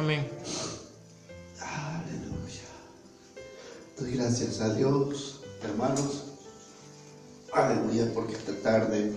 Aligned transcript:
Amén. 0.00 0.26
Aleluya. 1.60 2.70
Doy 3.98 4.12
gracias 4.12 4.58
a 4.62 4.72
Dios, 4.72 5.42
hermanos. 5.62 6.24
Aleluya, 7.52 8.10
porque 8.14 8.32
esta 8.32 8.54
tarde 8.62 9.12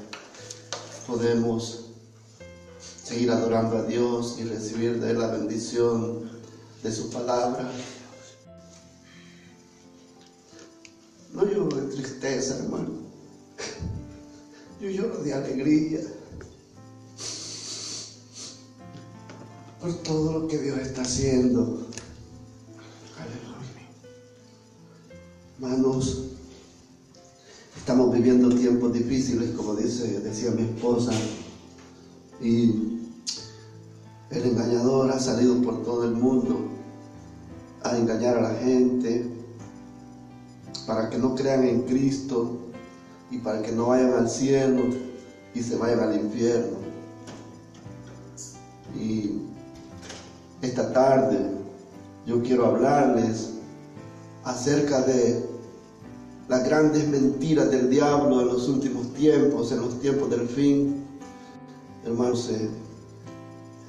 podemos 1.07 1.85
seguir 3.01 3.31
adorando 3.31 3.77
a 3.77 3.83
Dios 3.83 4.35
y 4.39 4.43
recibir 4.43 4.99
de 4.99 5.11
Él 5.11 5.19
la 5.19 5.27
bendición 5.27 6.29
de 6.83 6.91
su 6.91 7.09
palabra. 7.11 7.71
No 11.31 11.45
lloro 11.45 11.77
de 11.77 11.95
tristeza, 11.95 12.57
hermano. 12.57 12.91
Yo 14.81 14.89
lloro 14.89 15.23
de 15.23 15.33
alegría 15.33 16.01
por 19.83 19.93
todo 19.95 20.39
lo 20.39 20.47
que 20.47 20.57
Dios 20.59 20.79
está 20.79 21.01
haciendo. 21.01 21.85
Aleluya. 23.19 23.59
Hermanos, 25.59 26.23
estamos 27.75 28.13
viviendo 28.13 28.55
tiempos 28.55 28.93
difíciles, 28.93 29.51
como 29.51 29.75
dice, 29.75 30.21
decía 30.21 30.51
mi 30.51 30.61
esposa, 30.61 31.11
y 32.41 33.01
el 34.31 34.43
engañador 34.45 35.11
ha 35.11 35.19
salido 35.19 35.61
por 35.61 35.83
todo 35.83 36.05
el 36.05 36.11
mundo 36.11 36.61
a 37.83 37.97
engañar 37.97 38.37
a 38.37 38.53
la 38.53 38.59
gente 38.59 39.29
para 40.87 41.09
que 41.09 41.17
no 41.17 41.35
crean 41.35 41.65
en 41.65 41.81
Cristo 41.81 42.57
y 43.29 43.39
para 43.39 43.61
que 43.61 43.73
no 43.73 43.87
vayan 43.87 44.13
al 44.13 44.29
cielo 44.29 44.81
y 45.53 45.61
se 45.61 45.75
vayan 45.75 45.99
al 45.99 46.15
infierno. 46.15 46.77
Y 48.95 49.52
esta 50.63 50.93
tarde 50.93 51.39
yo 52.25 52.41
quiero 52.41 52.65
hablarles 52.65 53.49
acerca 54.43 55.01
de 55.01 55.45
las 56.47 56.63
grandes 56.63 57.07
mentiras 57.07 57.69
del 57.69 57.89
diablo 57.89 58.41
en 58.41 58.47
los 58.47 58.67
últimos 58.69 59.13
tiempos, 59.13 59.71
en 59.71 59.81
los 59.81 59.99
tiempos 59.99 60.29
del 60.29 60.47
fin. 60.47 61.05
Hermanos, 62.05 62.49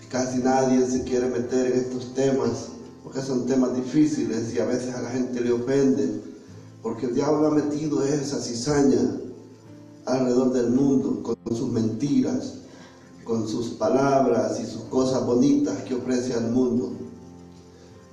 casi 0.08 0.38
nadie 0.38 0.84
se 0.86 1.04
quiere 1.04 1.28
meter 1.28 1.72
en 1.72 1.78
estos 1.78 2.12
temas 2.14 2.68
porque 3.04 3.20
son 3.20 3.46
temas 3.46 3.74
difíciles 3.74 4.52
y 4.54 4.58
a 4.58 4.64
veces 4.64 4.94
a 4.94 5.02
la 5.02 5.10
gente 5.10 5.40
le 5.40 5.52
ofenden, 5.52 6.22
porque 6.82 7.06
el 7.06 7.14
diablo 7.14 7.48
ha 7.48 7.50
metido 7.50 8.02
esa 8.02 8.40
cizaña 8.40 9.16
alrededor 10.06 10.52
del 10.52 10.70
mundo 10.70 11.22
con 11.22 11.56
sus 11.56 11.68
mentiras, 11.70 12.63
con 13.24 13.48
sus 13.48 13.70
palabras 13.70 14.60
y 14.60 14.66
sus 14.66 14.82
cosas 14.84 15.24
bonitas 15.24 15.82
que 15.82 15.94
ofrece 15.94 16.34
al 16.34 16.50
mundo. 16.50 16.92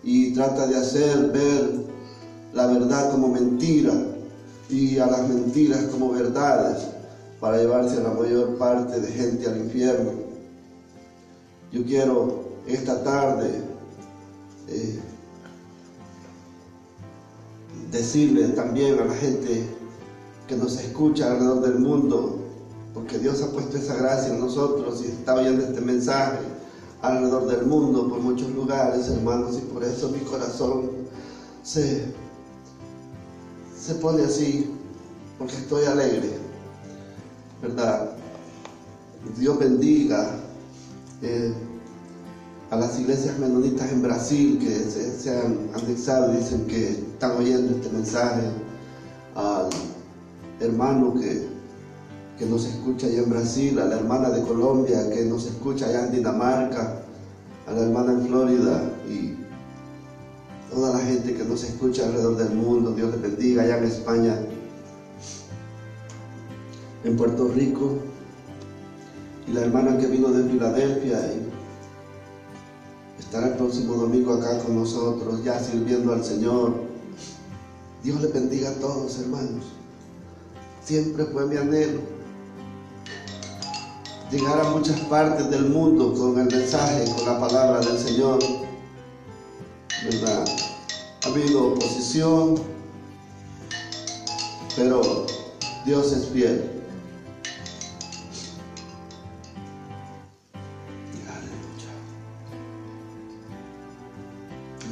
Y 0.03 0.33
trata 0.33 0.67
de 0.67 0.77
hacer 0.77 1.31
ver 1.31 1.85
la 2.53 2.67
verdad 2.67 3.11
como 3.11 3.27
mentira 3.27 3.93
y 4.69 4.97
a 4.97 5.05
las 5.05 5.27
mentiras 5.27 5.83
como 5.85 6.11
verdades 6.11 6.87
para 7.39 7.57
llevarse 7.57 7.97
a 7.97 8.03
la 8.03 8.13
mayor 8.13 8.57
parte 8.57 8.99
de 8.99 9.11
gente 9.11 9.47
al 9.47 9.57
infierno. 9.57 10.11
Yo 11.71 11.85
quiero 11.85 12.41
esta 12.67 13.03
tarde 13.03 13.63
eh, 14.67 14.99
decirle 17.91 18.49
también 18.49 18.99
a 18.99 19.05
la 19.05 19.13
gente 19.13 19.65
que 20.47 20.55
nos 20.55 20.79
escucha 20.79 21.31
alrededor 21.31 21.61
del 21.61 21.79
mundo, 21.79 22.40
porque 22.93 23.19
Dios 23.19 23.41
ha 23.41 23.51
puesto 23.51 23.77
esa 23.77 23.95
gracia 23.95 24.33
en 24.33 24.39
nosotros 24.39 25.01
y 25.03 25.07
está 25.07 25.35
oyendo 25.35 25.63
este 25.63 25.81
mensaje 25.81 26.39
alrededor 27.01 27.47
del 27.47 27.65
mundo, 27.65 28.07
por 28.09 28.19
muchos 28.19 28.49
lugares, 28.51 29.07
hermanos, 29.07 29.57
y 29.57 29.61
por 29.61 29.83
eso 29.83 30.09
mi 30.09 30.19
corazón 30.19 30.91
se, 31.63 32.05
se 33.79 33.95
pone 33.95 34.23
así, 34.23 34.69
porque 35.37 35.55
estoy 35.55 35.85
alegre, 35.85 36.37
¿verdad? 37.61 38.11
Dios 39.37 39.57
bendiga 39.57 40.35
eh, 41.21 41.53
a 42.69 42.75
las 42.75 42.99
iglesias 42.99 43.37
menonitas 43.39 43.91
en 43.91 44.01
Brasil 44.01 44.59
que 44.59 44.69
se, 44.69 45.19
se 45.19 45.39
han 45.39 45.69
anexado 45.73 46.33
y 46.33 46.37
dicen 46.37 46.67
que 46.67 46.89
están 46.89 47.37
oyendo 47.37 47.75
este 47.75 47.89
mensaje, 47.89 48.43
al 49.35 49.69
hermano 50.59 51.13
que 51.15 51.50
que 52.37 52.45
nos 52.45 52.65
escucha 52.65 53.07
allá 53.07 53.19
en 53.19 53.29
Brasil, 53.29 53.79
a 53.79 53.85
la 53.85 53.95
hermana 53.97 54.29
de 54.29 54.41
Colombia 54.41 55.09
que 55.11 55.25
nos 55.25 55.45
escucha 55.45 55.87
allá 55.87 56.07
en 56.07 56.13
Dinamarca, 56.13 57.01
a 57.67 57.71
la 57.71 57.81
hermana 57.81 58.13
en 58.13 58.27
Florida 58.27 58.83
y 59.07 59.35
toda 60.73 60.93
la 60.93 60.99
gente 60.99 61.33
que 61.33 61.43
nos 61.43 61.63
escucha 61.63 62.05
alrededor 62.05 62.37
del 62.37 62.55
mundo, 62.55 62.91
Dios 62.91 63.11
les 63.11 63.21
bendiga, 63.21 63.63
allá 63.63 63.77
en 63.77 63.83
España, 63.83 64.39
en 67.03 67.17
Puerto 67.17 67.49
Rico, 67.49 67.97
y 69.47 69.51
la 69.51 69.61
hermana 69.61 69.97
que 69.97 70.07
vino 70.07 70.29
de 70.29 70.49
Filadelfia 70.49 71.19
y 71.33 71.51
estará 73.19 73.47
el 73.47 73.53
próximo 73.53 73.95
domingo 73.95 74.33
acá 74.33 74.59
con 74.59 74.75
nosotros, 74.75 75.43
ya 75.43 75.59
sirviendo 75.59 76.13
al 76.13 76.23
Señor. 76.23 76.73
Dios 78.03 78.21
les 78.21 78.33
bendiga 78.33 78.69
a 78.69 78.73
todos, 78.75 79.19
hermanos. 79.19 79.65
Siempre 80.83 81.25
fue 81.25 81.45
mi 81.45 81.57
anhelo 81.57 82.10
llegar 84.31 84.61
a 84.61 84.69
muchas 84.69 84.99
partes 85.01 85.49
del 85.49 85.65
mundo 85.65 86.13
con 86.13 86.39
el 86.39 86.47
mensaje, 86.47 87.03
con 87.15 87.25
la 87.25 87.39
palabra 87.39 87.81
del 87.81 87.99
Señor. 87.99 88.39
¿Verdad? 90.05 90.45
Ha 91.23 91.27
habido 91.27 91.73
oposición, 91.73 92.55
pero 94.75 95.25
Dios 95.85 96.11
es 96.13 96.27
fiel. 96.27 96.71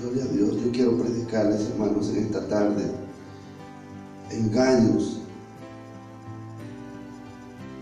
Gloria 0.01 0.23
a 0.23 0.27
Dios. 0.27 0.55
Yo 0.63 0.71
quiero 0.71 0.97
predicarles, 0.97 1.61
hermanos, 1.61 2.09
en 2.09 2.25
esta 2.25 2.47
tarde. 2.47 2.91
Engaños 4.31 5.18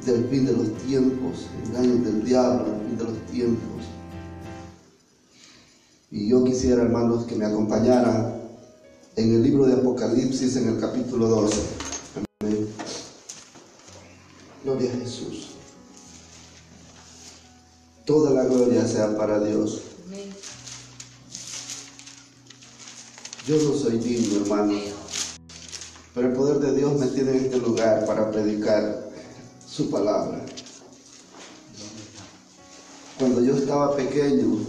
del 0.07 0.25
fin 0.29 0.45
de 0.45 0.53
los 0.53 0.73
tiempos, 0.85 1.47
engaños 1.65 2.05
del 2.05 2.23
diablo, 2.23 2.65
el 2.65 2.87
fin 2.87 2.97
de 2.97 3.03
los 3.03 3.25
tiempos. 3.25 3.83
Y 6.09 6.29
yo 6.29 6.43
quisiera, 6.45 6.81
hermanos, 6.81 7.25
que 7.25 7.35
me 7.35 7.45
acompañaran 7.45 8.41
en 9.17 9.35
el 9.35 9.43
libro 9.43 9.65
de 9.65 9.73
Apocalipsis, 9.73 10.55
en 10.55 10.69
el 10.69 10.79
capítulo 10.79 11.27
12. 11.27 11.61
Amén. 12.39 12.69
Gloria 14.63 14.93
a 14.93 14.97
Jesús. 14.97 15.49
Toda 18.05 18.31
la 18.31 18.45
gloria 18.45 18.87
sea 18.87 19.17
para 19.17 19.41
Dios. 19.41 19.81
Yo 23.45 23.55
no 23.61 23.73
soy 23.77 23.97
digno, 23.97 24.41
hermano, 24.41 24.73
pero 26.13 26.27
el 26.27 26.33
poder 26.33 26.59
de 26.59 26.75
Dios 26.75 26.97
me 26.97 27.07
tiene 27.07 27.31
en 27.31 27.45
este 27.45 27.57
lugar 27.59 28.05
para 28.05 28.29
predicar 28.31 29.06
su 29.77 29.91
palabra. 29.91 30.43
Cuando 33.19 33.43
yo 33.43 33.55
estaba 33.55 33.95
pequeño, 33.95 34.65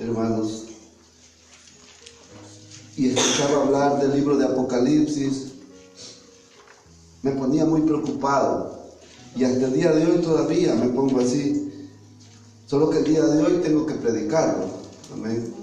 hermanos, 0.00 0.64
y 2.96 3.10
escuchaba 3.10 3.64
hablar 3.64 4.00
del 4.00 4.18
libro 4.18 4.38
de 4.38 4.46
Apocalipsis, 4.46 5.52
me 7.20 7.32
ponía 7.32 7.66
muy 7.66 7.82
preocupado. 7.82 8.80
Y 9.36 9.44
hasta 9.44 9.66
el 9.66 9.74
día 9.74 9.92
de 9.92 10.06
hoy 10.06 10.22
todavía 10.22 10.74
me 10.74 10.88
pongo 10.88 11.20
así. 11.20 11.90
Solo 12.64 12.88
que 12.88 12.98
el 12.98 13.04
día 13.04 13.22
de 13.22 13.42
hoy 13.42 13.60
tengo 13.62 13.84
que 13.84 13.94
predicarlo. 13.94 14.68
Amén. 15.12 15.54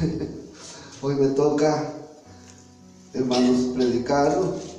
Hoy 1.02 1.16
me 1.16 1.28
toca, 1.28 1.92
hermanos, 3.12 3.74
predicarlo 3.74 4.73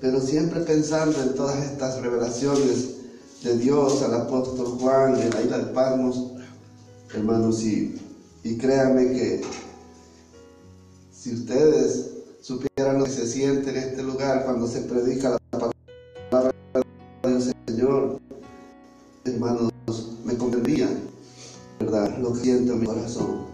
pero 0.00 0.20
siempre 0.20 0.60
pensando 0.60 1.20
en 1.22 1.34
todas 1.34 1.62
estas 1.64 2.00
revelaciones 2.00 2.94
de 3.42 3.58
Dios 3.58 4.02
al 4.02 4.14
apóstol 4.14 4.78
Juan 4.80 5.20
en 5.20 5.30
la 5.30 5.42
isla 5.42 5.58
de 5.58 5.72
Palmos, 5.72 6.32
hermanos, 7.14 7.62
y, 7.62 8.00
y 8.42 8.56
créanme 8.56 9.12
que 9.12 9.42
si 11.12 11.34
ustedes 11.34 12.10
supieran 12.40 12.98
lo 12.98 13.04
que 13.04 13.10
se 13.10 13.26
siente 13.26 13.70
en 13.70 13.76
este 13.76 14.02
lugar 14.02 14.44
cuando 14.44 14.66
se 14.66 14.82
predica 14.82 15.30
la 15.30 15.72
palabra 16.30 16.52
del 17.22 17.54
Señor, 17.66 18.20
hermanos, 19.24 19.72
me 20.24 20.36
comprendían, 20.36 21.00
¿verdad? 21.80 22.18
Lo 22.18 22.32
que 22.32 22.40
siento 22.40 22.74
en 22.74 22.80
mi 22.80 22.86
corazón. 22.86 23.46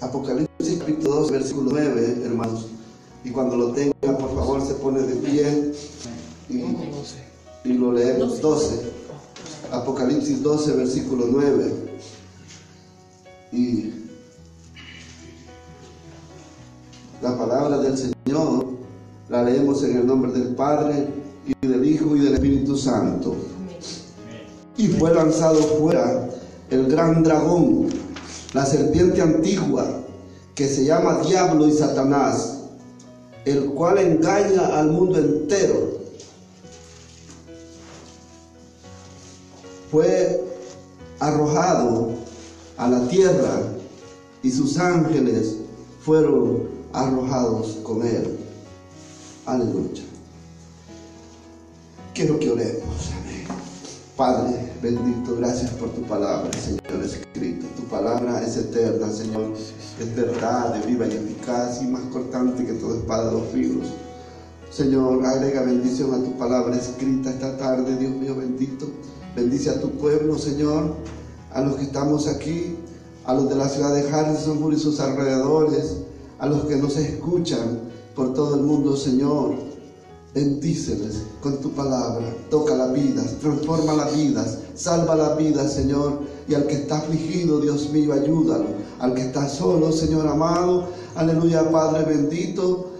Apocalipsis 0.00 0.78
capítulo 0.78 1.16
2, 1.16 1.30
versículo 1.30 1.70
9, 1.72 2.22
hermanos. 2.24 2.66
Y 3.24 3.30
cuando 3.30 3.56
lo 3.56 3.74
favor, 3.74 3.95
se 4.66 4.74
pone 4.74 5.00
de 5.02 5.16
pie 5.16 5.72
y, 6.48 7.72
lo 7.72 7.92
leemos. 7.92 8.40
12. 8.40 8.96
Apocalipsis 9.72 10.42
12, 10.42 10.72
versículo 10.72 11.26
9. 11.28 11.72
Y 13.52 13.92
la 17.22 17.36
palabra 17.36 17.78
del 17.78 17.96
Señor 17.96 18.66
la 19.28 19.42
leemos 19.42 19.82
en 19.82 19.96
el 19.98 20.06
nombre 20.06 20.32
del 20.32 20.54
Padre 20.54 21.08
y 21.46 21.66
del 21.66 21.84
Hijo 21.84 22.16
y 22.16 22.20
del 22.20 22.34
Espíritu 22.34 22.76
Santo. 22.76 23.34
Y 24.76 24.88
fue 24.88 25.14
lanzado 25.14 25.56
fuera 25.56 26.28
el 26.70 26.86
gran 26.86 27.22
dragón, 27.22 27.88
la 28.52 28.66
serpiente 28.66 29.22
antigua, 29.22 29.86
que 30.54 30.68
se 30.68 30.84
llama 30.84 31.20
Diablo 31.26 31.66
y 31.66 31.72
Satanás, 31.72 32.55
el 33.46 33.66
cual 33.70 33.98
engaña 33.98 34.76
al 34.76 34.90
mundo 34.90 35.18
entero. 35.18 36.00
Fue 39.90 40.44
arrojado 41.20 42.10
a 42.76 42.88
la 42.88 43.08
tierra 43.08 43.62
y 44.42 44.50
sus 44.50 44.76
ángeles 44.78 45.58
fueron 46.04 46.68
arrojados 46.92 47.78
con 47.84 48.04
él. 48.04 48.36
Aleluya. 49.46 50.02
Quiero 52.12 52.40
que 52.40 52.50
oremos. 52.50 53.10
Padre, 54.16 54.72
bendito, 54.80 55.36
gracias 55.36 55.72
por 55.72 55.90
tu 55.90 56.00
palabra, 56.04 56.50
Señor, 56.54 57.04
escrita. 57.04 57.66
Tu 57.76 57.82
palabra 57.82 58.42
es 58.42 58.56
eterna, 58.56 59.12
Señor. 59.12 59.52
Es 60.00 60.16
verdad, 60.16 60.82
viva 60.86 61.06
y 61.06 61.16
eficaz 61.16 61.82
y 61.82 61.86
más 61.86 62.00
cortante 62.10 62.64
que 62.64 62.72
toda 62.72 62.96
espada 62.96 63.26
de 63.26 63.32
los 63.32 63.48
filos. 63.48 63.88
Señor, 64.70 65.22
agrega 65.22 65.64
bendición 65.64 66.14
a 66.14 66.24
tu 66.24 66.32
palabra 66.38 66.76
escrita 66.76 67.28
esta 67.28 67.58
tarde, 67.58 67.94
Dios 67.98 68.12
mío 68.12 68.34
bendito. 68.36 68.86
Bendice 69.36 69.68
a 69.68 69.82
tu 69.82 69.90
pueblo, 69.90 70.38
Señor, 70.38 70.94
a 71.52 71.60
los 71.60 71.76
que 71.76 71.82
estamos 71.82 72.26
aquí, 72.26 72.74
a 73.26 73.34
los 73.34 73.50
de 73.50 73.56
la 73.56 73.68
ciudad 73.68 73.94
de 73.94 74.10
Harrisonburg 74.10 74.76
y 74.76 74.80
sus 74.80 74.98
alrededores, 74.98 75.98
a 76.38 76.46
los 76.46 76.64
que 76.64 76.76
nos 76.76 76.96
escuchan 76.96 77.80
por 78.14 78.32
todo 78.32 78.54
el 78.54 78.62
mundo, 78.62 78.96
Señor. 78.96 79.75
Bendíceles 80.36 81.22
con 81.40 81.62
tu 81.62 81.70
palabra, 81.70 82.26
toca 82.50 82.76
las 82.76 82.92
vidas, 82.92 83.38
transforma 83.40 83.94
las 83.94 84.14
vidas, 84.14 84.58
salva 84.74 85.16
las 85.16 85.38
vidas, 85.38 85.72
Señor. 85.72 86.20
Y 86.46 86.54
al 86.54 86.66
que 86.66 86.74
está 86.74 86.98
afligido, 86.98 87.58
Dios 87.58 87.88
mío, 87.90 88.12
ayúdalo. 88.12 88.66
Al 88.98 89.14
que 89.14 89.22
está 89.22 89.48
solo, 89.48 89.90
Señor 89.92 90.26
amado, 90.26 90.88
aleluya, 91.14 91.70
Padre 91.70 92.04
bendito, 92.04 92.90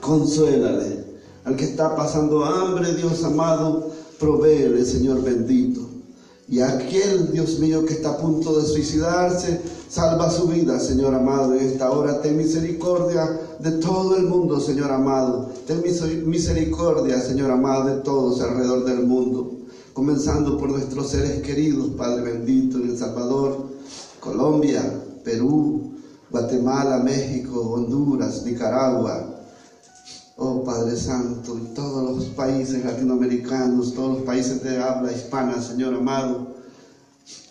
consuélale. 0.00 1.04
Al 1.44 1.56
que 1.56 1.64
está 1.64 1.94
pasando 1.94 2.42
hambre, 2.42 2.94
Dios 2.94 3.22
amado, 3.22 3.90
provéele, 4.18 4.82
Señor 4.86 5.22
bendito. 5.22 5.89
Y 6.50 6.58
aquel, 6.58 7.30
Dios 7.30 7.60
mío, 7.60 7.86
que 7.86 7.94
está 7.94 8.10
a 8.10 8.16
punto 8.16 8.58
de 8.58 8.66
suicidarse, 8.66 9.60
salva 9.88 10.28
su 10.28 10.48
vida, 10.48 10.80
Señor 10.80 11.14
amado. 11.14 11.54
En 11.54 11.64
esta 11.64 11.92
hora 11.92 12.20
ten 12.20 12.36
misericordia 12.36 13.40
de 13.60 13.70
todo 13.78 14.16
el 14.16 14.24
mundo, 14.24 14.58
Señor 14.58 14.90
amado. 14.90 15.48
Ten 15.68 15.80
misericordia, 16.26 17.20
Señor 17.20 17.52
amado, 17.52 17.84
de 17.94 18.02
todos 18.02 18.40
alrededor 18.40 18.84
del 18.84 19.06
mundo. 19.06 19.58
Comenzando 19.92 20.58
por 20.58 20.70
nuestros 20.70 21.10
seres 21.10 21.40
queridos, 21.40 21.90
Padre 21.90 22.32
bendito, 22.32 22.78
en 22.78 22.90
El 22.90 22.98
Salvador, 22.98 23.68
Colombia, 24.18 24.82
Perú, 25.22 25.92
Guatemala, 26.32 26.98
México, 26.98 27.60
Honduras, 27.60 28.44
Nicaragua, 28.44 29.29
Oh 30.42 30.64
Padre 30.64 30.96
Santo, 30.96 31.58
y 31.58 31.74
todos 31.74 32.16
los 32.16 32.30
países 32.30 32.82
latinoamericanos, 32.82 33.92
todos 33.92 34.16
los 34.16 34.26
países 34.26 34.62
de 34.62 34.80
habla 34.80 35.12
hispana, 35.12 35.60
Señor 35.60 35.94
amado, 35.94 36.59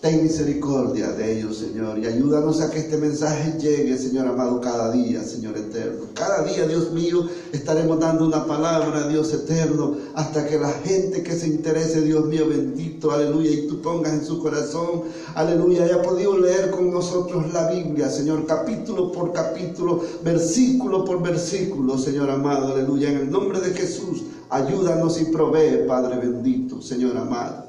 ten 0.01 0.23
misericordia 0.23 1.11
de 1.11 1.37
ellos, 1.39 1.57
Señor, 1.57 1.99
y 1.99 2.05
ayúdanos 2.05 2.61
a 2.61 2.71
que 2.71 2.79
este 2.79 2.97
mensaje 2.97 3.57
llegue, 3.59 3.97
Señor 3.97 4.27
amado, 4.27 4.61
cada 4.61 4.93
día, 4.93 5.21
Señor 5.23 5.57
eterno. 5.57 6.05
Cada 6.13 6.43
día, 6.43 6.65
Dios 6.65 6.93
mío, 6.93 7.27
estaremos 7.51 7.99
dando 7.99 8.25
una 8.25 8.45
palabra, 8.45 9.09
Dios 9.09 9.33
eterno, 9.33 9.97
hasta 10.15 10.47
que 10.47 10.57
la 10.57 10.71
gente 10.71 11.21
que 11.21 11.33
se 11.33 11.47
interese, 11.47 12.01
Dios 12.01 12.25
mío, 12.27 12.47
bendito, 12.47 13.11
aleluya, 13.11 13.51
y 13.51 13.67
tú 13.67 13.81
pongas 13.81 14.13
en 14.13 14.23
su 14.23 14.39
corazón, 14.39 15.03
aleluya, 15.35 15.83
haya 15.83 16.01
podido 16.01 16.37
leer 16.37 16.71
con 16.71 16.89
nosotros 16.91 17.51
la 17.51 17.69
Biblia, 17.69 18.09
Señor, 18.09 18.45
capítulo 18.45 19.11
por 19.11 19.33
capítulo, 19.33 20.01
versículo 20.23 21.03
por 21.03 21.21
versículo, 21.21 21.97
Señor 21.97 22.29
amado, 22.29 22.73
aleluya, 22.73 23.11
en 23.11 23.17
el 23.17 23.29
nombre 23.29 23.59
de 23.59 23.73
Jesús, 23.73 24.23
ayúdanos 24.49 25.19
y 25.19 25.25
provee, 25.25 25.85
Padre 25.85 26.19
bendito, 26.19 26.81
Señor 26.81 27.17
amado. 27.17 27.68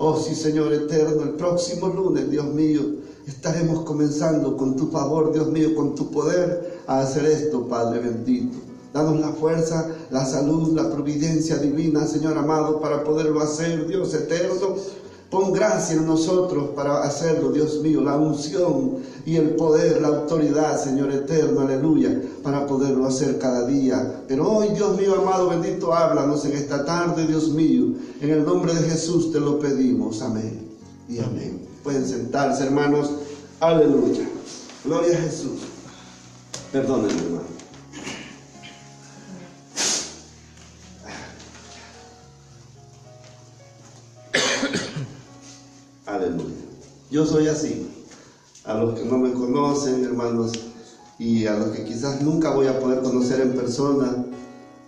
Oh 0.00 0.16
sí, 0.16 0.36
Señor 0.36 0.72
eterno, 0.72 1.24
el 1.24 1.30
próximo 1.30 1.88
lunes, 1.88 2.30
Dios 2.30 2.46
mío, 2.54 2.82
estaremos 3.26 3.80
comenzando 3.84 4.56
con 4.56 4.76
tu 4.76 4.92
favor, 4.92 5.32
Dios 5.32 5.48
mío, 5.48 5.74
con 5.74 5.96
tu 5.96 6.12
poder 6.12 6.78
a 6.86 7.00
hacer 7.00 7.26
esto, 7.26 7.66
Padre 7.66 7.98
bendito. 7.98 8.58
Danos 8.94 9.18
la 9.18 9.30
fuerza, 9.32 9.90
la 10.10 10.24
salud, 10.24 10.72
la 10.76 10.88
providencia 10.88 11.56
divina, 11.56 12.06
Señor 12.06 12.38
amado, 12.38 12.80
para 12.80 13.02
poderlo 13.02 13.40
hacer, 13.40 13.88
Dios 13.88 14.14
eterno. 14.14 14.76
Pon 15.30 15.52
gracia 15.52 15.96
en 15.96 16.06
nosotros 16.06 16.70
para 16.74 17.02
hacerlo, 17.02 17.52
Dios 17.52 17.82
mío, 17.82 18.00
la 18.00 18.16
unción 18.16 18.96
y 19.26 19.36
el 19.36 19.50
poder, 19.56 20.00
la 20.00 20.08
autoridad, 20.08 20.82
Señor 20.82 21.12
eterno, 21.12 21.60
aleluya, 21.60 22.18
para 22.42 22.66
poderlo 22.66 23.06
hacer 23.06 23.38
cada 23.38 23.66
día. 23.66 24.22
Pero 24.26 24.50
hoy, 24.50 24.68
Dios 24.68 24.96
mío, 24.96 25.16
amado, 25.20 25.50
bendito, 25.50 25.92
háblanos 25.92 26.46
en 26.46 26.52
esta 26.52 26.82
tarde, 26.82 27.26
Dios 27.26 27.50
mío. 27.50 27.88
En 28.22 28.30
el 28.30 28.42
nombre 28.42 28.72
de 28.72 28.88
Jesús 28.88 29.30
te 29.30 29.38
lo 29.38 29.58
pedimos. 29.58 30.22
Amén 30.22 30.66
y 31.08 31.18
amén. 31.18 31.60
Pueden 31.82 32.06
sentarse, 32.06 32.64
hermanos. 32.64 33.10
Aleluya. 33.60 34.28
Gloria 34.84 35.18
a 35.18 35.20
Jesús. 35.20 35.60
Perdónenme, 36.72 37.20
hermano. 37.20 37.57
Yo 47.10 47.24
soy 47.24 47.48
así. 47.48 47.88
A 48.64 48.74
los 48.74 48.98
que 48.98 49.04
no 49.04 49.16
me 49.16 49.32
conocen, 49.32 50.04
hermanos, 50.04 50.52
y 51.18 51.46
a 51.46 51.56
los 51.56 51.70
que 51.70 51.84
quizás 51.84 52.20
nunca 52.20 52.50
voy 52.50 52.66
a 52.66 52.78
poder 52.78 53.02
conocer 53.02 53.40
en 53.40 53.54
persona, 53.54 54.26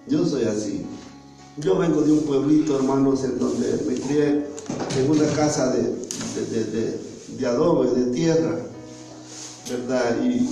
yo 0.06 0.26
soy 0.26 0.44
así. 0.44 0.86
Yo 1.56 1.78
vengo 1.78 2.02
de 2.02 2.12
un 2.12 2.20
pueblito, 2.20 2.76
hermanos, 2.76 3.24
en 3.24 3.38
donde 3.38 3.84
me 3.86 3.94
crié 3.94 4.46
en 4.98 5.10
una 5.10 5.26
casa 5.32 5.72
de, 5.72 5.94
de, 7.38 7.46
adobe, 7.46 7.90
de 7.90 8.12
tierra, 8.12 8.58
¿verdad? 9.70 10.22
Y, 10.22 10.48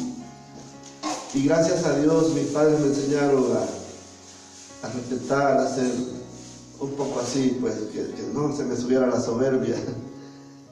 y, 1.34 1.44
gracias 1.44 1.84
a 1.84 1.98
Dios 1.98 2.34
mis 2.34 2.46
padres 2.46 2.80
me 2.80 2.87
enseñaron 2.87 3.44
a, 3.52 4.87
a 4.87 4.90
respetar, 4.90 5.58
a 5.58 5.75
ser 5.75 5.92
un 6.80 6.90
poco 6.92 7.20
así, 7.20 7.58
pues 7.60 7.75
que, 7.92 7.98
que 7.98 8.22
no 8.32 8.56
se 8.56 8.64
me 8.64 8.75
subiera 8.75 9.06
la 9.06 9.20
soberbia. 9.20 9.76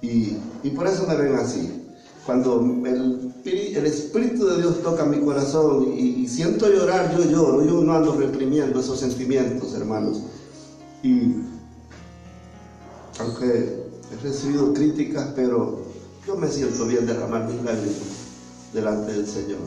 Y, 0.00 0.36
y 0.62 0.70
por 0.70 0.86
eso 0.86 1.06
me 1.06 1.16
ven 1.16 1.34
así. 1.36 1.82
Cuando 2.24 2.60
el, 2.60 3.32
el, 3.44 3.86
Espíritu 3.86 4.46
de 4.46 4.56
Dios 4.58 4.82
toca 4.82 5.04
mi 5.04 5.20
corazón 5.20 5.92
y, 5.96 6.26
siento 6.26 6.68
llorar, 6.68 7.16
yo 7.16 7.24
lloro. 7.24 7.64
Yo 7.64 7.84
no 7.84 7.94
ando 7.94 8.16
reprimiendo 8.16 8.80
esos 8.80 8.98
sentimientos, 8.98 9.74
hermanos. 9.74 10.22
Y 11.02 11.36
aunque 13.20 13.86
he 14.12 14.22
recibido 14.22 14.74
críticas, 14.74 15.28
pero 15.36 15.82
yo 16.26 16.36
me 16.36 16.48
siento 16.48 16.84
bien 16.86 17.06
derramar 17.06 17.46
mis 17.46 17.62
lágrimas 17.62 18.26
delante 18.72 19.12
del 19.12 19.26
Señor. 19.26 19.60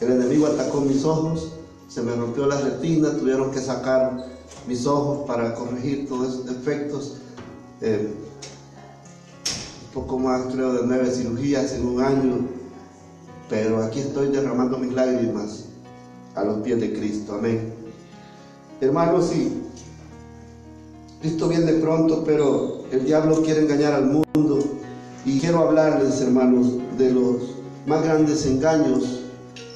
El 0.00 0.12
enemigo 0.12 0.46
atacó 0.46 0.80
mis 0.80 1.04
ojos, 1.04 1.52
se 1.88 2.02
me 2.02 2.14
rompió 2.16 2.46
la 2.46 2.60
retina, 2.60 3.16
tuvieron 3.16 3.52
que 3.52 3.60
sacar 3.60 4.26
mis 4.66 4.84
ojos 4.86 5.26
para 5.28 5.54
corregir 5.54 6.08
todos 6.08 6.28
esos 6.28 6.46
defectos. 6.46 7.16
Eh, 7.80 8.12
poco 9.92 10.18
más 10.18 10.46
creo 10.52 10.72
de 10.72 10.86
nueve 10.86 11.10
cirugías 11.10 11.72
en 11.74 11.86
un 11.86 12.00
año, 12.00 12.38
pero 13.48 13.82
aquí 13.82 14.00
estoy 14.00 14.28
derramando 14.28 14.78
mis 14.78 14.92
lágrimas 14.92 15.66
a 16.34 16.44
los 16.44 16.58
pies 16.62 16.80
de 16.80 16.92
Cristo. 16.92 17.34
Amén. 17.34 17.74
Hermanos, 18.80 19.28
sí, 19.32 19.62
Cristo 21.20 21.48
viene 21.48 21.74
pronto, 21.74 22.24
pero 22.24 22.84
el 22.90 23.04
diablo 23.04 23.42
quiere 23.42 23.62
engañar 23.62 23.92
al 23.92 24.06
mundo. 24.06 24.58
Y 25.24 25.38
quiero 25.38 25.60
hablarles, 25.60 26.20
hermanos, 26.20 26.72
de 26.98 27.12
los 27.12 27.36
más 27.86 28.02
grandes 28.02 28.44
engaños 28.46 29.20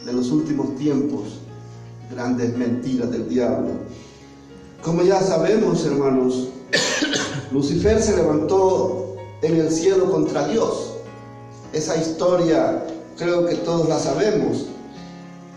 de 0.05 0.13
los 0.13 0.31
últimos 0.31 0.75
tiempos, 0.77 1.41
grandes 2.11 2.57
mentiras 2.57 3.11
del 3.11 3.29
diablo. 3.29 3.71
Como 4.83 5.03
ya 5.03 5.21
sabemos, 5.21 5.85
hermanos, 5.85 6.49
Lucifer 7.53 8.03
se 8.03 8.17
levantó 8.17 9.06
en 9.43 9.57
el 9.57 9.71
cielo 9.71 10.11
contra 10.11 10.49
Dios. 10.49 10.93
Esa 11.73 11.97
historia 11.97 12.85
creo 13.17 13.47
que 13.47 13.57
todos 13.57 13.89
la 13.89 13.99
sabemos, 13.99 14.67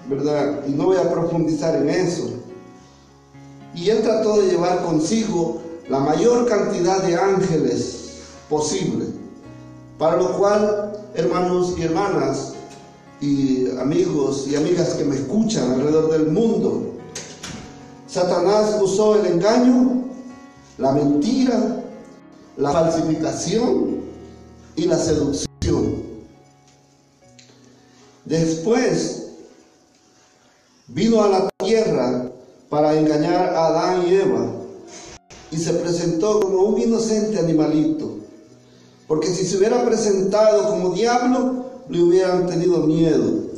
¿verdad? 0.10 0.64
Y 0.68 0.72
no 0.72 0.86
voy 0.86 0.98
a 0.98 1.10
profundizar 1.10 1.76
en 1.76 1.90
eso. 1.90 2.30
Y 3.76 3.90
él 3.90 4.02
trató 4.02 4.42
de 4.42 4.48
llevar 4.48 4.84
consigo 4.84 5.62
la 5.88 6.00
mayor 6.00 6.48
cantidad 6.48 7.04
de 7.04 7.16
ángeles 7.16 8.12
posible. 8.50 9.06
Para 9.98 10.18
lo 10.18 10.38
cual, 10.38 10.94
hermanos 11.14 11.76
y 11.78 11.84
hermanas, 11.84 12.54
y 13.22 13.70
amigos 13.78 14.48
y 14.48 14.56
amigas 14.56 14.94
que 14.94 15.04
me 15.04 15.16
escuchan 15.16 15.72
alrededor 15.72 16.12
del 16.12 16.32
mundo, 16.32 16.94
Satanás 18.08 18.80
usó 18.82 19.20
el 19.20 19.34
engaño, 19.34 20.04
la 20.78 20.94
mentira, 20.94 21.79
la 22.60 22.72
falsificación 22.72 24.02
y 24.76 24.86
la 24.86 24.98
seducción. 24.98 26.04
Después 28.26 29.28
vino 30.88 31.24
a 31.24 31.30
la 31.30 31.50
tierra 31.64 32.30
para 32.70 33.00
engañar 33.00 33.56
a 33.56 33.68
Adán 33.68 34.08
y 34.08 34.16
Eva 34.16 34.52
y 35.52 35.58
se 35.58 35.74
presentó 35.74 36.42
como 36.42 36.64
un 36.64 36.82
inocente 36.82 37.40
animalito. 37.40 38.18
Porque 39.08 39.28
si 39.28 39.46
se 39.46 39.58
hubiera 39.58 39.84
presentado 39.86 40.70
como 40.70 40.94
diablo, 40.94 41.66
le 41.88 42.04
hubieran 42.04 42.46
tenido 42.46 42.86
miedo. 42.86 43.50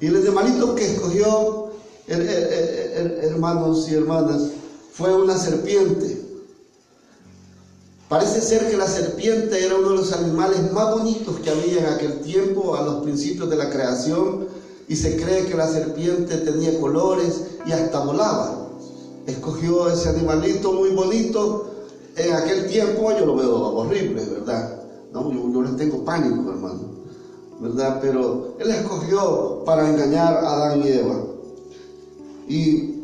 Y 0.00 0.06
el 0.06 0.16
animalito 0.16 0.74
que 0.74 0.92
escogió, 0.92 1.70
hermanos 2.08 3.88
y 3.88 3.94
hermanas, 3.94 4.50
fue 4.92 5.14
una 5.14 5.36
serpiente. 5.38 6.23
Parece 8.08 8.40
ser 8.40 8.70
que 8.70 8.76
la 8.76 8.86
serpiente 8.86 9.64
era 9.64 9.76
uno 9.76 9.90
de 9.90 9.96
los 9.96 10.12
animales 10.12 10.72
más 10.72 10.94
bonitos 10.94 11.40
que 11.40 11.50
había 11.50 11.80
en 11.80 11.86
aquel 11.86 12.20
tiempo, 12.20 12.76
a 12.76 12.82
los 12.82 13.02
principios 13.02 13.48
de 13.48 13.56
la 13.56 13.70
creación, 13.70 14.46
y 14.88 14.96
se 14.96 15.16
cree 15.16 15.46
que 15.46 15.54
la 15.54 15.66
serpiente 15.66 16.36
tenía 16.38 16.78
colores 16.78 17.40
y 17.66 17.72
hasta 17.72 18.04
volaba 18.04 18.64
escogió 19.26 19.88
ese 19.88 20.10
animalito 20.10 20.72
muy 20.72 20.90
bonito. 20.90 21.70
En 22.16 22.32
aquel 22.34 22.66
tiempo 22.68 23.10
yo 23.18 23.26
lo 23.26 23.36
veo 23.36 23.56
horrible, 23.56 24.24
¿verdad? 24.24 24.82
No, 25.12 25.32
yo, 25.32 25.62
les 25.62 25.76
tengo 25.76 26.04
pánico, 26.04 26.50
hermano, 26.50 26.82
¿verdad? 27.60 27.98
Pero 28.00 28.54
él 28.58 28.70
escogió 28.70 29.62
para 29.64 29.88
engañar 29.88 30.34
a 30.34 30.54
Adán 30.54 30.82
y 30.82 30.88
Eva. 30.88 31.22
Y 32.48 32.94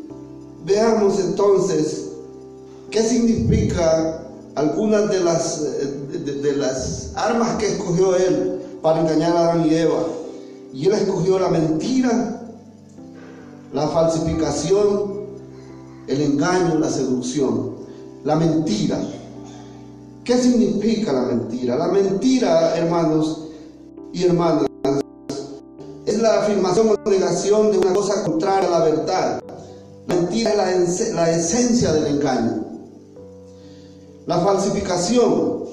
veamos 0.65 1.19
entonces 1.19 2.09
qué 2.89 3.01
significa 3.01 4.27
algunas 4.55 5.09
de 5.09 5.19
las, 5.21 5.61
de 5.61 6.55
las 6.55 7.11
armas 7.15 7.55
que 7.57 7.67
escogió 7.67 8.15
él 8.15 8.61
para 8.81 9.01
engañar 9.01 9.35
a 9.35 9.39
Adán 9.51 9.65
y 9.65 9.75
Eva. 9.75 10.03
Y 10.73 10.87
él 10.87 10.93
escogió 10.93 11.39
la 11.39 11.49
mentira, 11.49 12.41
la 13.73 13.87
falsificación, 13.89 15.21
el 16.07 16.21
engaño, 16.21 16.79
la 16.79 16.89
seducción, 16.89 17.75
la 18.23 18.35
mentira. 18.35 18.99
¿Qué 20.23 20.37
significa 20.37 21.11
la 21.11 21.23
mentira? 21.23 21.75
La 21.75 21.87
mentira, 21.87 22.75
hermanos 22.77 23.47
y 24.13 24.23
hermanas, 24.23 24.67
es 26.05 26.19
la 26.19 26.41
afirmación 26.41 26.89
o 26.89 27.09
negación 27.09 27.71
de 27.71 27.77
una 27.77 27.93
cosa 27.93 28.23
contraria 28.23 28.67
a 28.67 28.79
la 28.79 28.85
verdad. 28.85 29.41
La 30.07 30.15
mentira 30.15 30.71
es 30.71 31.13
la, 31.13 31.29
esencia 31.31 31.93
del 31.93 32.15
engaño. 32.15 32.70
La 34.27 34.39
falsificación. 34.39 35.63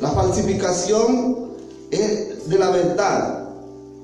La 0.00 0.10
falsificación 0.10 1.48
es 1.90 2.48
de 2.48 2.58
la 2.58 2.70
verdad 2.70 3.48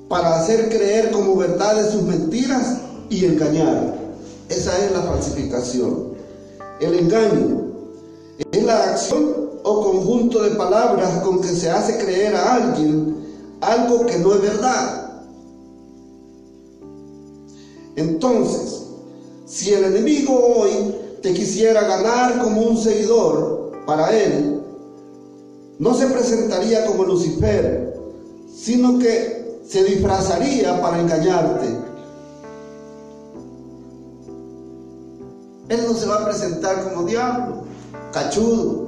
para 0.09 0.41
hacer 0.41 0.69
creer 0.69 1.11
como 1.11 1.37
verdades 1.37 1.93
sus 1.93 2.03
mentiras 2.03 2.79
y 3.09 3.25
engañar. 3.25 3.97
Esa 4.49 4.85
es 4.85 4.93
la 4.93 5.03
falsificación. 5.03 6.11
El 6.81 6.95
engaño 6.95 7.71
es 8.53 8.65
la 8.65 8.91
acción 8.91 9.51
o 9.63 9.83
conjunto 9.83 10.43
de 10.43 10.51
palabras 10.51 11.23
con 11.23 11.41
que 11.41 11.49
se 11.49 11.71
hace 11.71 11.99
creer 11.99 12.35
a 12.35 12.55
alguien 12.55 13.17
algo 13.61 14.07
que 14.07 14.19
no 14.19 14.35
es 14.35 14.43
verdad. 14.43 15.23
Entonces, 17.97 18.83
si 19.47 19.75
el 19.75 19.85
enemigo 19.85 20.33
hoy 20.33 20.95
te 21.23 21.35
quisiera 21.35 21.83
ganar 21.83 22.43
como 22.43 22.63
un 22.63 22.79
seguidor 22.79 23.60
para 23.91 24.17
él, 24.17 24.63
no 25.81 25.95
se 25.95 26.07
presentaría 26.07 26.87
como 26.87 27.03
Lucifer, 27.03 27.93
sino 28.55 29.01
que 29.01 29.59
se 29.67 29.83
disfrazaría 29.83 30.81
para 30.81 31.01
engañarte 31.01 31.77
Él 35.69 35.81
no 35.89 35.95
se 35.95 36.07
va 36.07 36.17
a 36.17 36.25
presentar 36.25 36.93
como 36.93 37.07
diablo, 37.07 37.65
cachudo, 38.13 38.87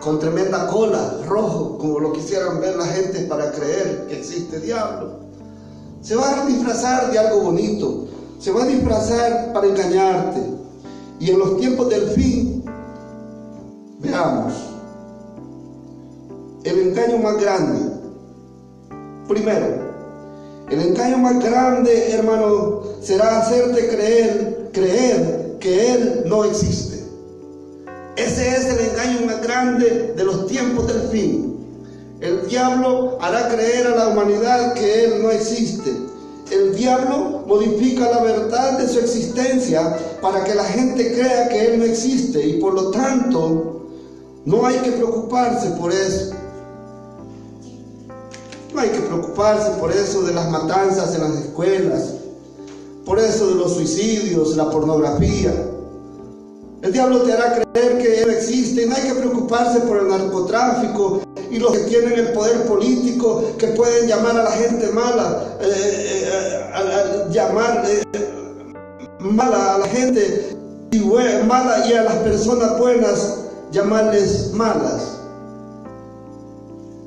con 0.00 0.18
tremenda 0.18 0.66
cola, 0.68 1.18
rojo, 1.26 1.76
como 1.76 1.98
lo 1.98 2.12
quisieran 2.12 2.60
ver 2.60 2.76
la 2.76 2.86
gente 2.86 3.20
para 3.20 3.52
creer 3.52 4.06
que 4.08 4.20
existe 4.20 4.60
diablo. 4.60 5.18
Se 6.00 6.14
va 6.14 6.42
a 6.42 6.46
disfrazar 6.46 7.10
de 7.10 7.18
algo 7.18 7.42
bonito, 7.42 8.06
se 8.38 8.52
va 8.52 8.62
a 8.62 8.66
disfrazar 8.66 9.52
para 9.52 9.66
engañarte. 9.66 10.40
Y 11.20 11.30
en 11.30 11.38
los 11.38 11.56
tiempos 11.58 11.88
del 11.88 12.08
fin, 12.08 12.57
veamos, 13.98 14.52
el 16.64 16.78
engaño 16.78 17.18
más 17.18 17.40
grande. 17.40 17.92
Primero, 19.28 19.88
el 20.70 20.80
engaño 20.80 21.18
más 21.18 21.42
grande, 21.42 22.12
hermano, 22.12 22.82
será 23.00 23.40
hacerte 23.40 23.88
creer, 23.88 24.70
creer 24.72 25.56
que 25.60 25.94
Él 25.94 26.24
no 26.26 26.44
existe. 26.44 27.04
Ese 28.16 28.56
es 28.56 28.64
el 28.66 28.90
engaño 28.90 29.26
más 29.26 29.42
grande 29.42 30.14
de 30.16 30.24
los 30.24 30.46
tiempos 30.46 30.86
del 30.86 31.02
fin. 31.08 31.56
El 32.20 32.48
diablo 32.48 33.18
hará 33.20 33.48
creer 33.48 33.86
a 33.86 33.96
la 33.96 34.08
humanidad 34.08 34.74
que 34.74 35.04
Él 35.04 35.22
no 35.22 35.30
existe. 35.30 35.92
El 36.50 36.74
diablo 36.74 37.44
modifica 37.46 38.10
la 38.10 38.22
verdad 38.22 38.78
de 38.78 38.88
su 38.88 38.98
existencia 38.98 39.96
para 40.20 40.44
que 40.44 40.54
la 40.54 40.64
gente 40.64 41.12
crea 41.12 41.48
que 41.48 41.66
Él 41.66 41.78
no 41.78 41.84
existe 41.84 42.44
y 42.44 42.60
por 42.60 42.74
lo 42.74 42.90
tanto 42.90 43.87
no 44.48 44.64
hay 44.64 44.78
que 44.78 44.92
preocuparse 44.92 45.68
por 45.72 45.92
eso. 45.92 46.32
No 48.72 48.80
hay 48.80 48.88
que 48.88 49.00
preocuparse 49.00 49.72
por 49.78 49.92
eso 49.92 50.22
de 50.22 50.32
las 50.32 50.50
matanzas 50.50 51.14
en 51.14 51.20
las 51.20 51.34
escuelas, 51.34 52.14
por 53.04 53.18
eso 53.18 53.48
de 53.48 53.54
los 53.56 53.74
suicidios, 53.74 54.56
la 54.56 54.70
pornografía. 54.70 55.52
El 56.80 56.92
diablo 56.92 57.22
te 57.22 57.32
hará 57.34 57.60
creer 57.72 57.98
que 57.98 58.22
Él 58.22 58.30
existe. 58.30 58.86
No 58.86 58.96
hay 58.96 59.02
que 59.02 59.14
preocuparse 59.16 59.80
por 59.80 59.98
el 59.98 60.08
narcotráfico 60.08 61.20
y 61.50 61.58
los 61.58 61.72
que 61.72 61.80
tienen 61.80 62.14
el 62.14 62.32
poder 62.32 62.62
político 62.62 63.44
que 63.58 63.66
pueden 63.68 64.06
llamar 64.06 64.38
a 64.38 64.44
la 64.44 64.52
gente 64.52 64.88
mala, 64.92 65.58
eh, 65.60 66.24
eh, 66.24 67.26
llamar 67.32 67.84
eh, 67.86 68.02
mala 69.20 69.74
a 69.74 69.78
la 69.78 69.88
gente 69.88 70.56
y 70.92 71.00
mala 71.00 71.86
y 71.86 71.92
a 71.92 72.04
las 72.04 72.16
personas 72.16 72.78
buenas 72.78 73.47
llamarles 73.70 74.52
malas. 74.52 75.18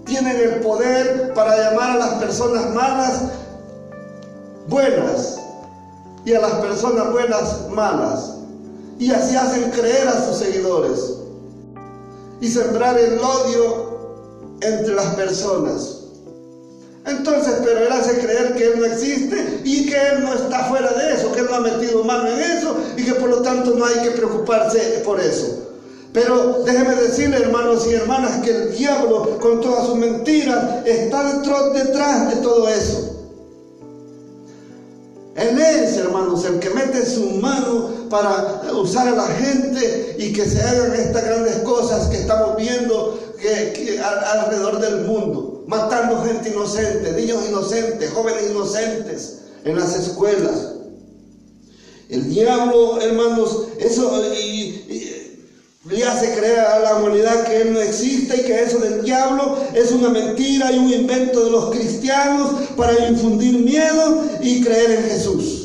Tienen 0.06 0.38
el 0.38 0.60
poder 0.62 1.34
para 1.34 1.56
llamar 1.58 1.92
a 1.92 1.98
las 1.98 2.14
personas 2.16 2.74
malas 2.74 3.24
buenas 4.68 5.40
y 6.26 6.34
a 6.34 6.42
las 6.42 6.54
personas 6.54 7.12
buenas 7.12 7.70
malas. 7.70 8.36
Y 9.00 9.12
así 9.12 9.36
hacen 9.36 9.72
creer 9.72 10.08
a 10.08 10.26
sus 10.26 10.38
seguidores 10.38 11.14
y 12.40 12.48
sembrar 12.48 12.98
el 13.00 13.20
odio 13.20 13.92
entre 14.62 14.94
las 14.94 15.16
personas. 15.16 15.98
Entonces, 17.06 17.56
pero 17.64 17.80
él 17.80 17.92
hace 17.92 18.20
creer 18.20 18.54
que 18.56 18.68
él 18.68 18.80
no 18.80 18.86
existe 18.86 19.62
y 19.64 19.88
que 19.88 19.96
él 19.96 20.24
no 20.24 20.34
está 20.34 20.66
fuera 20.66 20.92
de 20.94 21.14
eso, 21.14 21.32
que 21.32 21.40
él 21.40 21.48
no 21.50 21.56
ha 21.56 21.62
metido 21.62 22.04
mano 22.04 22.28
en 22.28 22.40
eso 22.40 22.76
y 22.96 23.04
que 23.04 23.14
por 23.14 23.30
lo 23.30 23.42
tanto 23.42 23.72
no 23.72 23.86
hay 23.86 24.04
que 24.04 24.12
preocuparse 24.12 25.02
por 25.04 25.20
eso. 25.20 25.71
Pero 26.14 26.64
déjeme 26.66 26.96
decirle, 26.96 27.38
hermanos 27.38 27.88
y 27.88 27.94
hermanas, 27.94 28.42
que 28.44 28.52
el 28.52 28.78
diablo, 28.78 29.40
con 29.40 29.62
todas 29.62 29.88
sus 29.88 29.96
mentiras, 29.96 30.86
está 30.86 31.42
detrás 31.74 32.36
de 32.36 32.42
todo 32.42 32.68
eso. 32.68 33.12
Él 35.36 35.58
es, 35.58 35.96
hermanos, 35.96 36.44
el 36.44 36.60
que 36.60 36.70
mete 36.72 37.06
su 37.06 37.22
mano 37.32 38.10
para 38.10 38.62
usar 38.74 39.08
a 39.08 39.16
la 39.16 39.28
gente 39.28 40.16
y 40.20 40.34
que 40.34 40.46
se 40.46 40.62
hagan 40.62 40.94
estas 40.94 41.24
grandes 41.24 41.56
cosas 41.60 42.08
que 42.08 42.18
estamos 42.18 42.58
viendo 42.58 43.18
que, 43.40 44.00
alrededor 44.00 44.80
del 44.82 45.06
mundo. 45.06 45.64
Matando 45.68 46.22
gente 46.24 46.50
inocente, 46.50 47.14
niños 47.14 47.48
inocentes, 47.48 48.12
jóvenes 48.12 48.52
inocentes 48.52 49.38
en 49.64 49.78
las 49.78 49.96
escuelas. 49.98 50.74
El 52.10 52.30
diablo, 52.30 53.00
hermanos, 53.00 53.68
eso 53.80 54.22
le 55.90 56.04
hace 56.04 56.34
creer 56.36 56.60
a 56.60 56.80
la 56.80 56.96
humanidad 56.98 57.44
que 57.44 57.62
Él 57.62 57.74
no 57.74 57.80
existe 57.80 58.38
y 58.38 58.46
que 58.46 58.64
eso 58.64 58.78
del 58.78 59.02
diablo 59.04 59.58
es 59.74 59.92
una 59.92 60.10
mentira 60.10 60.72
y 60.72 60.78
un 60.78 60.94
invento 60.94 61.44
de 61.44 61.50
los 61.50 61.72
cristianos 61.72 62.52
para 62.78 63.08
infundir 63.08 63.58
miedo 63.60 64.24
y 64.42 64.64
creer 64.64 64.92
en 64.92 65.04
Jesús. 65.06 65.58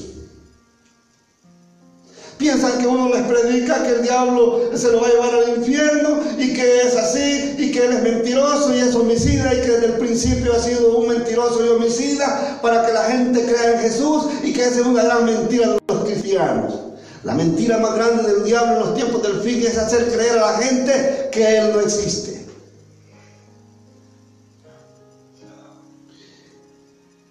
Piensan 2.38 2.78
que 2.78 2.86
uno 2.86 3.08
les 3.08 3.22
predica 3.22 3.82
que 3.82 3.90
el 3.90 4.02
diablo 4.02 4.70
se 4.74 4.90
lo 4.90 5.00
va 5.00 5.08
a 5.08 5.10
llevar 5.10 5.34
al 5.34 5.58
infierno 5.58 6.20
y 6.38 6.52
que 6.52 6.82
es 6.82 6.96
así 6.96 7.54
y 7.58 7.70
que 7.70 7.84
él 7.84 7.92
es 7.92 8.02
mentiroso 8.02 8.74
y 8.74 8.80
es 8.80 8.94
homicida 8.94 9.54
y 9.54 9.60
que 9.60 9.70
desde 9.70 9.86
el 9.86 9.98
principio 9.98 10.54
ha 10.54 10.58
sido 10.58 10.96
un 10.96 11.08
mentiroso 11.08 11.64
y 11.64 11.68
homicida 11.68 12.58
para 12.62 12.86
que 12.86 12.92
la 12.92 13.04
gente 13.04 13.42
crea 13.42 13.74
en 13.74 13.80
Jesús 13.80 14.26
y 14.42 14.52
que 14.52 14.62
esa 14.62 14.80
es 14.80 14.86
una 14.86 15.02
gran 15.02 15.24
mentira 15.24 15.68
de 15.68 15.78
los 15.88 16.04
cristianos. 16.04 16.85
La 17.26 17.34
mentira 17.34 17.78
más 17.78 17.92
grande 17.96 18.22
del 18.22 18.44
diablo 18.44 18.74
en 18.74 18.78
los 18.78 18.94
tiempos 18.94 19.20
del 19.20 19.40
fin 19.40 19.58
es 19.60 19.76
hacer 19.76 20.12
creer 20.12 20.38
a 20.38 20.52
la 20.52 20.58
gente 20.58 21.28
que 21.32 21.58
Él 21.58 21.72
no 21.72 21.80
existe. 21.80 22.46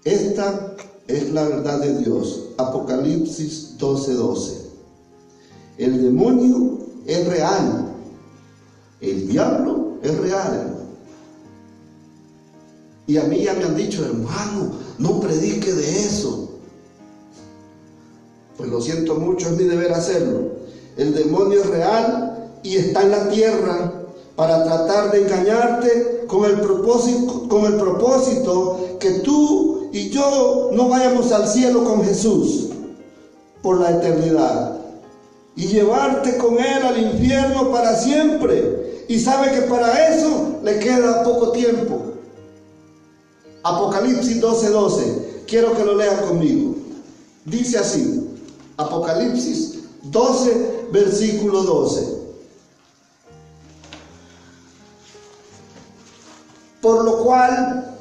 Esta 0.04 0.76
es 1.08 1.32
la 1.32 1.46
verdad 1.46 1.80
de 1.80 1.98
Dios. 2.00 2.42
Apocalipsis 2.58 3.78
12:12. 3.78 4.66
El 5.78 6.04
demonio 6.04 6.78
es 7.06 7.26
real. 7.28 7.94
El 9.00 9.30
diablo 9.30 9.94
es 10.04 10.18
real. 10.18 10.76
Y 13.08 13.16
a 13.16 13.24
mí 13.24 13.44
ya 13.44 13.54
me 13.54 13.64
han 13.64 13.78
dicho, 13.78 14.04
hermano, 14.04 14.74
no 14.98 15.22
predique 15.22 15.72
de 15.72 16.06
eso. 16.06 16.45
Pues 18.58 18.70
lo 18.70 18.82
siento 18.82 19.16
mucho, 19.16 19.50
es 19.50 19.58
mi 19.58 19.66
deber 19.66 19.92
hacerlo. 19.94 20.52
El 20.98 21.14
demonio 21.14 21.62
es 21.62 21.68
real 21.68 22.50
y 22.64 22.78
está 22.78 23.04
en 23.04 23.12
la 23.12 23.30
tierra 23.30 23.94
para 24.36 24.64
tratar 24.64 25.12
de 25.12 25.24
engañarte 25.24 26.26
con 26.28 26.46
el 26.46 26.60
propósito, 26.62 27.48
con 27.48 27.66
el 27.66 27.76
propósito 27.76 28.98
que 29.00 29.12
tú 29.20 29.90
y 29.92 30.10
yo 30.10 30.72
no 30.74 30.90
vayamos 30.90 31.32
al 31.32 31.48
cielo 31.48 31.84
con 31.84 32.04
Jesús 32.04 32.70
por 33.62 33.80
la 33.80 33.92
eternidad 33.92 34.80
y 35.56 35.68
llevarte 35.68 36.38
con 36.38 36.60
Él 36.60 36.84
al 36.84 36.98
infierno 37.02 37.72
para 37.72 37.96
siempre. 37.96 39.04
Y 39.08 39.20
sabe 39.20 39.52
que 39.52 39.62
para 39.62 40.16
eso 40.16 40.60
le 40.64 40.80
queda 40.80 41.24
poco 41.24 41.52
tiempo. 41.52 42.14
Apocalipsis 43.64 44.42
12:12. 44.42 44.70
12. 44.70 45.44
Quiero 45.48 45.76
que 45.76 45.86
lo 45.86 45.96
lean 45.96 46.26
conmigo. 46.28 46.76
Dice 47.46 47.78
así, 47.78 48.25
Apocalipsis 48.78 49.80
12, 50.04 50.90
versículo 50.92 51.64
12. 51.64 52.16
Por 56.82 57.04
lo 57.06 57.24
cual, 57.24 57.98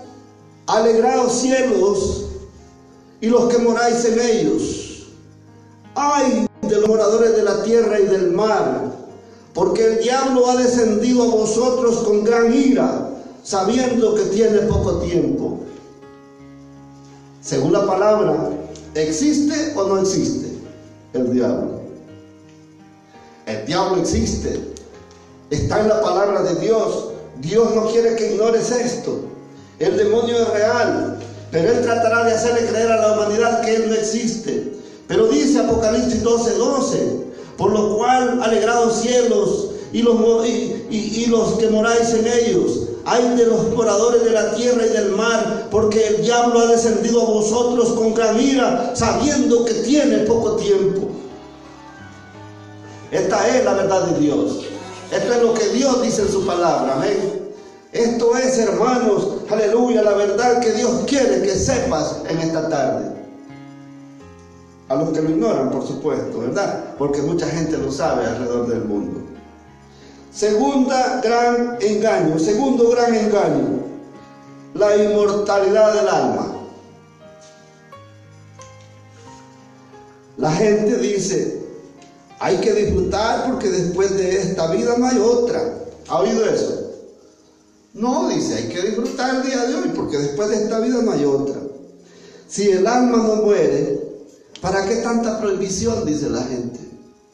alegraos 0.67 1.33
cielos 1.33 2.25
y 3.21 3.29
los 3.29 3.45
que 3.45 3.59
moráis 3.59 4.05
en 4.05 4.21
ellos. 4.21 5.07
Ay 5.95 6.47
de 6.61 6.81
los 6.81 6.89
moradores 6.89 7.37
de 7.37 7.43
la 7.43 7.63
tierra 7.63 8.01
y 8.01 8.07
del 8.07 8.33
mar, 8.33 8.93
porque 9.53 9.85
el 9.87 9.99
diablo 10.03 10.49
ha 10.49 10.57
descendido 10.57 11.23
a 11.23 11.35
vosotros 11.35 11.99
con 11.99 12.25
gran 12.25 12.53
ira, 12.53 13.11
sabiendo 13.43 14.15
que 14.15 14.25
tiene 14.25 14.59
poco 14.61 14.99
tiempo. 14.99 15.61
Según 17.41 17.73
la 17.73 17.87
palabra, 17.87 18.51
¿existe 18.95 19.75
o 19.77 19.85
no 19.85 19.99
existe 19.99 20.54
el 21.15 21.33
diablo? 21.33 21.81
El 23.47 23.67
diablo 23.67 24.01
existe, 24.01 24.61
está 25.51 25.81
en 25.81 25.89
la 25.89 26.01
palabra 26.01 26.43
de 26.43 26.61
Dios. 26.61 27.11
Dios 27.41 27.75
no 27.75 27.87
quiere 27.87 28.17
que 28.17 28.33
ignores 28.33 28.71
esto. 28.71 29.21
El 29.79 29.97
demonio 29.97 30.37
es 30.37 30.49
real, 30.51 31.19
pero 31.51 31.71
él 31.71 31.83
tratará 31.83 32.25
de 32.25 32.33
hacerle 32.33 32.69
creer 32.69 32.91
a 32.91 33.01
la 33.01 33.13
humanidad 33.13 33.61
que 33.63 33.75
él 33.75 33.89
no 33.89 33.95
existe. 33.95 34.73
Pero 35.09 35.29
dice 35.29 35.61
Apocalipsis 35.61 36.23
12, 36.23 36.55
12, 36.55 37.25
por 37.59 37.73
lo 37.73 37.97
cual 37.97 38.41
alegrados 38.43 39.01
cielos 39.01 39.71
y 39.93 40.03
los, 40.03 40.47
y, 40.47 41.27
los 41.29 41.53
que 41.55 41.69
moráis 41.69 42.15
en 42.15 42.27
ellos, 42.27 42.84
hay 43.07 43.37
de 43.37 43.47
los 43.47 43.71
moradores 43.71 44.25
de 44.25 44.31
la 44.31 44.55
tierra 44.55 44.87
y 44.87 44.91
del 44.91 45.11
mar, 45.13 45.69
porque 45.71 46.07
el 46.07 46.23
diablo 46.23 46.61
ha 46.61 46.67
descendido 46.67 47.23
a 47.23 47.27
vosotros 47.27 47.93
con 47.93 48.15
gran 48.15 48.41
ira, 48.41 48.93
sabiendo 48.95 49.65
que 49.65 49.75
tiene 49.75 50.19
poco 50.19 50.57
tiempo. 50.57 51.09
Esta 53.11 53.49
es 53.49 53.65
la 53.65 53.75
verdad 53.75 54.07
de 54.09 54.21
Dios. 54.21 54.65
Esto 55.13 55.33
es 55.33 55.43
lo 55.43 55.55
que 55.55 55.69
Dios 55.69 56.03
dice 56.03 56.23
en 56.23 56.33
su 56.33 56.47
palabra. 56.47 56.95
Amén. 56.97 57.45
Esto 57.93 58.37
es, 58.37 58.59
hermanos, 58.59 59.29
aleluya, 59.49 60.03
la 60.03 60.15
verdad 60.15 60.61
que 60.61 60.73
Dios 60.73 61.03
quiere 61.07 61.43
que 61.43 61.55
sepas 61.55 62.23
en 62.29 62.39
esta 62.39 62.69
tarde. 62.69 63.13
A 64.89 64.97
los 64.97 65.11
que 65.11 65.23
lo 65.23 65.31
ignoran, 65.31 65.71
por 65.71 65.87
supuesto, 65.87 66.41
¿verdad? 66.41 66.97
Porque 66.99 67.23
mucha 67.23 67.47
gente 67.47 67.79
lo 67.79 67.93
sabe 67.93 68.27
alrededor 68.27 68.67
del 68.67 68.85
mundo. 68.85 69.24
Segunda 70.35 71.21
gran 71.23 71.79
engaño, 71.81 72.39
segundo 72.39 72.91
gran 72.91 73.15
engaño, 73.15 73.83
la 74.75 74.97
inmortalidad 74.97 75.95
del 75.95 76.09
alma. 76.09 76.57
La 80.37 80.51
gente 80.51 80.97
dice, 80.99 81.63
hay 82.41 82.57
que 82.57 82.73
disfrutar 82.73 83.47
porque 83.47 83.69
después 83.69 84.17
de 84.17 84.41
esta 84.41 84.67
vida 84.73 84.97
no 84.99 85.07
hay 85.07 85.19
otra. 85.19 85.63
¿Ha 86.09 86.19
oído 86.19 86.45
eso? 86.45 86.91
No, 87.93 88.29
dice, 88.29 88.57
hay 88.57 88.69
que 88.69 88.83
disfrutar 88.83 89.37
el 89.37 89.43
día 89.45 89.65
de 89.67 89.75
hoy 89.77 89.93
porque 89.95 90.19
después 90.19 90.49
de 90.49 90.57
esta 90.57 90.81
vida 90.81 91.01
no 91.03 91.13
hay 91.13 91.25
otra. 91.25 91.61
Si 92.49 92.69
el 92.71 92.87
alma 92.87 93.19
no 93.19 93.37
muere, 93.37 94.05
¿Para 94.65 94.89
qué 94.89 94.97
tanta 94.97 95.39
prohibición? 95.39 96.07
Dice 96.07 96.31
la 96.31 96.43
gente, 96.43 96.81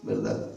¿verdad? 0.02 0.49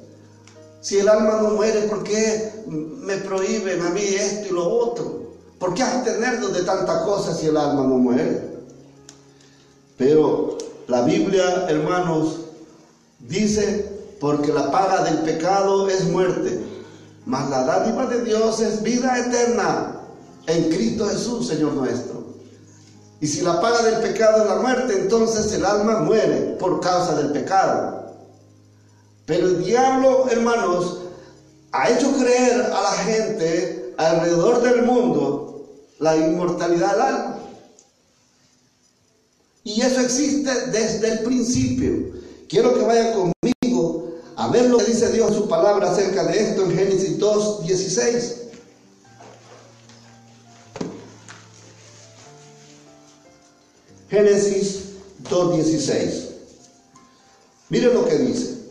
Si 0.84 1.00
el 1.00 1.08
alma 1.08 1.40
no 1.42 1.52
muere, 1.52 1.84
¿por 1.84 2.04
qué 2.04 2.66
me 2.68 3.16
prohíben 3.20 3.82
a 3.84 3.90
mí 3.92 4.02
esto 4.02 4.50
y 4.50 4.52
lo 4.52 4.68
otro? 4.68 5.24
¿Por 5.58 5.74
qué 5.74 5.82
abstenernos 5.82 6.54
de 6.54 6.64
tanta 6.64 7.06
cosa 7.06 7.34
si 7.34 7.48
el 7.48 7.56
alma 7.56 7.84
no 7.84 7.98
muere? 7.98 8.60
Pero 9.98 10.58
la 10.88 11.04
Biblia, 11.04 11.68
hermanos, 11.70 12.42
dice, 13.20 13.90
porque 14.20 14.52
la 14.52 14.72
paga 14.72 15.06
del 15.06 15.20
pecado 15.20 15.88
es 15.88 16.04
muerte, 16.04 16.60
mas 17.26 17.50
la 17.50 17.64
dádiva 17.64 18.06
de 18.08 18.22
Dios 18.26 18.60
es 18.60 18.84
vida 18.84 19.18
eterna 19.18 20.02
en 20.48 20.70
Cristo 20.70 21.08
Jesús, 21.08 21.48
Señor 21.48 21.76
nuestro. 21.76 22.26
Y 23.22 23.28
si 23.28 23.40
la 23.40 23.62
paga 23.62 23.84
del 23.84 24.02
pecado 24.02 24.44
es 24.44 24.50
la 24.50 24.56
muerte, 24.56 25.00
entonces 25.00 25.54
el 25.54 25.64
alma 25.64 26.00
muere 26.00 26.58
por 26.60 26.82
causa 26.82 27.16
del 27.16 27.32
pecado. 27.32 28.03
Pero 29.26 29.48
el 29.48 29.64
diablo, 29.64 30.28
hermanos, 30.30 31.00
ha 31.72 31.90
hecho 31.90 32.12
creer 32.18 32.62
a 32.62 32.82
la 32.82 32.92
gente 32.92 33.94
alrededor 33.98 34.62
del 34.62 34.84
mundo 34.84 35.70
la 36.00 36.18
inmortalidad 36.18 36.92
del 36.92 37.02
alma. 37.02 37.40
Y 39.64 39.82
eso 39.82 40.02
existe 40.02 40.52
desde 40.72 41.14
el 41.14 41.20
principio. 41.20 42.14
Quiero 42.50 42.74
que 42.74 42.82
vayan 42.82 43.14
conmigo 43.14 44.14
a 44.36 44.50
ver 44.50 44.70
lo 44.70 44.78
que 44.78 44.92
dice 44.92 45.12
Dios 45.12 45.30
en 45.30 45.36
su 45.36 45.48
palabra 45.48 45.92
acerca 45.92 46.26
de 46.26 46.50
esto 46.50 46.64
en 46.66 46.76
Génesis 46.76 47.18
2, 47.18 47.66
16. 47.66 48.36
Génesis 54.10 54.84
2.16. 55.24 56.30
Miren 57.70 57.94
lo 57.94 58.06
que 58.06 58.18
dice. 58.18 58.63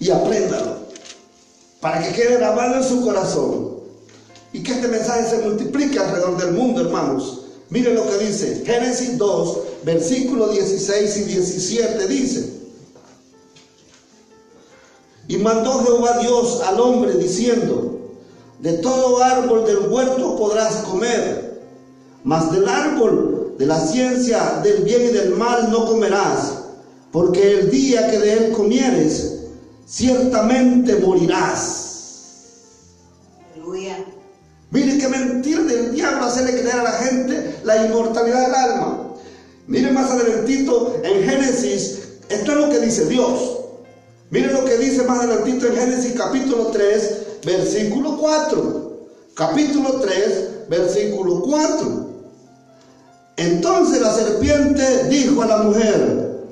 Y 0.00 0.10
apréndalo. 0.10 0.78
Para 1.80 2.02
que 2.02 2.12
quede 2.12 2.36
grabado 2.36 2.76
en 2.76 2.84
su 2.84 3.02
corazón. 3.02 3.78
Y 4.52 4.62
que 4.62 4.72
este 4.72 4.88
mensaje 4.88 5.28
se 5.28 5.38
multiplique 5.38 5.98
alrededor 5.98 6.36
del 6.38 6.52
mundo, 6.52 6.80
hermanos. 6.80 7.42
Miren 7.70 7.94
lo 7.94 8.08
que 8.08 8.24
dice. 8.24 8.62
Génesis 8.64 9.18
2, 9.18 9.58
versículo 9.84 10.48
16 10.48 11.16
y 11.18 11.22
17 11.24 12.08
dice. 12.08 12.58
Y 15.28 15.36
mandó 15.36 15.84
Jehová 15.84 16.18
Dios 16.18 16.62
al 16.62 16.80
hombre 16.80 17.14
diciendo, 17.14 17.98
de 18.60 18.72
todo 18.74 19.22
árbol 19.22 19.66
del 19.66 19.88
huerto 19.90 20.36
podrás 20.36 20.76
comer, 20.76 21.62
mas 22.24 22.50
del 22.50 22.66
árbol 22.66 23.54
de 23.58 23.66
la 23.66 23.78
ciencia 23.78 24.60
del 24.62 24.84
bien 24.84 25.02
y 25.02 25.08
del 25.08 25.30
mal 25.30 25.70
no 25.70 25.86
comerás, 25.86 26.54
porque 27.12 27.58
el 27.58 27.70
día 27.70 28.10
que 28.10 28.18
de 28.18 28.32
él 28.32 28.52
comieres, 28.52 29.37
ciertamente 29.88 30.96
morirás. 30.96 31.84
Aleluya. 33.54 34.04
Mire 34.70 34.98
qué 34.98 35.08
mentira 35.08 35.62
del 35.62 35.94
diablo 35.94 36.26
hacerle 36.26 36.60
creer 36.60 36.80
a 36.80 36.82
la 36.82 36.92
gente 36.92 37.60
la 37.64 37.86
inmortalidad 37.86 38.46
del 38.46 38.54
alma. 38.54 39.14
Mire 39.66 39.90
más 39.92 40.10
adelantito 40.10 40.94
en 41.02 41.28
Génesis, 41.28 42.00
esto 42.28 42.52
es 42.52 42.58
lo 42.58 42.68
que 42.68 42.80
dice 42.80 43.06
Dios. 43.06 43.60
Mire 44.30 44.52
lo 44.52 44.64
que 44.64 44.76
dice 44.76 45.04
más 45.04 45.20
adelantito 45.20 45.66
en 45.66 45.76
Génesis 45.76 46.12
capítulo 46.12 46.66
3, 46.66 47.26
versículo 47.46 48.18
4. 48.18 49.08
Capítulo 49.34 50.00
3, 50.00 50.68
versículo 50.68 51.40
4. 51.42 52.08
Entonces 53.38 54.00
la 54.02 54.12
serpiente 54.12 55.04
dijo 55.04 55.42
a 55.42 55.46
la 55.46 55.58
mujer, 55.58 56.42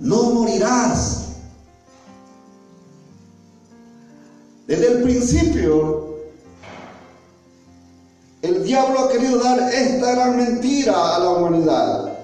no 0.00 0.22
morirás. 0.24 1.21
Desde 4.72 4.88
el 4.88 5.02
principio, 5.02 6.16
el 8.40 8.64
diablo 8.64 9.00
ha 9.00 9.12
querido 9.12 9.38
dar 9.38 9.70
esta 9.70 10.12
gran 10.12 10.34
mentira 10.38 11.14
a 11.14 11.18
la 11.18 11.28
humanidad. 11.28 12.14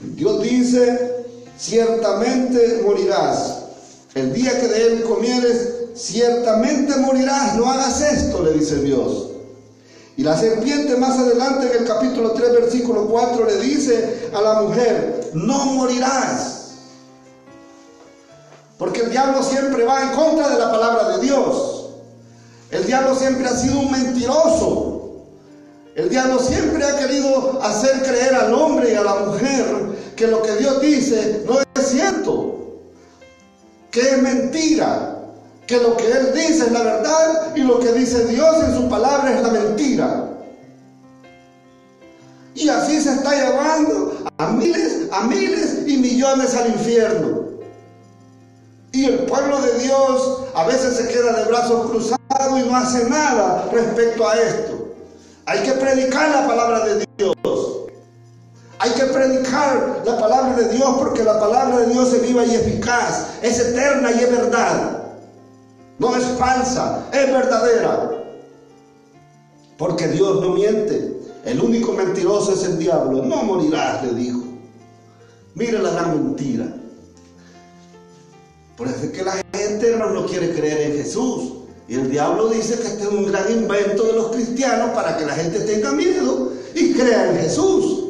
Dios 0.00 0.42
dice, 0.42 1.26
ciertamente 1.58 2.80
morirás. 2.86 3.64
El 4.14 4.32
día 4.32 4.58
que 4.58 4.66
de 4.66 4.86
él 4.86 5.02
comieres, 5.02 5.74
ciertamente 5.94 6.96
morirás. 6.96 7.56
No 7.56 7.70
hagas 7.70 8.00
esto, 8.00 8.42
le 8.42 8.54
dice 8.54 8.76
Dios. 8.76 9.32
Y 10.16 10.22
la 10.22 10.38
serpiente 10.38 10.96
más 10.96 11.18
adelante 11.18 11.66
en 11.66 11.82
el 11.82 11.86
capítulo 11.86 12.30
3, 12.30 12.50
versículo 12.62 13.08
4 13.08 13.44
le 13.44 13.58
dice 13.58 14.30
a 14.32 14.40
la 14.40 14.62
mujer, 14.62 15.32
no 15.34 15.66
morirás. 15.66 16.57
El 18.98 19.10
diablo 19.10 19.42
siempre 19.42 19.84
va 19.84 20.02
en 20.02 20.08
contra 20.10 20.48
de 20.48 20.58
la 20.58 20.70
palabra 20.70 21.16
de 21.16 21.22
Dios. 21.24 21.90
El 22.70 22.84
diablo 22.84 23.14
siempre 23.14 23.46
ha 23.46 23.56
sido 23.56 23.80
un 23.80 23.90
mentiroso. 23.90 25.24
El 25.94 26.08
diablo 26.08 26.38
siempre 26.38 26.84
ha 26.84 26.96
querido 26.96 27.60
hacer 27.62 28.02
creer 28.02 28.34
al 28.34 28.54
hombre 28.54 28.92
y 28.92 28.94
a 28.94 29.02
la 29.02 29.14
mujer 29.16 29.66
que 30.14 30.26
lo 30.26 30.42
que 30.42 30.56
Dios 30.56 30.80
dice 30.80 31.42
no 31.46 31.58
es 31.60 31.88
cierto, 31.88 32.80
que 33.90 34.00
es 34.00 34.22
mentira, 34.22 35.18
que 35.66 35.78
lo 35.78 35.96
que 35.96 36.06
Él 36.10 36.32
dice 36.34 36.66
es 36.66 36.72
la 36.72 36.82
verdad 36.82 37.56
y 37.56 37.60
lo 37.60 37.80
que 37.80 37.92
dice 37.92 38.26
Dios 38.26 38.64
en 38.64 38.76
su 38.76 38.88
palabra 38.88 39.34
es 39.34 39.42
la 39.42 39.48
mentira. 39.48 40.24
Y 42.54 42.68
así 42.68 43.00
se 43.00 43.12
está 43.12 43.34
llevando 43.34 44.24
a 44.36 44.52
miles, 44.52 45.08
a 45.12 45.22
miles 45.26 45.78
y 45.86 45.96
millones 45.96 46.54
al 46.54 46.68
infierno. 46.68 47.37
Y 48.98 49.04
el 49.04 49.18
pueblo 49.26 49.62
de 49.62 49.78
Dios 49.78 50.40
a 50.56 50.66
veces 50.66 50.96
se 50.96 51.06
queda 51.06 51.32
de 51.32 51.44
brazos 51.44 51.88
cruzados 51.88 52.18
y 52.58 52.68
no 52.68 52.74
hace 52.74 53.08
nada 53.08 53.68
respecto 53.70 54.28
a 54.28 54.34
esto. 54.34 54.88
Hay 55.46 55.60
que 55.60 55.70
predicar 55.74 56.30
la 56.30 56.48
palabra 56.48 56.84
de 56.84 57.06
Dios. 57.16 57.36
Hay 58.80 58.90
que 58.90 59.04
predicar 59.04 60.02
la 60.04 60.18
palabra 60.18 60.56
de 60.56 60.70
Dios 60.70 60.96
porque 60.98 61.22
la 61.22 61.38
palabra 61.38 61.78
de 61.78 61.92
Dios 61.92 62.12
es 62.12 62.22
viva 62.22 62.44
y 62.44 62.56
eficaz, 62.56 63.28
es 63.40 63.60
eterna 63.60 64.10
y 64.10 64.18
es 64.18 64.30
verdad. 64.32 65.04
No 66.00 66.16
es 66.16 66.24
falsa, 66.36 67.04
es 67.12 67.32
verdadera. 67.32 68.24
Porque 69.76 70.08
Dios 70.08 70.40
no 70.40 70.54
miente. 70.54 71.20
El 71.44 71.60
único 71.60 71.92
mentiroso 71.92 72.52
es 72.52 72.64
el 72.64 72.78
diablo. 72.80 73.22
No 73.22 73.44
morirás, 73.44 74.02
le 74.02 74.14
dijo. 74.14 74.42
Mire 75.54 75.78
la 75.78 75.90
gran 75.90 76.20
mentira. 76.20 76.77
Por 78.78 78.86
eso 78.86 78.98
es 79.02 79.10
que 79.10 79.24
la 79.24 79.42
gente 79.52 79.96
no 79.96 80.24
quiere 80.24 80.54
creer 80.54 80.92
en 80.92 80.98
Jesús. 80.98 81.52
Y 81.88 81.94
el 81.94 82.10
diablo 82.10 82.48
dice 82.48 82.78
que 82.78 82.86
este 82.86 83.02
es 83.02 83.08
un 83.08 83.26
gran 83.26 83.50
invento 83.50 84.04
de 84.04 84.12
los 84.12 84.28
cristianos 84.28 84.90
para 84.90 85.16
que 85.16 85.26
la 85.26 85.32
gente 85.32 85.58
tenga 85.60 85.90
miedo 85.90 86.52
y 86.74 86.94
crea 86.94 87.32
en 87.32 87.38
Jesús. 87.38 88.04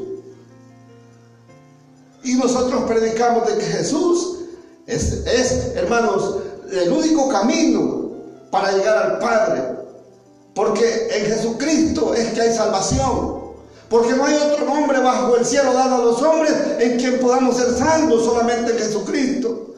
Y 2.22 2.34
nosotros 2.34 2.82
predicamos 2.82 3.48
de 3.48 3.56
que 3.56 3.64
Jesús 3.64 4.40
es, 4.86 5.24
es 5.26 5.74
hermanos, 5.74 6.36
el 6.70 6.92
único 6.92 7.30
camino 7.30 8.10
para 8.50 8.72
llegar 8.72 8.98
al 8.98 9.18
Padre. 9.20 9.62
Porque 10.54 11.08
en 11.12 11.26
Jesucristo 11.26 12.12
es 12.12 12.34
que 12.34 12.42
hay 12.42 12.54
salvación. 12.54 13.38
Porque 13.88 14.12
no 14.12 14.26
hay 14.26 14.34
otro 14.34 14.66
nombre 14.66 14.98
bajo 14.98 15.34
el 15.36 15.46
cielo 15.46 15.72
dado 15.72 15.94
a 15.94 16.04
los 16.04 16.20
hombres 16.20 16.52
en 16.78 16.98
quien 16.98 17.18
podamos 17.20 17.56
ser 17.56 17.72
salvos, 17.72 18.22
solamente 18.22 18.72
en 18.72 18.78
Jesucristo. 18.78 19.68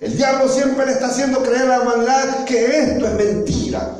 El 0.00 0.16
diablo 0.16 0.48
siempre 0.48 0.86
le 0.86 0.92
está 0.92 1.08
haciendo 1.08 1.42
creer 1.42 1.62
a 1.62 1.78
la 1.78 1.80
humanidad 1.80 2.44
que 2.44 2.78
esto 2.78 3.06
es 3.06 3.14
mentira, 3.14 3.96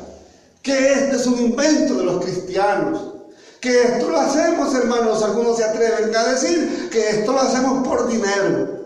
que 0.61 0.93
este 0.93 1.17
es 1.17 1.27
un 1.27 1.39
invento 1.39 1.95
de 1.95 2.03
los 2.03 2.23
cristianos, 2.23 3.15
que 3.59 3.81
esto 3.81 4.09
lo 4.09 4.19
hacemos, 4.19 4.73
hermanos, 4.73 5.21
algunos 5.21 5.57
se 5.57 5.65
atreven 5.65 6.15
a 6.15 6.23
decir 6.29 6.89
que 6.89 7.09
esto 7.09 7.33
lo 7.33 7.41
hacemos 7.41 7.85
por 7.85 8.07
dinero. 8.07 8.79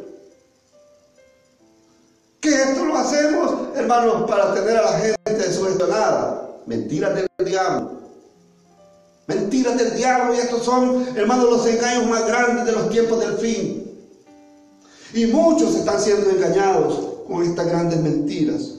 Que 2.41 2.49
esto 2.49 2.83
lo 2.83 2.97
hacemos, 2.97 3.77
hermanos, 3.77 4.29
para 4.29 4.53
tener 4.53 4.77
a 4.77 4.91
la 4.91 4.99
gente 4.99 5.53
sugestionada. 5.53 6.49
Mentiras 6.65 7.15
del 7.15 7.27
diablo. 7.45 7.91
Mentiras 9.27 9.77
del 9.77 9.95
diablo 9.95 10.33
y 10.33 10.39
estos 10.39 10.63
son, 10.65 11.07
hermanos, 11.15 11.49
los 11.49 11.67
engaños 11.67 12.07
más 12.07 12.27
grandes 12.27 12.65
de 12.65 12.71
los 12.71 12.89
tiempos 12.89 13.19
del 13.19 13.37
fin. 13.37 13.92
Y 15.13 15.27
muchos 15.27 15.75
están 15.75 15.99
siendo 15.99 16.29
engañados 16.29 16.99
con 17.27 17.43
estas 17.43 17.67
grandes 17.67 17.99
mentiras. 18.01 18.71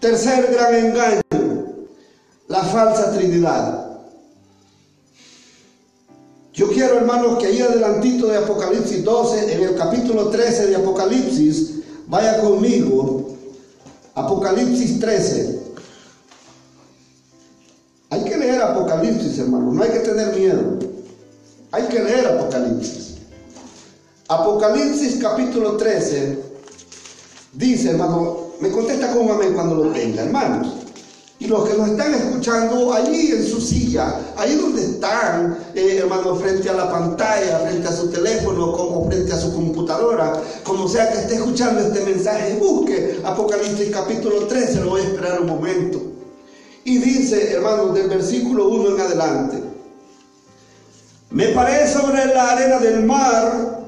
Tercer 0.00 0.50
gran 0.52 0.74
engaño, 0.74 1.22
la 2.48 2.62
falsa 2.64 3.12
Trinidad. 3.12 4.00
Yo 6.52 6.68
quiero, 6.68 6.98
hermanos, 6.98 7.38
que 7.38 7.46
ahí 7.46 7.60
adelantito 7.60 8.26
de 8.26 8.38
Apocalipsis 8.38 9.04
12, 9.04 9.54
en 9.54 9.62
el 9.62 9.76
capítulo 9.76 10.28
13 10.28 10.66
de 10.66 10.76
Apocalipsis, 10.76 11.82
Vaya 12.12 12.40
conmigo, 12.42 13.38
Apocalipsis 14.14 15.00
13. 15.00 15.60
Hay 18.10 18.24
que 18.24 18.36
leer 18.36 18.60
Apocalipsis, 18.60 19.38
hermano, 19.38 19.72
no 19.72 19.82
hay 19.82 19.90
que 19.90 20.00
tener 20.00 20.36
miedo. 20.36 20.78
Hay 21.70 21.84
que 21.84 22.00
leer 22.00 22.26
Apocalipsis. 22.26 23.14
Apocalipsis 24.28 25.18
capítulo 25.20 25.76
13 25.76 26.38
dice, 27.54 27.90
hermano, 27.90 28.52
me 28.60 28.70
contesta 28.70 29.12
con 29.12 29.28
amén 29.30 29.52
cuando 29.52 29.74
lo 29.76 29.92
tenga, 29.92 30.22
hermanos. 30.22 30.68
Y 31.40 31.48
los 31.48 31.68
que 31.68 31.76
nos 31.76 31.88
están 31.88 32.14
escuchando 32.14 32.92
allí 32.92 33.32
en 33.32 33.44
su 33.44 33.60
silla, 33.60 34.14
ahí 34.36 34.54
donde 34.54 34.82
están, 34.82 35.58
eh, 35.74 35.98
hermano, 35.98 36.36
frente 36.36 36.68
a 36.70 36.72
la 36.72 36.88
pantalla, 36.88 37.58
frente 37.66 37.88
a 37.88 37.92
su 37.92 38.10
teléfono, 38.10 38.72
como 38.72 39.10
frente 39.10 39.32
a 39.32 39.40
su 39.40 39.52
computadora, 39.52 40.40
como 40.62 40.88
sea 40.88 41.10
que 41.10 41.18
esté 41.18 41.34
escuchando 41.34 41.80
este 41.80 42.00
mensaje, 42.02 42.56
busque 42.60 43.20
Apocalipsis 43.24 43.90
capítulo 43.90 44.46
13, 44.46 44.80
lo 44.82 44.90
voy 44.90 45.00
a 45.00 45.04
esperar 45.04 45.40
un 45.40 45.48
momento. 45.48 46.00
Y 46.84 46.98
dice, 46.98 47.52
hermano, 47.52 47.88
del 47.88 48.08
versículo 48.08 48.68
1 48.68 48.94
en 48.94 49.00
adelante, 49.00 49.62
me 51.30 51.48
paré 51.48 51.88
sobre 51.88 52.26
la 52.26 52.52
arena 52.52 52.78
del 52.78 53.04
mar 53.04 53.81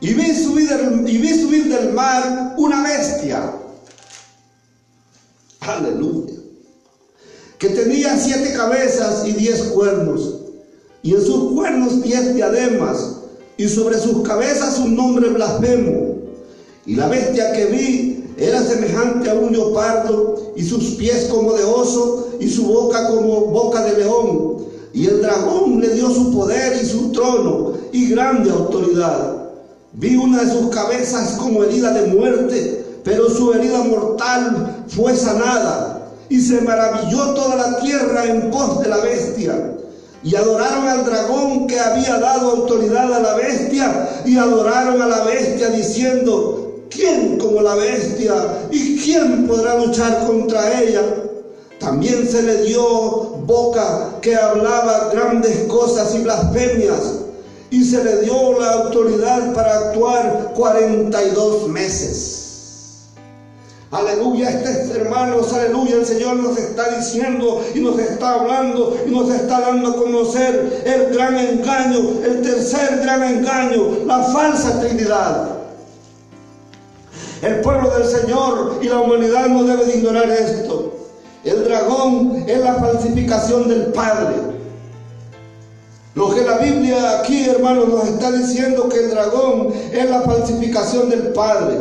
y 0.00 0.14
vi 0.14 0.34
subir, 0.34 0.70
y 1.06 1.18
vi 1.18 1.40
subir 1.40 1.68
del 1.68 1.92
mar 1.92 2.54
una 2.56 2.82
bestia. 2.82 3.52
Aleluya 5.60 6.34
que 7.64 7.70
tenía 7.70 8.18
siete 8.18 8.52
cabezas 8.52 9.26
y 9.26 9.32
diez 9.32 9.62
cuernos, 9.74 10.34
y 11.02 11.14
en 11.14 11.22
sus 11.22 11.54
cuernos 11.54 12.02
diez 12.02 12.34
diademas, 12.34 13.16
y 13.56 13.68
sobre 13.68 13.98
sus 13.98 14.20
cabezas 14.26 14.78
un 14.78 14.94
nombre 14.94 15.30
blasfemo. 15.30 16.14
Y 16.84 16.94
la 16.96 17.08
bestia 17.08 17.52
que 17.52 17.64
vi 17.66 18.24
era 18.36 18.62
semejante 18.62 19.30
a 19.30 19.34
un 19.34 19.50
leopardo, 19.50 20.52
y 20.54 20.62
sus 20.62 20.96
pies 20.96 21.28
como 21.30 21.54
de 21.54 21.64
oso, 21.64 22.32
y 22.38 22.50
su 22.50 22.66
boca 22.66 23.08
como 23.08 23.46
boca 23.46 23.82
de 23.82 23.98
león. 23.98 24.66
Y 24.92 25.06
el 25.06 25.22
dragón 25.22 25.80
le 25.80 25.88
dio 25.94 26.10
su 26.10 26.34
poder 26.34 26.78
y 26.82 26.84
su 26.84 27.12
trono 27.12 27.72
y 27.92 28.10
grande 28.10 28.50
autoridad. 28.50 29.33
Vi 29.94 30.16
una 30.16 30.42
de 30.42 30.50
sus 30.50 30.74
cabezas 30.74 31.36
como 31.38 31.62
herida 31.62 31.92
de 31.92 32.08
muerte, 32.08 33.00
pero 33.04 33.30
su 33.30 33.52
herida 33.52 33.78
mortal 33.84 34.84
fue 34.88 35.14
sanada 35.14 36.10
y 36.28 36.40
se 36.40 36.60
maravilló 36.62 37.34
toda 37.34 37.56
la 37.56 37.80
tierra 37.80 38.24
en 38.26 38.50
pos 38.50 38.80
de 38.80 38.88
la 38.88 38.96
bestia. 38.98 39.70
Y 40.24 40.34
adoraron 40.34 40.88
al 40.88 41.04
dragón 41.04 41.66
que 41.66 41.78
había 41.78 42.18
dado 42.18 42.50
autoridad 42.52 43.12
a 43.12 43.20
la 43.20 43.34
bestia. 43.34 44.22
Y 44.24 44.36
adoraron 44.38 45.00
a 45.02 45.06
la 45.06 45.22
bestia 45.24 45.68
diciendo, 45.68 46.86
¿quién 46.88 47.38
como 47.38 47.60
la 47.60 47.74
bestia? 47.74 48.34
¿Y 48.72 48.98
quién 48.98 49.46
podrá 49.46 49.78
luchar 49.78 50.26
contra 50.26 50.80
ella? 50.80 51.02
También 51.78 52.26
se 52.26 52.42
le 52.42 52.62
dio 52.62 52.80
boca 53.44 54.16
que 54.22 54.34
hablaba 54.34 55.10
grandes 55.12 55.68
cosas 55.68 56.14
y 56.14 56.20
blasfemias. 56.20 57.24
Y 57.74 57.82
se 57.82 58.04
le 58.04 58.20
dio 58.20 58.60
la 58.60 58.70
autoridad 58.70 59.52
para 59.52 59.88
actuar 59.88 60.52
42 60.54 61.68
meses. 61.68 63.08
Aleluya, 63.90 64.48
este 64.48 65.00
hermanos, 65.00 65.52
aleluya, 65.52 65.96
el 65.96 66.06
Señor 66.06 66.36
nos 66.36 66.56
está 66.56 66.96
diciendo 66.96 67.64
y 67.74 67.80
nos 67.80 67.98
está 67.98 68.34
hablando 68.34 68.96
y 69.04 69.10
nos 69.10 69.28
está 69.28 69.60
dando 69.60 69.90
a 69.90 69.96
conocer 69.96 70.84
el 70.84 71.12
gran 71.12 71.36
engaño, 71.36 71.98
el 72.24 72.42
tercer 72.42 73.00
gran 73.02 73.24
engaño, 73.24 74.04
la 74.06 74.22
falsa 74.22 74.80
Trinidad. 74.80 75.48
El 77.42 77.60
pueblo 77.60 77.90
del 77.90 78.06
Señor 78.06 78.78
y 78.82 78.86
la 78.86 79.00
humanidad 79.00 79.48
no 79.48 79.64
debe 79.64 79.84
de 79.84 79.96
ignorar 79.96 80.30
esto. 80.30 80.94
El 81.42 81.64
dragón 81.64 82.44
es 82.46 82.58
la 82.60 82.74
falsificación 82.74 83.68
del 83.68 83.86
Padre. 83.86 84.53
Lo 86.14 86.32
que 86.32 86.42
la 86.42 86.58
Biblia 86.58 87.18
aquí, 87.18 87.44
hermanos, 87.44 87.88
nos 87.88 88.08
está 88.08 88.30
diciendo 88.30 88.88
que 88.88 89.00
el 89.00 89.10
dragón 89.10 89.72
es 89.92 90.08
la 90.08 90.22
falsificación 90.22 91.10
del 91.10 91.32
Padre. 91.32 91.78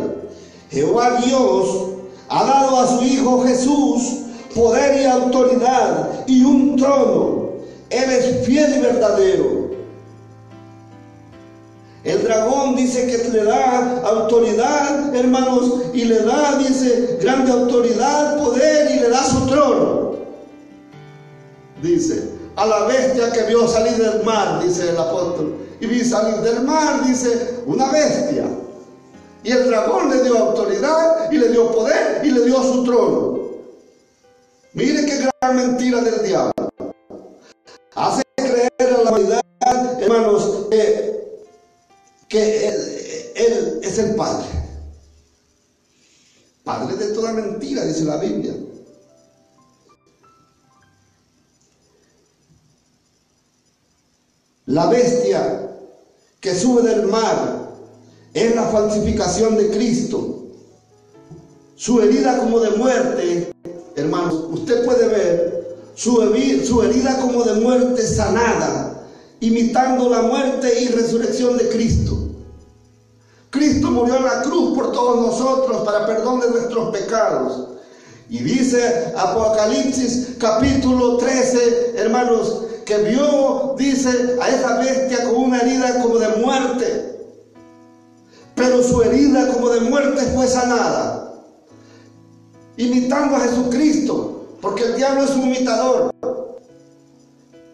Jehová 0.72 1.22
Dios 1.24 1.90
ha 2.30 2.44
dado 2.44 2.80
a 2.80 2.88
su 2.88 3.04
Hijo 3.04 3.44
Jesús 3.44 4.24
poder 4.56 5.02
y 5.02 5.06
autoridad 5.06 6.26
y 6.26 6.44
un 6.44 6.76
trono. 6.78 7.50
Él 7.92 8.10
es 8.10 8.46
fiel 8.46 8.76
y 8.78 8.82
verdadero. 8.82 9.64
El 12.04 12.24
dragón 12.24 12.76
dice 12.76 13.06
que 13.06 13.30
le 13.30 13.44
da 13.44 14.02
autoridad, 14.02 15.16
hermanos, 15.16 15.84
y 15.94 16.04
le 16.06 16.22
da, 16.24 16.58
dice, 16.58 17.18
grande 17.22 17.52
autoridad, 17.52 18.44
poder 18.44 18.92
y 18.96 19.00
le 19.00 19.10
da 19.10 19.24
su 19.24 19.46
trono. 19.46 20.16
Dice, 21.82 22.30
a 22.56 22.66
la 22.66 22.86
bestia 22.86 23.32
que 23.32 23.44
vio 23.44 23.68
salir 23.68 23.98
del 23.98 24.24
mar, 24.24 24.64
dice 24.64 24.90
el 24.90 24.98
apóstol. 24.98 25.56
Y 25.80 25.86
vi 25.86 26.04
salir 26.04 26.36
del 26.42 26.62
mar, 26.62 27.06
dice, 27.06 27.64
una 27.66 27.92
bestia. 27.92 28.46
Y 29.44 29.52
el 29.52 29.68
dragón 29.68 30.10
le 30.10 30.24
dio 30.24 30.38
autoridad 30.38 31.32
y 31.32 31.38
le 31.38 31.50
dio 31.50 31.72
poder 31.72 32.22
y 32.24 32.32
le 32.32 32.46
dio 32.46 32.62
su 32.64 32.84
trono. 32.84 33.40
Mire 34.74 35.06
qué 35.06 35.28
gran 35.42 35.56
mentira 35.56 36.02
del 36.02 36.24
diablo. 36.24 36.54
Hace 37.96 38.24
creer 38.36 38.72
a 38.80 39.04
la 39.04 39.12
humanidad, 39.12 39.42
hermanos, 40.02 40.68
que 40.70 41.14
que 42.34 42.68
él, 42.68 43.80
es 43.84 44.00
el 44.00 44.16
Padre. 44.16 44.48
Padre 46.64 46.96
de 46.96 47.14
toda 47.14 47.32
mentira, 47.32 47.86
dice 47.86 48.06
la 48.06 48.18
Biblia. 48.18 48.56
La 54.66 54.88
bestia 54.88 55.72
que 56.40 56.56
sube 56.56 56.84
del 56.84 57.08
mar 57.08 57.70
es 58.34 58.56
la 58.56 58.64
falsificación 58.64 59.58
de 59.58 59.70
Cristo. 59.72 60.46
Su 61.76 62.02
herida 62.02 62.38
como 62.38 62.62
de 62.62 62.70
muerte, 62.72 63.52
hermanos, 63.98 64.46
usted 64.52 64.86
puede 64.86 65.08
ver 65.10 65.78
su, 65.96 66.22
herida 66.82 67.20
como 67.20 67.44
de 67.44 67.54
muerte 67.56 68.08
sanada, 68.08 69.06
imitando 69.42 70.10
la 70.10 70.22
muerte 70.22 70.82
y 70.82 70.88
resurrección 70.88 71.58
de 71.58 71.68
Cristo. 71.68 72.18
Cristo 73.50 73.92
murió 73.92 74.16
en 74.16 74.24
la 74.24 74.44
cruz 74.44 74.76
por 74.76 74.94
todos 74.94 75.28
nosotros 75.28 75.84
para 75.84 76.08
perdón 76.08 76.40
de 76.40 76.50
nuestros 76.52 76.90
pecados. 76.92 77.68
Y 78.30 78.40
dice 78.40 79.14
Apocalipsis 79.16 80.38
capítulo 80.40 81.18
13, 81.18 81.96
hermanos, 81.98 82.64
que 82.86 82.98
vio, 82.98 83.76
dice, 83.78 84.38
a 84.42 84.50
esa 84.50 84.78
bestia 84.78 85.24
con 85.24 85.36
una 85.36 85.60
herida 85.60 86.02
como 86.02 86.18
de 86.18 86.28
muerte. 86.38 87.20
Pero 88.56 88.84
su 88.84 89.02
herida 89.02 89.48
como 89.48 89.70
de 89.70 89.82
muerte 89.82 90.22
fue 90.36 90.48
sanada. 90.48 91.34
Imitando 92.78 93.36
a 93.36 93.42
Jesucristo, 93.42 94.46
porque 94.62 94.84
el 94.84 94.96
diablo 94.96 95.24
es 95.24 95.32
un 95.32 95.44
imitador. 95.44 96.12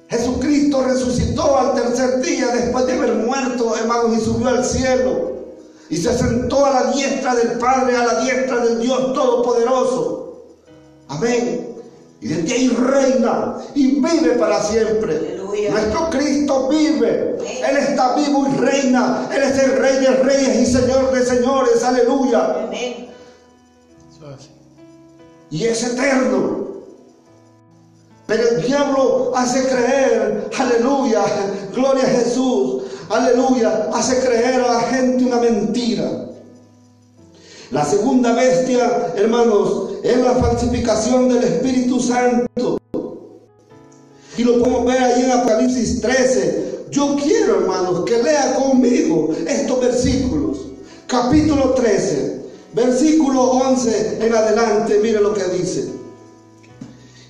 Jesucristo 0.09 0.83
resucitó 0.83 1.57
al 1.57 1.75
tercer 1.75 2.21
día 2.21 2.47
después 2.47 2.85
de 2.87 2.93
haber 2.93 3.13
muerto, 3.15 3.75
hermanos, 3.75 4.17
y 4.17 4.21
subió 4.21 4.47
al 4.49 4.65
cielo 4.65 5.29
y 5.89 5.97
se 5.97 6.15
sentó 6.15 6.65
a 6.65 6.71
la 6.71 6.91
diestra 6.91 7.35
del 7.35 7.57
Padre, 7.57 7.97
a 7.97 8.05
la 8.05 8.21
diestra 8.21 8.59
del 8.63 8.79
Dios 8.79 9.13
Todopoderoso. 9.13 10.45
Amén. 11.07 11.68
Y 12.21 12.27
desde 12.27 12.53
ahí 12.53 12.67
reina 12.69 13.57
y 13.75 14.01
vive 14.01 14.31
para 14.37 14.61
siempre. 14.61 15.39
Nuestro 15.71 16.09
Cristo 16.09 16.67
vive. 16.67 17.37
Él 17.67 17.77
está 17.77 18.15
vivo 18.15 18.47
y 18.47 18.57
reina. 18.57 19.29
Él 19.33 19.41
es 19.43 19.63
el 19.63 19.77
Rey 19.77 19.97
de 19.97 20.09
Reyes 20.23 20.69
y 20.69 20.71
Señor 20.71 21.11
de 21.11 21.25
Señores. 21.25 21.83
Aleluya. 21.83 22.63
Amén. 22.65 23.09
Y 25.49 25.63
es 25.65 25.83
eterno. 25.83 26.67
Pero 28.27 28.47
el 28.47 28.61
diablo 28.61 29.31
hace 29.35 29.67
creer, 29.67 30.51
aleluya, 30.55 31.23
gloria 31.73 32.03
a 32.03 32.09
Jesús, 32.09 32.83
aleluya, 33.09 33.89
hace 33.91 34.19
creer 34.19 34.61
a 34.61 34.73
la 34.73 34.81
gente 34.81 35.25
una 35.25 35.37
mentira. 35.37 36.27
La 37.71 37.83
segunda 37.83 38.33
bestia, 38.33 39.13
hermanos, 39.15 39.88
es 40.03 40.17
la 40.17 40.35
falsificación 40.35 41.29
del 41.29 41.43
Espíritu 41.43 41.99
Santo. 41.99 42.77
Y 44.37 44.43
lo 44.43 44.59
podemos 44.59 44.85
ver 44.85 45.03
ahí 45.03 45.23
en 45.23 45.31
Apocalipsis 45.31 46.01
13. 46.01 46.85
Yo 46.91 47.15
quiero, 47.21 47.61
hermanos, 47.61 48.05
que 48.05 48.23
lea 48.23 48.55
conmigo 48.55 49.29
estos 49.47 49.79
versículos. 49.81 50.59
Capítulo 51.07 51.73
13, 51.73 52.41
versículo 52.73 53.41
11 53.51 54.19
en 54.21 54.33
adelante. 54.33 54.99
Mire 55.01 55.19
lo 55.19 55.33
que 55.33 55.43
dice. 55.45 55.89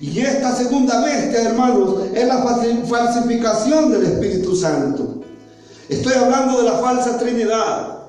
Y 0.00 0.20
esta 0.20 0.54
segunda 0.56 1.04
bestia, 1.04 1.42
hermanos, 1.42 1.96
es 2.14 2.26
la 2.26 2.42
falsificación 2.88 3.90
del 3.90 4.04
Espíritu 4.04 4.56
Santo. 4.56 5.16
Estoy 5.88 6.14
hablando 6.14 6.58
de 6.58 6.64
la 6.64 6.78
falsa 6.78 7.18
Trinidad. 7.18 7.99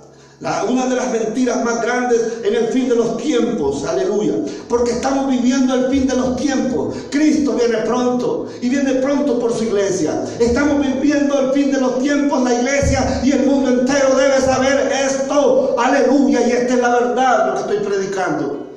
Una 0.41 0.87
de 0.87 0.95
las 0.95 1.11
mentiras 1.11 1.63
más 1.63 1.81
grandes 1.81 2.39
en 2.43 2.55
el 2.55 2.67
fin 2.69 2.89
de 2.89 2.95
los 2.95 3.17
tiempos, 3.17 3.85
aleluya. 3.85 4.33
Porque 4.67 4.91
estamos 4.91 5.29
viviendo 5.29 5.75
el 5.75 5.89
fin 5.89 6.07
de 6.07 6.15
los 6.15 6.35
tiempos. 6.35 6.95
Cristo 7.11 7.53
viene 7.53 7.77
pronto 7.85 8.47
y 8.59 8.69
viene 8.69 8.95
pronto 8.95 9.39
por 9.39 9.53
su 9.53 9.65
iglesia. 9.65 10.25
Estamos 10.39 10.79
viviendo 10.85 11.39
el 11.39 11.51
fin 11.53 11.71
de 11.71 11.79
los 11.79 11.99
tiempos, 11.99 12.41
la 12.41 12.55
iglesia 12.55 13.21
y 13.23 13.31
el 13.31 13.45
mundo 13.45 13.69
entero 13.69 14.15
debe 14.15 14.41
saber 14.41 14.91
esto, 15.05 15.75
aleluya. 15.77 16.47
Y 16.47 16.51
esta 16.51 16.73
es 16.73 16.79
la 16.79 16.89
verdad 16.89 17.47
lo 17.47 17.53
que 17.53 17.59
estoy 17.59 17.87
predicando. 17.87 18.67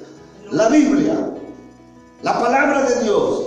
La 0.50 0.68
Biblia, 0.68 1.14
la 2.22 2.40
palabra 2.40 2.83
de 2.83 3.05
Dios, 3.05 3.40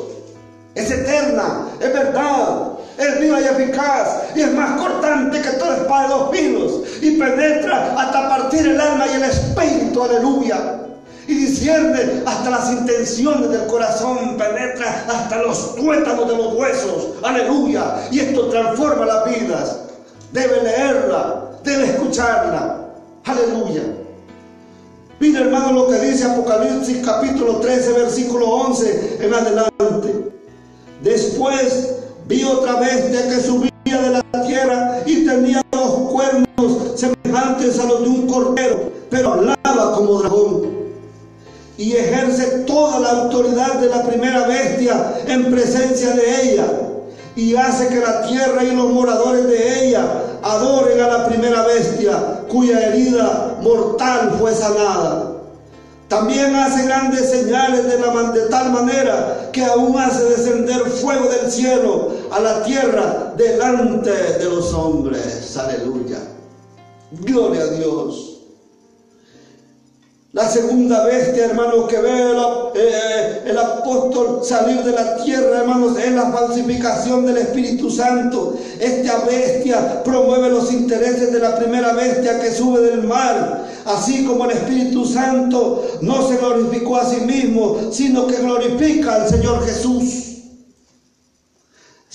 es 0.73 0.91
eterna, 0.91 1.67
es 1.79 1.93
verdad, 1.93 2.76
es 2.97 3.19
viva 3.19 3.39
y 3.39 3.43
eficaz 3.43 4.23
y 4.35 4.41
es 4.41 4.53
más 4.53 4.79
cortante 4.79 5.41
que 5.41 5.49
toda 5.51 5.77
espada 5.77 6.03
de 6.03 6.13
dos 6.13 6.31
filos 6.31 6.73
y 7.01 7.11
penetra 7.11 7.95
hasta 7.97 8.29
partir 8.29 8.67
el 8.67 8.79
alma 8.79 9.05
y 9.07 9.15
el 9.15 9.23
espíritu, 9.23 10.03
aleluya. 10.03 10.83
Y 11.27 11.33
discierne 11.33 12.23
hasta 12.25 12.49
las 12.49 12.71
intenciones 12.71 13.49
del 13.49 13.67
corazón, 13.67 14.37
penetra 14.37 15.05
hasta 15.09 15.41
los 15.41 15.75
tuétanos 15.75 16.27
de 16.27 16.37
los 16.37 16.53
huesos, 16.53 17.09
aleluya. 17.21 18.07
Y 18.11 18.21
esto 18.21 18.47
transforma 18.47 19.05
las 19.05 19.25
vidas. 19.25 19.79
Debe 20.31 20.63
leerla, 20.63 21.51
debe 21.63 21.85
escucharla, 21.85 22.79
aleluya. 23.25 23.83
Mira 25.19 25.41
hermano 25.41 25.73
lo 25.73 25.87
que 25.89 25.99
dice 25.99 26.25
Apocalipsis 26.25 27.05
capítulo 27.05 27.57
13, 27.57 27.91
versículo 27.93 28.49
11 28.49 29.17
en 29.19 29.33
adelante. 29.33 30.31
Después 31.03 31.96
Vi 32.27 32.43
otra 32.43 32.75
bestia 32.75 33.29
que 33.29 33.41
subía 33.41 34.01
de 34.01 34.09
la 34.09 34.43
tierra 34.45 34.99
y 35.05 35.25
tenía 35.25 35.61
dos 35.71 36.11
cuernos 36.11 36.99
semejantes 36.99 37.79
a 37.79 37.85
los 37.85 38.01
de 38.03 38.09
un 38.09 38.27
cordero, 38.27 38.91
pero 39.09 39.33
hablaba 39.33 39.93
como 39.95 40.19
dragón. 40.21 40.77
Y 41.77 41.93
ejerce 41.93 42.65
toda 42.65 42.99
la 42.99 43.09
autoridad 43.21 43.75
de 43.75 43.87
la 43.87 44.03
primera 44.03 44.45
bestia 44.45 45.21
en 45.25 45.51
presencia 45.51 46.11
de 46.11 46.51
ella. 46.51 46.65
Y 47.37 47.55
hace 47.55 47.87
que 47.87 47.99
la 47.99 48.23
tierra 48.27 48.63
y 48.63 48.75
los 48.75 48.91
moradores 48.91 49.47
de 49.47 49.87
ella 49.87 50.05
adoren 50.41 50.99
a 50.99 51.07
la 51.07 51.27
primera 51.27 51.63
bestia, 51.65 52.41
cuya 52.49 52.87
herida 52.87 53.57
mortal 53.61 54.35
fue 54.37 54.53
sanada. 54.53 55.37
También 56.07 56.55
hace 56.55 56.85
grandes 56.85 57.29
señales 57.29 57.85
de, 57.85 57.99
la, 57.99 58.31
de 58.31 58.41
tal 58.47 58.71
manera 58.71 59.49
que 59.51 59.63
aún 59.63 59.99
hace 59.99 60.23
descender 60.23 60.81
fuego 60.85 61.27
del 61.27 61.51
cielo 61.51 62.11
a 62.31 62.39
la 62.39 62.63
tierra 62.63 63.33
delante 63.37 64.11
de 64.11 64.45
los 64.45 64.73
hombres. 64.73 65.55
Aleluya. 65.57 66.19
Gloria 67.11 67.61
a 67.61 67.67
Dios. 67.67 68.37
La 70.33 70.47
segunda 70.47 71.03
bestia, 71.05 71.45
hermanos, 71.45 71.87
que 71.89 71.99
ve 71.99 72.33
eh, 72.75 73.41
el, 73.47 73.57
apóstol 73.57 74.41
salir 74.43 74.83
de 74.83 74.91
la 74.91 75.15
tierra, 75.23 75.61
hermanos, 75.61 75.97
es 75.97 76.11
la 76.11 76.31
falsificación 76.31 77.25
del 77.25 77.37
Espíritu 77.37 77.89
Santo. 77.89 78.55
Esta 78.79 79.21
bestia 79.21 80.03
promueve 80.03 80.49
los 80.49 80.71
intereses 80.71 81.31
de 81.31 81.39
la 81.39 81.55
primera 81.55 81.93
bestia 81.93 82.39
que 82.39 82.51
sube 82.51 82.81
del 82.81 83.03
mar. 83.03 83.65
Así 83.85 84.25
como 84.25 84.45
el 84.45 84.51
Espíritu 84.51 85.05
Santo 85.05 85.83
no 86.01 86.27
se 86.27 86.37
glorificó 86.37 86.97
a 86.97 87.09
sí 87.09 87.21
mismo, 87.21 87.89
sino 87.91 88.27
que 88.27 88.35
glorifica 88.35 89.15
al 89.15 89.29
Señor 89.29 89.65
Jesús. 89.65 90.26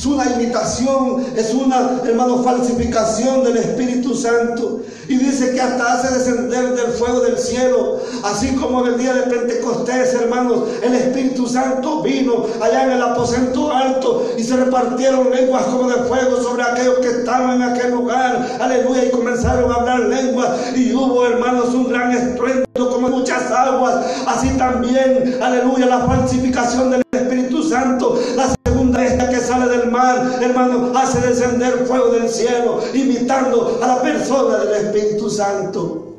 Es 0.03 0.07
una 0.07 0.25
imitación, 0.33 1.25
es 1.37 1.55
una, 1.55 2.01
hermano, 2.05 2.43
falsificación 2.43 3.45
del 3.45 3.59
Espíritu 3.59 4.17
Santo. 4.17 4.81
Y 5.07 5.17
dice 5.17 5.53
que 5.53 5.61
hasta 5.61 5.93
hace 5.93 6.13
descender 6.19 6.75
del 6.75 6.91
fuego 6.95 7.21
del 7.21 7.39
cielo. 7.39 8.01
Así 8.25 8.53
como 8.57 8.85
en 8.85 8.95
el 8.95 8.99
día 8.99 9.15
de 9.15 9.23
Pentecostés, 9.33 10.15
hermanos, 10.15 10.65
el 10.83 10.97
Espíritu 10.97 11.47
Santo 11.47 12.03
vino 12.03 12.47
allá 12.61 12.87
en 12.87 12.91
el 12.91 13.03
aposento 13.03 13.71
alto 13.71 14.29
y 14.37 14.43
se 14.43 14.57
repartieron 14.57 15.31
lenguas 15.31 15.67
como 15.67 15.89
de 15.89 16.03
fuego 16.09 16.43
sobre 16.43 16.65
aquellos 16.65 16.99
que 16.99 17.09
estaban 17.21 17.63
en 17.63 17.71
aquel 17.71 17.93
lugar. 17.93 18.59
Aleluya. 18.61 19.05
Y 19.05 19.11
comenzaron 19.11 19.71
a 19.71 19.77
hablar 19.77 20.01
lenguas. 20.01 20.49
Y 20.75 20.93
hubo, 20.93 21.25
hermanos, 21.27 21.73
un 21.75 21.89
gran 21.89 22.11
estruendo 22.11 22.72
como 22.75 23.09
muchas 23.09 23.51
aguas. 23.51 24.07
Así 24.27 24.51
también, 24.57 25.39
aleluya, 25.41 25.87
la 25.87 26.01
falsificación 26.01 26.91
del 26.91 27.03
Espíritu 27.13 27.63
Santo. 27.63 28.19
La 28.37 28.55
segunda 28.65 29.05
esta 29.05 29.29
que 29.29 29.39
sale 29.39 29.77
del 29.77 29.91
mar, 29.91 30.39
hermano, 30.41 30.93
hace 30.97 31.21
descender 31.27 31.87
fuego 31.87 32.11
del 32.11 32.29
cielo, 32.29 32.81
imitando 32.95 33.79
a 33.83 33.87
la 33.87 34.03
persona 34.03 34.59
del 34.59 34.87
Espíritu 34.87 35.29
Santo. 35.29 36.12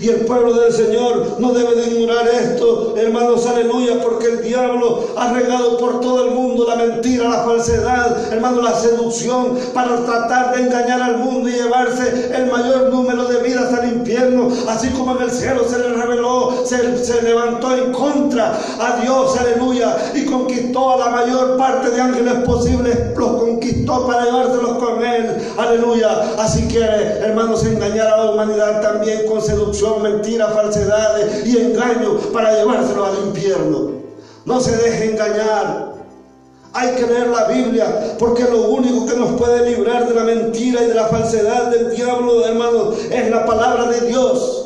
Y 0.00 0.08
el 0.08 0.20
pueblo 0.22 0.54
del 0.54 0.72
Señor 0.72 1.36
no 1.38 1.52
debe 1.52 1.76
de 1.76 1.90
ignorar 1.90 2.26
esto, 2.28 2.94
hermanos, 2.96 3.46
aleluya, 3.46 4.00
porque 4.02 4.26
el 4.26 4.42
diablo 4.42 5.04
ha 5.16 5.32
regado 5.32 5.78
por 5.78 6.00
todo 6.00 6.26
el 6.26 6.32
mundo 6.32 6.66
la 6.66 6.74
mentira, 6.76 7.28
la 7.28 7.44
falsedad, 7.44 8.32
hermano, 8.32 8.60
la 8.60 8.74
seducción 8.74 9.56
para 9.72 10.04
tratar 10.04 10.56
de 10.56 10.62
engañar 10.62 11.00
al 11.00 11.18
mundo 11.18 11.48
y 11.48 11.52
llevarse 11.52 12.32
el 12.34 12.50
mayor 12.50 12.90
número 12.92 13.24
de 13.26 13.40
vidas 13.40 13.72
al 13.72 13.92
infierno, 13.92 14.48
así 14.68 14.88
como 14.90 15.16
en 15.16 15.22
el 15.22 15.30
cielo 15.30 15.62
se 15.68 15.78
le 15.78 15.90
reveló, 15.90 16.64
se, 16.64 17.04
se 17.04 17.22
levantó 17.22 17.76
en 17.76 17.92
contra 17.92 18.58
a 18.80 19.00
Dios, 19.00 19.36
aleluya, 19.38 19.96
y 20.14 20.24
conquistó 20.24 20.94
a 20.94 20.96
la 20.98 21.10
mayor 21.10 21.56
parte 21.56 21.90
de 21.90 22.00
ángeles 22.00 22.34
posibles, 22.44 23.16
los 23.16 23.30
conquistó 23.30 24.06
para 24.06 24.24
llevárselos 24.24 24.78
con 24.78 25.04
él, 25.04 25.36
aleluya. 25.56 26.34
Así 26.38 26.66
que, 26.66 26.80
hermanos, 26.80 27.64
engañar 27.64 28.08
a 28.08 28.24
la 28.24 28.30
humanidad 28.32 28.80
también 28.80 29.26
con 29.26 29.40
seducción 29.40 29.67
mentiras, 30.02 30.52
falsedades 30.52 31.46
y 31.46 31.58
engaños 31.58 32.26
para 32.32 32.56
llevárselo 32.56 33.04
al 33.04 33.26
infierno. 33.26 33.90
No 34.44 34.60
se 34.60 34.76
deje 34.76 35.12
engañar. 35.12 35.88
Hay 36.72 36.94
que 36.94 37.06
leer 37.06 37.28
la 37.28 37.48
Biblia 37.48 38.16
porque 38.18 38.44
lo 38.44 38.68
único 38.68 39.06
que 39.06 39.16
nos 39.16 39.38
puede 39.40 39.70
librar 39.70 40.06
de 40.06 40.14
la 40.14 40.24
mentira 40.24 40.82
y 40.82 40.86
de 40.86 40.94
la 40.94 41.06
falsedad 41.06 41.70
del 41.70 41.94
diablo, 41.94 42.44
hermanos, 42.46 42.96
es 43.10 43.30
la 43.30 43.44
palabra 43.46 43.86
de 43.86 44.06
Dios. 44.06 44.57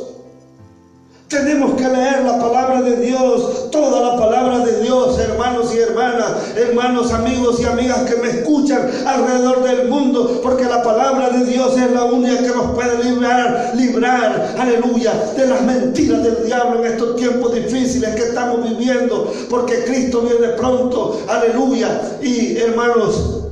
Tenemos 1.33 1.73
que 1.73 1.89
leer 1.89 2.23
la 2.23 2.37
palabra 2.37 2.83
de 2.83 2.95
Dios, 2.97 3.71
toda 3.71 4.11
la 4.11 4.17
palabra 4.17 4.59
de 4.59 4.81
Dios, 4.81 5.17
hermanos 5.17 5.73
y 5.73 5.79
hermanas, 5.79 6.31
hermanos, 6.55 7.11
amigos 7.11 7.59
y 7.59 7.65
amigas 7.65 8.03
que 8.03 8.17
me 8.17 8.29
escuchan 8.29 8.87
alrededor 9.03 9.63
del 9.63 9.89
mundo, 9.89 10.41
porque 10.43 10.65
la 10.65 10.83
palabra 10.83 11.31
de 11.31 11.43
Dios 11.45 11.75
es 11.75 11.89
la 11.89 12.03
única 12.03 12.37
que 12.37 12.49
nos 12.49 12.75
puede 12.75 13.03
librar, 13.03 13.71
librar, 13.73 14.55
aleluya, 14.59 15.11
de 15.35 15.47
las 15.47 15.63
mentiras 15.63 16.23
del 16.23 16.45
diablo 16.45 16.85
en 16.85 16.91
estos 16.91 17.15
tiempos 17.15 17.51
difíciles 17.51 18.13
que 18.13 18.25
estamos 18.25 18.69
viviendo, 18.69 19.33
porque 19.49 19.85
Cristo 19.85 20.21
viene 20.21 20.49
pronto, 20.49 21.19
aleluya. 21.27 22.19
Y 22.21 22.57
hermanos, 22.57 23.47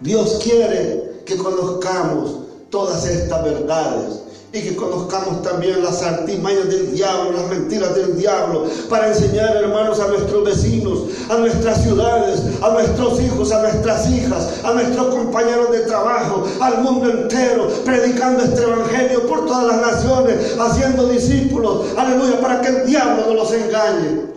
Dios 0.00 0.40
quiere 0.42 1.20
que 1.26 1.36
conozcamos 1.36 2.36
todas 2.70 3.04
estas 3.06 3.44
verdades 3.44 4.25
y 4.56 4.62
que 4.62 4.76
conozcamos 4.76 5.42
también 5.42 5.82
las 5.82 6.02
artimañas 6.02 6.68
del 6.68 6.94
diablo, 6.94 7.32
las 7.32 7.48
mentiras 7.48 7.94
del 7.94 8.16
diablo, 8.16 8.64
para 8.88 9.08
enseñar, 9.08 9.56
hermanos, 9.56 10.00
a 10.00 10.08
nuestros 10.08 10.44
vecinos, 10.44 11.00
a 11.28 11.36
nuestras 11.36 11.82
ciudades, 11.82 12.40
a 12.62 12.70
nuestros 12.70 13.20
hijos, 13.20 13.52
a 13.52 13.62
nuestras 13.62 14.10
hijas, 14.10 14.60
a 14.64 14.72
nuestros 14.72 15.06
compañeros 15.14 15.70
de 15.70 15.80
trabajo, 15.80 16.44
al 16.60 16.82
mundo 16.82 17.10
entero, 17.10 17.68
predicando 17.84 18.42
este 18.44 18.62
evangelio 18.62 19.26
por 19.26 19.46
todas 19.46 19.66
las 19.66 19.94
naciones, 19.94 20.56
haciendo 20.58 21.08
discípulos, 21.08 21.86
aleluya, 21.96 22.40
para 22.40 22.60
que 22.60 22.68
el 22.68 22.86
diablo 22.86 23.26
no 23.26 23.34
los 23.34 23.52
engañe. 23.52 24.36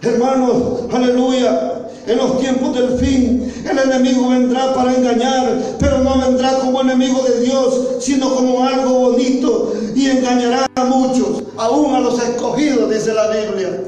Hermanos, 0.00 0.82
aleluya, 0.92 1.87
en 2.08 2.16
los 2.16 2.40
tiempos 2.40 2.74
del 2.74 2.98
fin, 2.98 3.52
el 3.70 3.78
enemigo 3.78 4.30
vendrá 4.30 4.72
para 4.72 4.94
engañar, 4.94 5.76
pero 5.78 5.98
no 5.98 6.18
vendrá 6.18 6.58
como 6.58 6.80
enemigo 6.80 7.22
de 7.22 7.40
Dios, 7.40 7.96
sino 8.00 8.34
como 8.34 8.64
algo 8.66 9.10
bonito 9.10 9.74
y 9.94 10.06
engañará 10.06 10.66
a 10.74 10.84
muchos, 10.84 11.42
aún 11.58 11.94
a 11.94 12.00
los 12.00 12.18
escogidos, 12.22 12.90
dice 12.90 13.12
la 13.12 13.28
Biblia. 13.28 13.84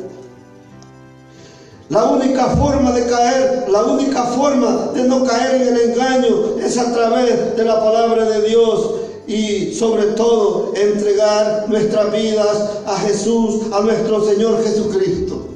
La 1.88 2.04
única 2.04 2.44
forma 2.50 2.92
de 2.92 3.06
caer, 3.06 3.66
la 3.68 3.84
única 3.84 4.24
forma 4.24 4.90
de 4.94 5.04
no 5.04 5.24
caer 5.24 5.62
en 5.62 5.74
el 5.74 5.90
engaño 5.90 6.58
es 6.62 6.76
a 6.76 6.92
través 6.92 7.56
de 7.56 7.64
la 7.64 7.82
palabra 7.82 8.26
de 8.26 8.48
Dios 8.48 8.90
y 9.26 9.74
sobre 9.74 10.04
todo 10.08 10.72
entregar 10.76 11.64
nuestras 11.68 12.12
vidas 12.12 12.70
a 12.86 12.96
Jesús, 12.98 13.62
a 13.72 13.80
nuestro 13.80 14.24
Señor 14.24 14.62
Jesucristo. 14.62 15.46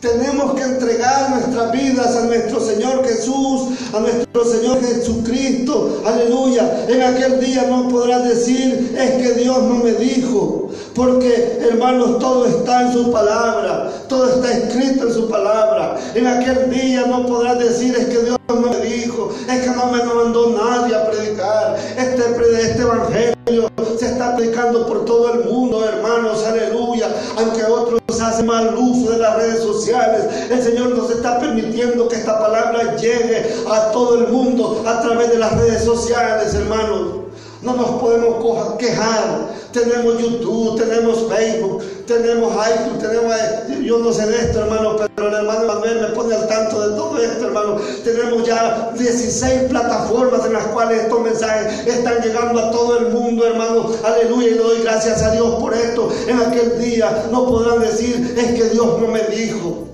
Tenemos 0.00 0.54
que 0.54 0.62
entregar 0.62 1.28
nuestras 1.28 1.72
vidas 1.72 2.16
a 2.16 2.24
nuestro 2.24 2.58
Señor 2.58 3.06
Jesús, 3.06 3.78
a 3.92 4.00
nuestro 4.00 4.46
Señor 4.46 4.80
Jesucristo. 4.80 6.02
Aleluya. 6.06 6.86
En 6.88 7.02
aquel 7.02 7.38
día 7.38 7.66
no 7.68 7.86
podrás 7.88 8.26
decir, 8.26 8.96
es 8.98 9.10
que 9.22 9.34
Dios 9.34 9.62
no 9.62 9.74
me 9.84 9.92
dijo. 9.92 10.70
Porque, 10.94 11.58
hermanos, 11.60 12.18
todo 12.18 12.46
está 12.46 12.86
en 12.86 12.94
su 12.94 13.12
palabra. 13.12 13.92
Todo 14.08 14.36
está 14.36 14.50
escrito 14.52 15.06
en 15.06 15.12
su 15.12 15.28
palabra. 15.28 15.98
En 16.14 16.26
aquel 16.26 16.70
día 16.70 17.04
no 17.06 17.26
podrás 17.26 17.58
decir, 17.58 17.94
es 17.94 18.06
que 18.06 18.24
Dios 18.24 18.39
no 18.54 18.60
me 18.60 18.76
dijo. 18.80 19.30
Es 19.48 19.60
que 19.60 19.70
no 19.70 19.86
me 19.86 20.02
mandó 20.02 20.50
nadie 20.50 20.94
a 20.94 21.10
predicar. 21.10 21.76
Este, 21.96 22.22
este 22.62 22.82
evangelio 22.82 23.68
se 23.98 24.06
está 24.06 24.36
predicando 24.36 24.86
por 24.86 25.04
todo 25.04 25.34
el 25.34 25.44
mundo, 25.44 25.84
hermanos. 25.84 26.44
Aleluya. 26.44 27.08
Aunque 27.36 27.64
otros 27.64 28.00
hacen 28.20 28.46
mal 28.46 28.74
uso 28.76 29.12
de 29.12 29.18
las 29.18 29.36
redes 29.36 29.60
sociales 29.60 30.26
el 30.50 30.62
Señor 30.62 30.90
nos 30.96 31.10
está 31.10 31.38
permitiendo 31.38 32.08
que 32.08 32.16
esta 32.16 32.38
palabra 32.38 32.96
llegue 32.96 33.54
a 33.70 33.90
todo 33.92 34.18
el 34.18 34.32
mundo 34.32 34.82
a 34.86 35.00
través 35.00 35.30
de 35.30 35.38
las 35.38 35.56
redes 35.56 35.84
sociales, 35.84 36.54
hermanos. 36.54 37.19
No 37.62 37.76
nos 37.76 38.00
podemos 38.00 38.42
quejar. 38.78 39.50
Tenemos 39.70 40.18
YouTube, 40.18 40.76
tenemos 40.76 41.26
Facebook, 41.28 41.84
tenemos 42.06 42.52
iTunes, 42.52 42.98
tenemos, 42.98 43.36
yo 43.84 43.98
no 43.98 44.12
sé 44.12 44.26
de 44.26 44.36
esto, 44.36 44.60
hermano, 44.60 44.96
pero 45.14 45.28
el 45.28 45.34
hermano 45.34 45.66
Manuel 45.66 46.00
me 46.00 46.06
pone 46.08 46.34
al 46.34 46.48
tanto 46.48 46.88
de 46.88 46.96
todo 46.96 47.22
esto, 47.22 47.46
hermano. 47.46 47.76
Tenemos 48.02 48.44
ya 48.44 48.90
16 48.98 49.68
plataformas 49.68 50.44
en 50.46 50.54
las 50.54 50.64
cuales 50.68 51.02
estos 51.02 51.20
mensajes 51.20 51.86
están 51.86 52.20
llegando 52.20 52.58
a 52.58 52.70
todo 52.72 52.98
el 52.98 53.10
mundo, 53.10 53.46
hermano. 53.46 53.90
Aleluya, 54.02 54.48
y 54.48 54.54
doy 54.54 54.82
gracias 54.82 55.22
a 55.22 55.32
Dios 55.32 55.54
por 55.60 55.72
esto. 55.74 56.08
En 56.26 56.40
aquel 56.40 56.80
día 56.80 57.26
no 57.30 57.46
podrán 57.46 57.80
decir, 57.80 58.34
es 58.36 58.54
que 58.54 58.70
Dios 58.70 58.98
no 59.00 59.06
me 59.06 59.22
dijo. 59.24 59.86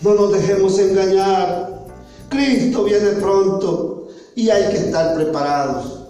No 0.00 0.14
nos 0.14 0.32
dejemos 0.32 0.78
engañar. 0.78 1.76
Cristo 2.30 2.84
viene 2.84 3.10
pronto 3.20 3.95
y 4.36 4.50
hay 4.50 4.70
que 4.70 4.76
estar 4.76 5.14
preparados. 5.14 6.02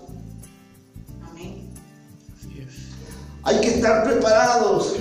Hay 3.44 3.60
que 3.60 3.68
estar 3.68 4.02
preparados. 4.02 4.96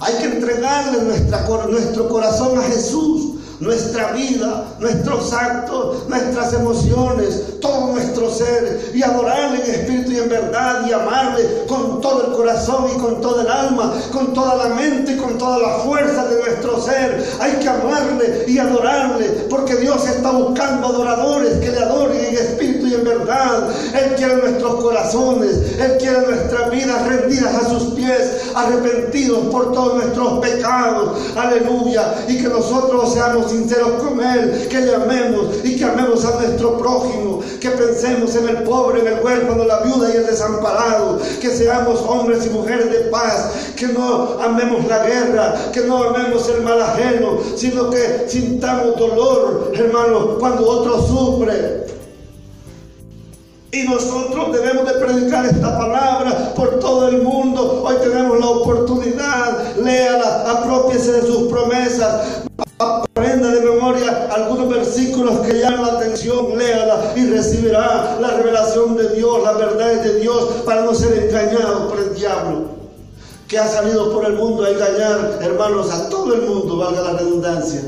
Hay 0.00 0.14
que 0.14 0.24
entregarle 0.24 1.02
nuestra, 1.02 1.46
nuestro 1.68 2.08
corazón 2.08 2.58
a 2.58 2.62
Jesús 2.62 3.37
nuestra 3.60 4.12
vida, 4.12 4.76
nuestros 4.78 5.32
actos, 5.32 6.08
nuestras 6.08 6.52
emociones, 6.52 7.60
todo 7.60 7.92
nuestro 7.92 8.30
ser 8.30 8.92
y 8.94 9.02
adorarle 9.02 9.64
en 9.64 9.70
espíritu 9.70 10.12
y 10.12 10.18
en 10.18 10.28
verdad 10.28 10.86
y 10.88 10.92
amarle 10.92 11.64
con 11.66 12.00
todo 12.00 12.26
el 12.26 12.32
corazón 12.32 12.86
y 12.94 12.98
con 12.98 13.20
toda 13.20 13.42
el 13.42 13.50
alma, 13.50 13.92
con 14.12 14.32
toda 14.32 14.68
la 14.68 14.74
mente 14.74 15.12
y 15.12 15.16
con 15.16 15.38
toda 15.38 15.58
la 15.58 15.78
fuerza 15.78 16.26
de 16.26 16.40
nuestro 16.40 16.80
ser. 16.80 17.24
Hay 17.40 17.52
que 17.54 17.68
amarle 17.68 18.44
y 18.46 18.58
adorarle 18.58 19.26
porque 19.50 19.76
Dios 19.76 20.06
está 20.06 20.30
buscando 20.30 20.88
adoradores 20.88 21.54
que 21.58 21.70
le 21.70 21.78
adoren 21.78 22.24
en 22.24 22.34
espíritu 22.34 22.67
verdad. 23.08 23.68
Él 23.94 24.14
quiere 24.16 24.36
nuestros 24.36 24.74
corazones, 24.76 25.56
Él 25.78 25.96
quiere 25.98 26.20
nuestras 26.26 26.70
vidas 26.70 27.06
rendidas 27.06 27.54
a 27.54 27.68
sus 27.68 27.94
pies, 27.94 28.50
arrepentidos 28.54 29.46
por 29.50 29.72
todos 29.72 29.94
nuestros 29.94 30.38
pecados. 30.40 31.18
Aleluya. 31.36 32.14
Y 32.28 32.42
que 32.42 32.48
nosotros 32.48 33.12
seamos 33.12 33.50
sinceros 33.50 34.02
con 34.02 34.20
Él, 34.20 34.68
que 34.68 34.80
le 34.80 34.94
amemos 34.94 35.46
y 35.64 35.76
que 35.76 35.84
amemos 35.84 36.24
a 36.24 36.34
nuestro 36.40 36.78
prójimo, 36.78 37.40
que 37.60 37.70
pensemos 37.70 38.34
en 38.36 38.48
el 38.48 38.62
pobre, 38.62 39.00
en 39.00 39.06
el 39.08 39.24
huérfano, 39.24 39.64
la 39.64 39.80
viuda 39.80 40.10
y 40.12 40.16
el 40.16 40.26
desamparado, 40.26 41.18
que 41.40 41.50
seamos 41.50 42.00
hombres 42.00 42.46
y 42.46 42.50
mujeres 42.50 42.90
de 42.90 42.98
paz, 43.10 43.50
que 43.76 43.88
no 43.88 44.38
amemos 44.40 44.86
la 44.86 45.04
guerra, 45.04 45.54
que 45.72 45.80
no 45.82 46.02
amemos 46.04 46.48
el 46.48 46.62
mal 46.62 46.80
ajeno, 46.80 47.38
sino 47.56 47.90
que 47.90 48.26
sintamos 48.28 48.96
dolor, 48.96 49.72
hermano, 49.74 50.38
cuando 50.38 50.68
otro 50.68 51.00
sufre. 51.06 51.97
Y 53.70 53.82
nosotros 53.82 54.50
debemos 54.52 54.86
de 54.86 54.94
predicar 54.94 55.44
esta 55.44 55.76
palabra 55.78 56.54
por 56.54 56.78
todo 56.78 57.08
el 57.08 57.20
mundo. 57.22 57.82
Hoy 57.84 57.96
tenemos 58.02 58.40
la 58.40 58.46
oportunidad. 58.46 59.76
Léala, 59.76 60.50
apropiese 60.50 61.12
de 61.12 61.22
sus 61.22 61.48
promesas. 61.48 62.44
Aprenda 62.78 63.48
de 63.48 63.60
memoria 63.60 64.28
algunos 64.32 64.70
versículos 64.70 65.40
que 65.40 65.60
llaman 65.60 65.82
la 65.82 65.92
atención, 65.94 66.56
léala 66.56 67.12
y 67.16 67.26
recibirá 67.26 68.16
la 68.20 68.30
revelación 68.38 68.96
de 68.96 69.10
Dios, 69.16 69.42
la 69.42 69.52
verdad 69.52 70.02
de 70.02 70.20
Dios, 70.20 70.44
para 70.64 70.82
no 70.82 70.94
ser 70.94 71.24
engañado 71.24 71.88
por 71.88 71.98
el 71.98 72.14
diablo, 72.14 72.66
que 73.48 73.58
ha 73.58 73.66
salido 73.68 74.12
por 74.12 74.24
el 74.24 74.34
mundo 74.34 74.64
a 74.64 74.70
engañar, 74.70 75.40
hermanos, 75.42 75.90
a 75.90 76.08
todo 76.08 76.34
el 76.34 76.42
mundo, 76.42 76.76
valga 76.76 77.02
la 77.02 77.12
redundancia. 77.14 77.82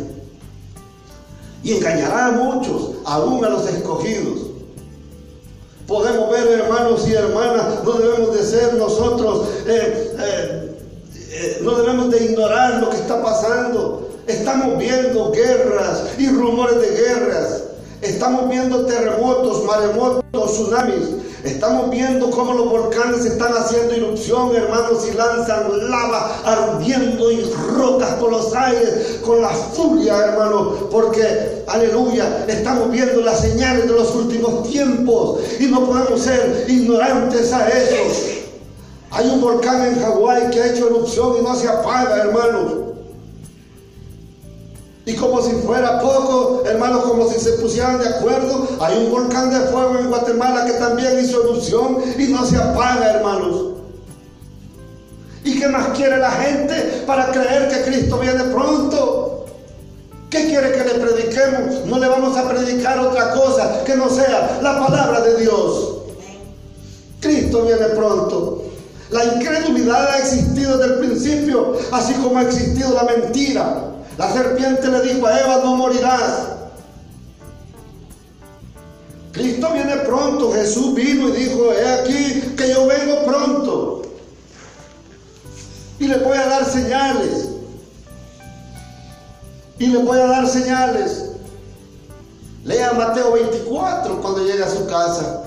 Y 1.62 1.74
engañará 1.74 2.26
a 2.26 2.32
muchos, 2.32 2.96
aún 3.04 3.44
a 3.44 3.48
los 3.48 3.66
escogidos. 3.68 4.49
Podemos 5.90 6.30
ver, 6.30 6.46
hermanos 6.46 7.04
y 7.08 7.14
hermanas, 7.14 7.82
no 7.84 7.94
debemos 7.94 8.32
de 8.36 8.44
ser 8.44 8.74
nosotros 8.74 9.48
eh, 9.66 10.14
eh, 10.20 10.76
eh, 11.32 11.58
no 11.62 11.74
debemos 11.74 12.12
de 12.12 12.26
ignorar 12.26 12.80
lo 12.80 12.90
que 12.90 12.96
está 12.96 13.20
pasando. 13.20 14.08
Estamos 14.28 14.78
viendo 14.78 15.32
guerras 15.32 16.04
y 16.16 16.28
rumores 16.28 16.80
de 16.80 16.90
guerras. 16.90 17.64
Estamos 18.02 18.48
viendo 18.48 18.86
terremotos, 18.86 19.64
maremotos, 19.64 20.52
tsunamis. 20.52 21.08
Estamos 21.44 21.90
viendo 21.90 22.30
cómo 22.30 22.52
los 22.52 22.68
volcanes 22.68 23.24
están 23.24 23.52
haciendo 23.54 23.94
erupción, 23.94 24.54
hermanos, 24.54 25.06
y 25.10 25.16
lanzan 25.16 25.90
lava 25.90 26.40
ardiendo 26.44 27.30
y 27.30 27.50
rocas 27.76 28.10
por 28.14 28.30
los 28.30 28.54
aires 28.54 29.20
con 29.24 29.40
la 29.40 29.48
furia, 29.48 30.18
hermanos, 30.18 30.84
porque, 30.90 31.64
aleluya, 31.66 32.44
estamos 32.46 32.90
viendo 32.90 33.22
las 33.22 33.40
señales 33.40 33.86
de 33.86 33.94
los 33.94 34.14
últimos 34.14 34.68
tiempos 34.68 35.40
y 35.58 35.66
no 35.66 35.86
podemos 35.86 36.20
ser 36.20 36.66
ignorantes 36.68 37.52
a 37.52 37.68
eso. 37.68 38.40
Hay 39.12 39.28
un 39.28 39.40
volcán 39.40 39.86
en 39.86 40.00
Hawái 40.00 40.50
que 40.50 40.60
ha 40.60 40.72
hecho 40.72 40.88
erupción 40.88 41.36
y 41.38 41.42
no 41.42 41.56
se 41.56 41.68
apaga, 41.68 42.16
hermanos. 42.18 42.89
Y 45.06 45.14
como 45.14 45.42
si 45.42 45.52
fuera 45.52 46.00
poco, 46.00 46.62
hermanos, 46.66 47.04
como 47.04 47.28
si 47.28 47.40
se 47.40 47.52
pusieran 47.52 47.98
de 47.98 48.08
acuerdo, 48.08 48.68
hay 48.80 48.98
un 48.98 49.10
volcán 49.10 49.50
de 49.50 49.60
fuego 49.70 49.98
en 49.98 50.08
Guatemala 50.08 50.66
que 50.66 50.72
también 50.74 51.18
hizo 51.24 51.42
erupción 51.42 51.98
y 52.18 52.24
no 52.24 52.44
se 52.44 52.56
apaga, 52.56 53.14
hermanos. 53.14 53.70
¿Y 55.42 55.58
qué 55.58 55.68
más 55.68 55.88
quiere 55.96 56.18
la 56.18 56.30
gente 56.30 57.02
para 57.06 57.30
creer 57.30 57.68
que 57.68 57.90
Cristo 57.90 58.18
viene 58.18 58.44
pronto? 58.44 59.46
¿Qué 60.28 60.46
quiere 60.46 60.70
que 60.72 60.84
le 60.84 60.94
prediquemos? 60.94 61.86
No 61.86 61.98
le 61.98 62.06
vamos 62.06 62.36
a 62.36 62.48
predicar 62.48 62.98
otra 63.00 63.32
cosa 63.32 63.82
que 63.84 63.96
no 63.96 64.08
sea 64.10 64.60
la 64.62 64.78
palabra 64.78 65.22
de 65.22 65.40
Dios. 65.40 65.96
Cristo 67.20 67.62
viene 67.62 67.86
pronto. 67.96 68.64
La 69.10 69.24
incredulidad 69.24 70.08
ha 70.08 70.18
existido 70.18 70.78
desde 70.78 70.94
el 70.94 71.00
principio, 71.00 71.72
así 71.90 72.12
como 72.14 72.38
ha 72.38 72.42
existido 72.42 72.94
la 72.94 73.04
mentira. 73.04 73.89
La 74.20 74.30
serpiente 74.30 74.86
le 74.86 75.00
dijo 75.00 75.26
a 75.26 75.40
Eva, 75.40 75.60
no 75.64 75.76
morirás. 75.76 76.48
Cristo 79.32 79.72
viene 79.72 79.96
pronto. 79.96 80.52
Jesús 80.52 80.94
vino 80.94 81.30
y 81.30 81.32
dijo, 81.32 81.72
he 81.72 81.88
aquí 81.88 82.54
que 82.54 82.68
yo 82.68 82.86
vengo 82.86 83.24
pronto. 83.24 84.02
Y 85.98 86.06
le 86.06 86.18
voy 86.18 86.36
a 86.36 86.46
dar 86.48 86.66
señales. 86.66 87.48
Y 89.78 89.86
le 89.86 89.98
voy 90.00 90.18
a 90.18 90.26
dar 90.26 90.46
señales. 90.46 91.30
Lea 92.62 92.92
Mateo 92.92 93.32
24 93.32 94.20
cuando 94.20 94.44
llegue 94.44 94.62
a 94.62 94.68
su 94.68 94.86
casa. 94.86 95.44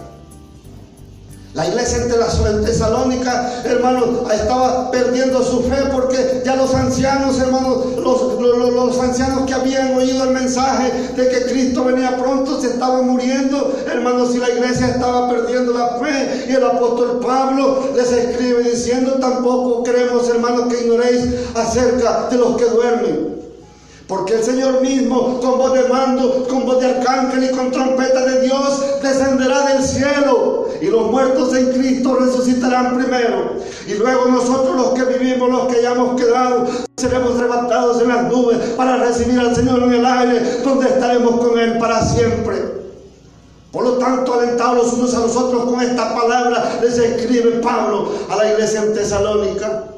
La 1.54 1.68
iglesia 1.68 2.00
en 2.00 2.66
Tesalónica, 2.66 3.62
hermanos, 3.64 4.32
estaba 4.34 4.90
perdiendo 4.90 5.44
su 5.44 5.62
fe 5.62 5.84
porque 5.92 6.42
ya 6.44 6.56
los 6.56 6.74
ancianos, 6.74 7.40
hermanos, 7.40 7.96
los, 8.04 8.42
los, 8.42 9.00
ancianos 9.00 9.46
que 9.46 9.54
habían 9.54 9.96
oído 9.96 10.24
el 10.24 10.32
mensaje 10.32 10.92
de 11.16 11.30
que 11.30 11.46
Cristo 11.46 11.84
venía 11.84 12.18
pronto 12.18 12.60
se 12.60 12.68
estaban 12.68 13.08
muriendo, 13.08 13.72
hermanos, 13.86 14.34
y 14.34 14.40
la 14.40 14.50
iglesia 14.50 14.88
estaba 14.88 15.30
perdiendo 15.30 15.74
la 15.74 16.00
fe. 16.00 16.46
Y 16.50 16.54
el 16.54 16.64
apóstol 16.64 17.20
Pablo 17.24 17.92
les 17.96 18.12
escribe 18.12 18.64
diciendo, 18.64 19.20
tampoco 19.22 19.84
creemos, 19.84 20.28
hermanos, 20.30 20.74
que 20.74 20.86
ignoréis 20.86 21.36
acerca 21.54 22.30
de 22.32 22.38
los 22.38 22.58
que 22.58 22.66
duermen 22.66 23.33
porque 24.08 24.36
el 24.36 24.44
Señor 24.44 24.82
mismo, 24.82 25.40
con 25.40 25.58
voz 25.58 25.74
de 25.74 25.88
mando, 25.88 26.46
con 26.50 26.66
voz 26.66 26.82
de 26.82 26.88
arcángel 26.88 27.46
y 27.46 27.56
con 27.56 27.72
trompeta 27.72 28.26
de 28.26 28.42
Dios, 28.42 29.02
descenderá 29.02 29.66
del 29.68 29.84
cielo. 29.84 30.68
Y 30.82 30.88
los 30.88 31.10
muertos 31.10 31.56
en 31.56 31.72
Cristo 31.72 32.16
resucitarán 32.16 32.98
primero. 32.98 33.54
Y 33.88 33.94
luego 33.94 34.26
nosotros 34.26 34.76
los 34.76 34.90
que 34.90 35.18
vivimos, 35.18 35.50
los 35.50 35.68
que 35.68 35.80
hayamos 35.80 36.20
quedado, 36.20 36.68
seremos 36.98 37.38
arrebatados 37.38 38.02
en 38.02 38.10
las 38.10 38.24
nubes 38.30 38.58
para 38.76 38.98
recibir 38.98 39.40
al 39.40 39.56
Señor 39.56 39.84
en 39.84 39.94
el 39.94 40.06
aire, 40.06 40.62
donde 40.64 40.88
estaremos 40.88 41.40
con 41.40 41.58
Él 41.58 41.78
para 41.78 42.02
siempre. 42.06 42.84
Por 43.72 43.86
lo 43.86 43.94
tanto, 43.94 44.34
alentados 44.34 44.78
los 44.78 44.94
unos 44.94 45.16
a 45.16 45.20
los 45.22 45.36
otros 45.36 45.64
con 45.64 45.82
esta 45.82 46.14
palabra, 46.14 46.80
les 46.82 46.98
escribe 46.98 47.62
Pablo 47.62 48.10
a 48.30 48.36
la 48.36 48.52
iglesia 48.52 48.84
en 48.84 48.94
Tesalónica. 48.94 49.93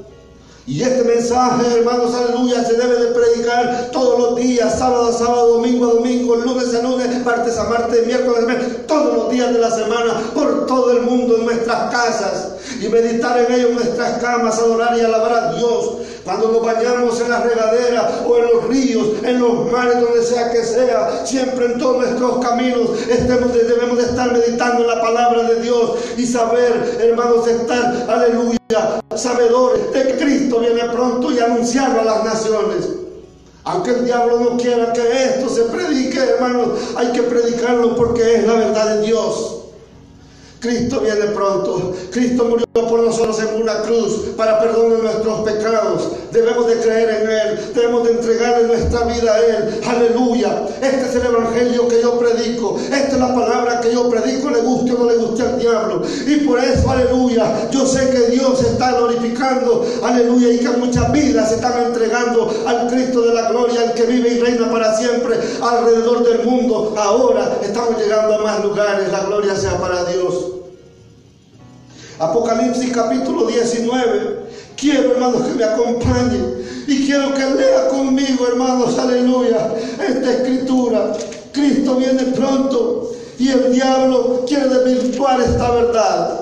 Y 0.68 0.82
este 0.82 1.04
mensaje, 1.04 1.78
hermanos, 1.78 2.12
aleluya, 2.16 2.66
se 2.66 2.74
debe 2.74 2.96
de 2.96 3.12
predicar 3.12 3.92
todos 3.92 4.20
los 4.20 4.36
días, 4.36 4.80
sábado 4.80 5.10
a 5.10 5.14
sábado, 5.14 5.58
domingo 5.58 5.86
a 5.86 5.94
domingo, 5.94 6.36
lunes 6.38 6.74
a 6.74 6.82
lunes, 6.82 7.24
martes 7.24 7.56
a 7.60 7.66
martes, 7.66 8.08
miércoles 8.08 8.44
a 8.44 8.48
miércoles, 8.48 8.88
todos 8.88 9.16
los 9.16 9.30
días 9.30 9.54
de 9.54 9.60
la 9.60 9.70
semana, 9.70 10.22
por 10.34 10.66
todo 10.66 10.92
el 10.94 11.02
mundo, 11.02 11.38
en 11.38 11.46
nuestras 11.46 11.92
casas, 11.92 12.55
y 12.82 12.88
meditar 12.90 13.38
en 13.40 13.52
ello 13.52 13.70
en 13.70 13.76
nuestras 13.76 14.20
camas, 14.20 14.58
adorar 14.60 14.98
y 14.98 15.02
alabar 15.02 15.34
a 15.34 15.54
Dios. 15.54 15.98
Cuando 16.24 16.52
nos 16.52 16.66
bañamos 16.66 17.22
en 17.22 17.30
la 17.30 17.42
regadera 17.42 18.24
o 18.28 18.38
en 18.38 18.46
los 18.46 18.64
ríos, 18.68 19.08
en 19.24 19.40
los 19.40 19.72
mares, 19.72 20.02
donde 20.02 20.24
sea 20.24 20.52
que 20.52 20.64
sea, 20.64 21.26
siempre 21.26 21.66
en 21.66 21.78
todos 21.78 21.98
nuestros 21.98 22.44
caminos, 22.44 22.90
estemos, 23.08 23.54
debemos 23.54 23.98
de 23.98 24.06
estar 24.06 24.32
meditando 24.32 24.82
en 24.82 24.88
la 24.88 25.02
palabra 25.02 25.44
de 25.44 25.62
Dios 25.62 25.92
y 26.18 26.26
saber, 26.26 26.98
hermanos, 27.00 27.48
estar, 27.48 28.06
aleluya 28.10 28.56
sabedores 29.16 29.94
de 29.94 30.04
que 30.04 30.18
Cristo 30.18 30.60
viene 30.60 30.84
pronto 30.86 31.32
y 31.32 31.40
anunciarlo 31.40 32.02
a 32.02 32.06
las 32.06 32.24
naciones. 32.24 32.90
Aunque 33.64 33.92
el 33.92 34.06
diablo 34.06 34.40
no 34.40 34.58
quiera 34.58 34.94
que 34.94 35.02
esto 35.02 35.50
se 35.50 35.64
predique, 35.64 36.20
hermanos, 36.20 36.70
hay 36.96 37.08
que 37.08 37.24
predicarlo 37.24 37.96
porque 37.96 38.36
es 38.36 38.48
la 38.48 38.54
verdad 38.54 38.96
de 38.96 39.08
Dios. 39.08 39.55
Cristo 40.66 41.00
viene 41.02 41.28
pronto. 41.28 41.94
Cristo 42.12 42.46
murió 42.46 42.66
por 42.74 43.00
nosotros 43.00 43.40
en 43.40 43.62
una 43.62 43.84
cruz 43.84 44.34
para 44.36 44.60
perdonar 44.60 44.98
nuestros 45.00 45.42
pecados. 45.42 46.10
Debemos 46.32 46.66
de 46.68 46.80
creer 46.80 47.22
en 47.22 47.30
Él. 47.30 47.74
Debemos 47.76 48.04
de 48.04 48.14
entregarle 48.14 48.68
nuestra 48.68 49.04
vida 49.04 49.36
a 49.36 49.40
Él. 49.40 49.82
Aleluya. 49.88 50.68
Este 50.82 51.06
es 51.06 51.16
el 51.16 51.26
evangelio 51.28 51.88
que 51.88 52.02
yo 52.02 52.18
predico. 52.18 52.78
Esta 52.80 52.98
es 52.98 53.20
la 53.20 53.34
palabra 53.36 53.80
que 53.80 53.94
yo 53.94 54.10
predico. 54.10 54.50
Le 54.50 54.62
guste 54.62 54.94
o 54.94 54.98
no 54.98 55.06
le 55.06 55.18
guste 55.18 55.44
al 55.44 55.60
diablo. 55.60 56.02
Y 56.26 56.36
por 56.38 56.60
eso, 56.60 56.90
aleluya. 56.90 57.70
Yo 57.70 57.86
sé 57.86 58.10
que 58.10 58.32
Dios 58.32 58.60
está 58.64 58.94
glorificando. 58.94 59.86
Aleluya. 60.04 60.52
Y 60.52 60.58
que 60.58 60.70
muchas 60.70 61.12
vidas 61.12 61.50
se 61.50 61.56
están 61.56 61.80
entregando 61.84 62.52
al 62.66 62.88
Cristo 62.88 63.22
de 63.22 63.36
la 63.36 63.50
gloria, 63.50 63.82
al 63.82 63.94
que 63.94 64.04
vive 64.04 64.30
y 64.30 64.40
reina 64.40 64.72
para 64.72 64.98
siempre 64.98 65.38
alrededor 65.62 66.24
del 66.24 66.44
mundo. 66.44 66.96
Ahora 66.98 67.60
estamos 67.62 68.02
llegando 68.02 68.34
a 68.34 68.38
más 68.40 68.64
lugares. 68.64 69.12
La 69.12 69.26
gloria 69.26 69.56
sea 69.56 69.78
para 69.78 70.04
Dios. 70.06 70.55
Apocalipsis 72.20 72.92
capítulo 72.94 73.48
19. 73.48 74.46
Quiero, 74.78 75.14
hermanos, 75.14 75.48
que 75.48 75.54
me 75.56 75.64
acompañen. 75.64 76.66
Y 76.88 77.06
quiero 77.06 77.34
que 77.34 77.46
lea 77.46 77.88
conmigo, 77.90 78.48
hermanos, 78.48 78.98
aleluya, 78.98 79.74
esta 80.08 80.32
escritura. 80.32 81.14
Cristo 81.52 81.96
viene 81.96 82.24
pronto 82.36 83.12
y 83.40 83.50
el 83.50 83.74
diablo 83.74 84.46
quiere 84.48 84.68
desvirtuar 84.68 85.42
esta 85.42 85.72
verdad. 85.72 86.42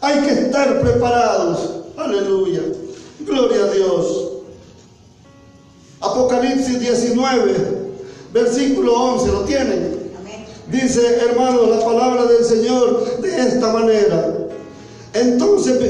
Hay 0.00 0.20
que 0.20 0.30
estar 0.32 0.80
preparados. 0.80 1.70
Aleluya. 1.96 2.62
Gloria 3.20 3.64
a 3.64 3.70
Dios. 3.70 4.28
Apocalipsis 6.00 6.80
19, 6.80 7.54
versículo 8.32 8.94
11, 8.94 9.26
¿lo 9.26 9.40
tienen? 9.40 10.00
Dice, 10.70 11.16
hermanos, 11.28 11.68
la 11.68 11.84
palabra 11.84 12.24
del 12.24 12.44
Señor 12.44 13.20
de 13.20 13.40
esta 13.40 13.72
manera. 13.72 14.39
Entonces, 15.12 15.80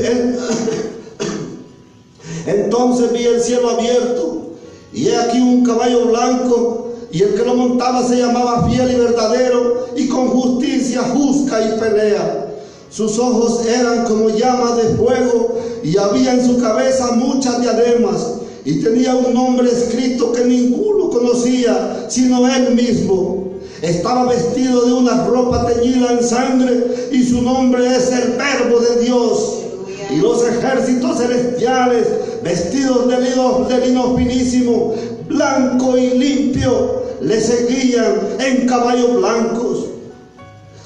entonces 2.46 3.12
vi 3.12 3.24
el 3.24 3.42
cielo 3.42 3.70
abierto 3.70 4.52
y 4.92 5.08
he 5.08 5.16
aquí 5.16 5.38
un 5.38 5.64
caballo 5.64 6.06
blanco 6.06 6.92
y 7.12 7.22
el 7.22 7.34
que 7.34 7.44
lo 7.44 7.54
montaba 7.54 8.06
se 8.06 8.16
llamaba 8.16 8.68
fiel 8.68 8.90
y 8.92 8.94
verdadero 8.96 9.88
y 9.96 10.08
con 10.08 10.28
justicia 10.28 11.02
juzga 11.02 11.60
y 11.60 11.78
pelea. 11.78 12.46
Sus 12.90 13.18
ojos 13.18 13.66
eran 13.66 14.04
como 14.04 14.30
llamas 14.30 14.76
de 14.76 14.96
fuego 14.96 15.58
y 15.84 15.96
había 15.96 16.32
en 16.32 16.44
su 16.44 16.58
cabeza 16.58 17.12
muchas 17.12 17.60
diademas 17.60 18.34
y 18.64 18.80
tenía 18.82 19.14
un 19.14 19.32
nombre 19.32 19.70
escrito 19.70 20.32
que 20.32 20.44
ninguno 20.44 21.10
conocía 21.10 22.06
sino 22.08 22.48
él 22.48 22.74
mismo. 22.74 23.39
Estaba 23.82 24.26
vestido 24.26 24.84
de 24.84 24.92
una 24.92 25.24
ropa 25.24 25.66
teñida 25.66 26.12
en 26.12 26.22
sangre 26.22 27.08
y 27.12 27.22
su 27.24 27.40
nombre 27.40 27.86
es 27.86 28.12
el 28.12 28.32
verbo 28.32 28.78
de 28.78 29.04
Dios. 29.04 29.58
Y 30.10 30.16
los 30.16 30.46
ejércitos 30.46 31.18
celestiales, 31.18 32.06
vestidos 32.42 33.08
de 33.08 33.20
lino, 33.80 34.16
finísimo, 34.16 34.94
blanco 35.28 35.96
y 35.96 36.10
limpio, 36.10 37.04
le 37.22 37.40
seguían 37.40 38.20
en 38.38 38.66
caballos 38.66 39.16
blancos. 39.16 39.86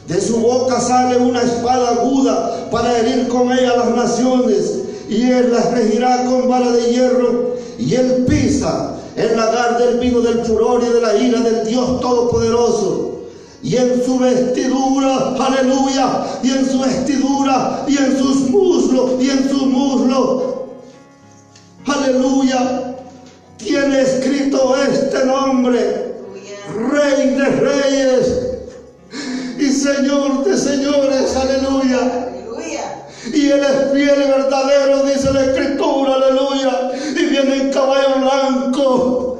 De 0.06 0.20
su 0.20 0.36
boca 0.36 0.78
sale 0.78 1.16
una 1.16 1.42
espada 1.42 1.90
aguda 1.90 2.68
para 2.70 2.98
herir 2.98 3.26
con 3.28 3.50
ella 3.50 3.76
las 3.76 3.90
naciones, 3.96 4.80
y 5.08 5.22
él 5.22 5.52
las 5.52 5.72
regirá 5.72 6.26
con 6.26 6.48
vara 6.48 6.70
de 6.70 6.92
hierro, 6.92 7.54
y 7.78 7.94
él 7.94 8.24
pisa 8.28 8.94
el 9.16 9.36
lagar 9.36 9.78
del 9.78 9.98
vino 9.98 10.20
del 10.20 10.44
furor 10.44 10.82
y 10.82 10.92
de 10.92 11.00
la 11.00 11.16
ira 11.16 11.40
del 11.40 11.66
Dios 11.66 12.00
Todopoderoso. 12.00 13.10
Y 13.62 13.76
en 13.76 14.04
su 14.04 14.18
vestidura, 14.18 15.34
aleluya, 15.38 16.26
y 16.42 16.50
en 16.50 16.70
su 16.70 16.80
vestidura, 16.80 17.84
y 17.88 17.96
en 17.96 18.18
sus 18.18 18.50
muslos, 18.50 19.12
y 19.22 19.30
en 19.30 19.48
sus 19.48 19.62
muslos, 19.62 20.42
aleluya, 21.86 22.96
tiene 23.56 24.02
escrito 24.02 24.76
este 24.76 25.24
nombre, 25.24 26.14
Rey 26.90 27.30
de 27.30 27.44
Reyes 27.44 28.44
y 29.58 29.70
Señor 29.70 30.44
de 30.44 30.58
Señores, 30.58 31.34
aleluya. 31.36 32.33
Y 33.32 33.50
Él 33.50 33.60
es 33.60 33.92
fiel 33.92 34.22
y 34.22 34.28
verdadero, 34.28 35.04
dice 35.04 35.32
la 35.32 35.44
Escritura, 35.44 36.14
aleluya. 36.14 36.92
Y 37.16 37.26
viene 37.26 37.56
en 37.56 37.72
caballo 37.72 38.16
blanco. 38.20 39.34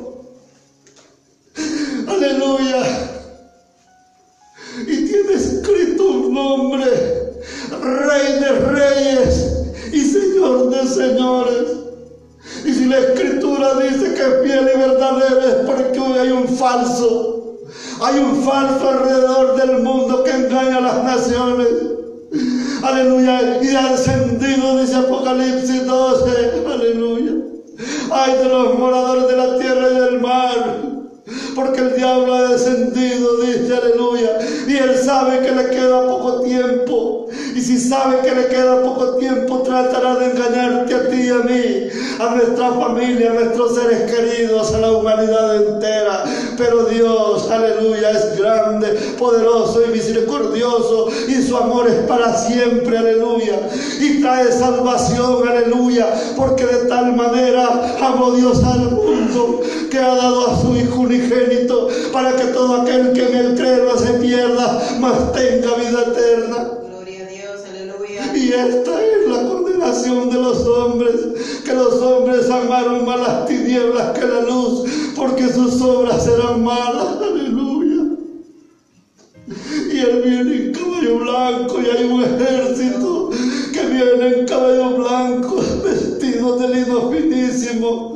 Aleluya. 2.09 2.83
Y 4.87 5.05
tiene 5.07 5.33
escrito 5.35 6.05
un 6.05 6.35
nombre, 6.35 6.87
Rey 7.81 8.33
de 8.41 8.51
Reyes 8.51 9.53
y 9.93 10.01
Señor 10.01 10.71
de 10.71 10.89
Señores. 10.89 11.69
Y 12.65 12.73
si 12.73 12.87
la 12.87 12.99
Escritura 12.99 13.75
dice 13.75 14.15
que 14.15 14.23
es 14.23 14.43
fiel 14.43 14.71
y 14.75 14.79
verdadero 14.79 15.41
es 15.41 15.55
porque 15.67 15.99
hoy 15.99 16.19
hay 16.19 16.31
un 16.31 16.49
falso. 16.49 17.59
Hay 18.03 18.19
un 18.19 18.43
falso 18.43 18.89
alrededor 18.89 19.57
del 19.57 19.83
mundo 19.83 20.25
que 20.25 20.31
engaña 20.31 20.79
a 20.79 20.81
las 20.81 21.05
naciones. 21.05 21.69
Aleluya. 22.83 23.63
Y 23.63 23.75
ha 23.75 23.93
descendido, 23.93 24.81
dice 24.81 24.97
Apocalipsis 24.97 25.87
12. 25.87 26.67
Aleluya. 26.73 27.33
Ay 28.11 28.35
de 28.39 28.49
los 28.49 28.79
moradores 28.79 29.29
de 29.29 29.37
la 29.37 29.59
tierra 29.59 29.91
y 29.91 29.95
del 29.95 30.21
mar. 30.21 30.83
Porque 31.55 31.81
el 31.81 31.97
diablo 31.97 32.35
ha 32.35 32.49
descendido, 32.49 33.37
dice 33.39 33.75
aleluya. 33.75 34.39
Y 34.67 34.77
él 34.77 34.97
sabe 34.97 35.41
que 35.41 35.53
le 35.53 35.71
queda 35.71 36.07
poco 36.07 36.41
tiempo. 36.43 37.27
Y 37.55 37.61
si 37.61 37.79
sabe 37.79 38.19
que 38.19 38.35
le 38.35 38.49
queda 38.49 38.83
poco 38.83 39.17
tiempo, 39.17 39.63
tratará 39.63 40.17
de 40.17 40.27
engañarte 40.27 40.95
a 40.95 41.09
ti 41.09 41.21
y 41.23 41.29
a 41.29 41.39
mí, 41.39 41.89
a 42.19 42.35
nuestra 42.35 42.73
familia, 42.73 43.31
a 43.31 43.35
nuestros 43.35 43.77
seres 43.77 44.11
queridos, 44.11 44.75
a 44.75 44.81
la 44.81 44.93
humanidad 44.93 45.57
entera. 45.57 46.25
Pero 46.57 46.85
Dios, 46.87 47.49
aleluya, 47.51 48.11
es 48.11 48.39
grande, 48.39 48.89
poderoso 49.19 49.83
y 49.87 49.93
misericordioso. 49.93 51.09
Y 51.29 51.43
su 51.43 51.57
amor 51.57 51.87
es 51.89 52.07
para 52.09 52.37
siempre, 52.37 52.99
aleluya. 52.99 53.61
Y 54.01 54.21
trae 54.21 54.51
salvación, 54.51 55.49
aleluya. 55.49 56.13
Porque 56.37 56.67
de 56.67 56.87
tal 56.89 57.15
manera 57.15 57.97
amó 58.01 58.33
Dios 58.33 58.63
al 58.65 58.91
mundo 58.91 59.61
que 59.91 59.99
ha 59.99 60.15
dado 60.15 60.51
a 60.51 60.61
su 60.61 60.75
Hijo 60.75 61.01
unigénito 61.01 61.44
para 62.13 62.37
que 62.37 62.45
todo 62.47 62.83
aquel 62.83 63.13
que 63.13 63.23
en 63.27 63.35
él 63.35 63.55
cree 63.55 63.85
no 63.85 63.97
se 63.99 64.15
pierda, 64.15 64.81
mas 65.01 65.33
tenga 65.33 65.75
vida 65.75 66.03
eterna. 66.09 66.69
Y 68.35 68.53
esta 68.53 69.03
es 69.03 69.29
la 69.29 69.49
condenación 69.49 70.31
de 70.31 70.39
los 70.39 70.67
hombres, 70.67 71.61
que 71.65 71.73
los 71.73 71.95
hombres 71.95 72.51
amaron 72.51 73.05
más 73.05 73.21
las 73.21 73.47
tinieblas 73.47 74.19
que 74.19 74.27
la 74.27 74.41
luz, 74.41 74.85
porque 75.17 75.49
sus 75.49 75.81
obras 75.81 76.27
eran 76.27 76.63
malas. 76.63 77.17
Aleluya. 77.23 77.74
Y 79.47 79.99
él 79.99 80.23
viene 80.25 80.57
en 80.57 80.73
caballo 80.73 81.19
blanco 81.19 81.81
y 81.81 81.91
hay 81.91 82.05
un 82.05 82.23
ejército 82.23 83.31
que 83.73 83.87
viene 83.87 84.39
en 84.39 84.47
caballo 84.47 84.97
blanco, 84.97 85.57
vestido 85.85 86.59
de 86.59 86.69
lino 86.69 87.11
finísimo. 87.11 88.15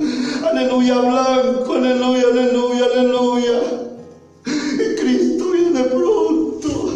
Aleluya, 0.50 0.98
blanco, 0.98 1.74
aleluya, 1.74 2.24
aleluya, 2.32 2.84
aleluya. 2.86 3.60
Y 4.46 5.00
Cristo 5.00 5.50
viene 5.52 5.82
pronto. 5.84 6.94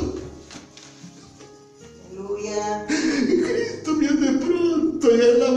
Aleluya. 2.11 2.87
Y 2.89 3.43
Cristo 3.43 3.95
viene 3.97 4.39
pronto 4.39 5.09
y 5.15 5.21
es 5.21 5.39
la 5.39 5.51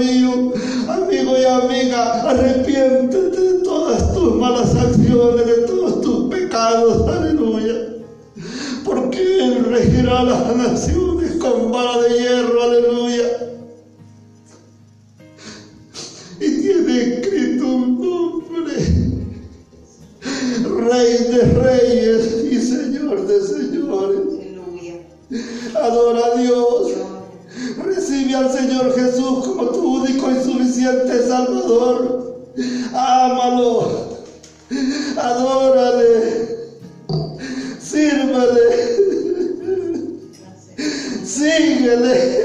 y 0.00 0.08
amigo, 0.08 0.52
amigo 0.88 1.36
y 1.38 1.44
amiga, 1.44 2.30
arrepiéntete 2.30 3.40
de 3.40 3.58
todas 3.62 4.14
tus 4.14 4.34
malas 4.36 4.74
acciones, 4.74 5.46
de 5.46 5.54
todos 5.66 6.00
tus 6.00 6.30
pecados, 6.30 7.08
aleluya. 7.08 7.74
Porque 8.84 9.44
Él 9.44 9.64
regirá 9.66 10.24
las 10.24 10.56
naciones 10.56 11.32
con 11.32 11.70
vara 11.70 12.02
de 12.02 12.18
hierro, 12.18 12.62
aleluya. 12.62 13.24
Y 16.40 16.60
tiene 16.60 17.00
escrito 17.00 17.66
un 17.66 18.00
nombre, 18.00 18.74
Rey 20.62 21.12
de 21.30 21.42
Reyes 21.62 22.44
y 22.50 22.60
Señor 22.60 23.26
de 23.26 23.42
Señores. 23.42 24.20
Aleluya. 24.40 24.94
Adora 25.74 26.20
a 26.26 26.38
Dios. 26.40 26.86
Dios. 26.86 27.20
Recibe 27.84 28.34
al 28.34 28.50
Señor 28.50 28.94
Jesús 28.94 29.09
suficiente 30.90 31.28
Salvador. 31.28 32.46
Ámalo. 32.94 34.08
Adórale. 35.16 36.58
Sírvale. 37.80 38.60
Síguele. 41.24 42.40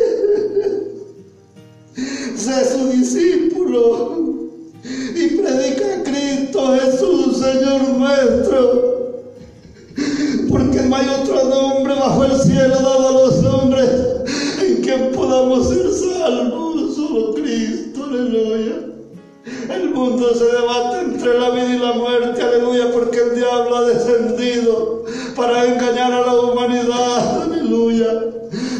Sé 2.35 2.71
su 2.71 2.89
discípulo. 2.89 4.25
Y 5.15 5.29
predica 5.29 5.95
a 5.95 6.03
Cristo 6.03 6.77
Jesús, 6.79 7.37
Señor 7.37 7.87
nuestro 7.97 8.95
porque 10.49 10.81
no 10.81 10.95
hay 10.95 11.07
otro 11.21 11.43
nombre 11.45 11.93
bajo 11.95 12.23
el 12.25 12.39
cielo 12.39 12.75
dado 12.75 13.07
a 13.07 13.11
los 13.11 13.43
hombres 13.45 13.89
en 14.61 14.81
que 14.81 14.93
podamos 15.15 15.69
ser 15.69 15.89
salvos, 15.91 16.64
aleluya. 18.15 18.95
El 19.69 19.89
mundo 19.89 20.33
se 20.33 20.45
debate 20.45 21.01
entre 21.01 21.39
la 21.39 21.49
vida 21.51 21.75
y 21.75 21.77
la 21.77 21.93
muerte, 21.93 22.41
aleluya, 22.41 22.91
porque 22.91 23.19
el 23.19 23.35
diablo 23.35 23.75
ha 23.75 23.81
descendido 23.85 25.03
para 25.35 25.65
engañar 25.65 26.11
a 26.13 26.21
la 26.21 26.33
humanidad, 26.33 27.43
aleluya. 27.43 28.07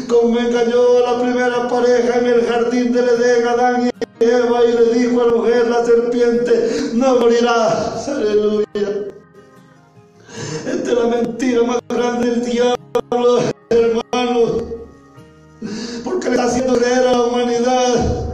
Como 0.08 0.38
engañó 0.38 0.98
a 0.98 1.12
la 1.12 1.22
primera 1.22 1.68
pareja 1.68 2.18
en 2.18 2.26
el 2.26 2.46
jardín 2.46 2.92
del 2.92 3.08
Edén, 3.08 3.46
Adán 3.46 3.86
y 3.86 4.24
Eva, 4.24 4.64
y 4.64 4.72
le 4.72 4.98
dijo 4.98 5.20
a 5.20 5.26
la 5.26 5.32
mujer, 5.34 5.68
la 5.68 5.84
serpiente, 5.84 6.90
no 6.94 7.20
morirás, 7.20 8.08
aleluya. 8.08 8.66
Esta 10.66 10.90
es 10.90 10.98
la 10.98 11.06
mentira 11.06 11.62
más 11.62 11.78
grande 11.88 12.30
del 12.30 12.44
diablo, 12.44 13.40
hermanos. 13.70 14.64
Porque 16.02 16.28
le 16.28 16.34
está 16.34 16.46
haciendo 16.46 16.74
creer 16.74 17.06
a 17.06 17.12
la 17.12 17.22
humanidad 17.22 18.25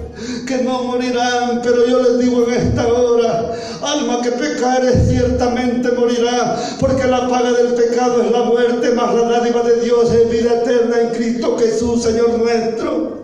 que 0.57 0.64
no 0.64 0.82
morirán. 0.84 1.61
Pero 1.62 1.86
yo 1.86 2.00
les 2.03 2.18
digo 2.18 2.46
en 2.46 2.55
esta 2.55 2.86
hora, 2.86 3.53
alma 3.82 4.20
que 4.22 4.32
pecare 4.32 4.92
ciertamente 5.09 5.90
morirá. 5.92 6.57
Porque 6.78 7.07
la 7.07 7.28
paga 7.28 7.53
del 7.53 7.74
pecado 7.74 8.22
es 8.22 8.30
la 8.30 8.42
muerte, 8.42 8.92
más 8.92 9.14
la 9.14 9.28
dádiva 9.28 9.62
de 9.62 9.80
Dios 9.80 10.12
es 10.12 10.30
vida 10.30 10.55
eterna 10.62 11.00
en 11.00 11.09
Cristo 11.11 11.57
Jesús, 11.59 12.03
Señor 12.03 12.38
nuestro. 12.38 13.22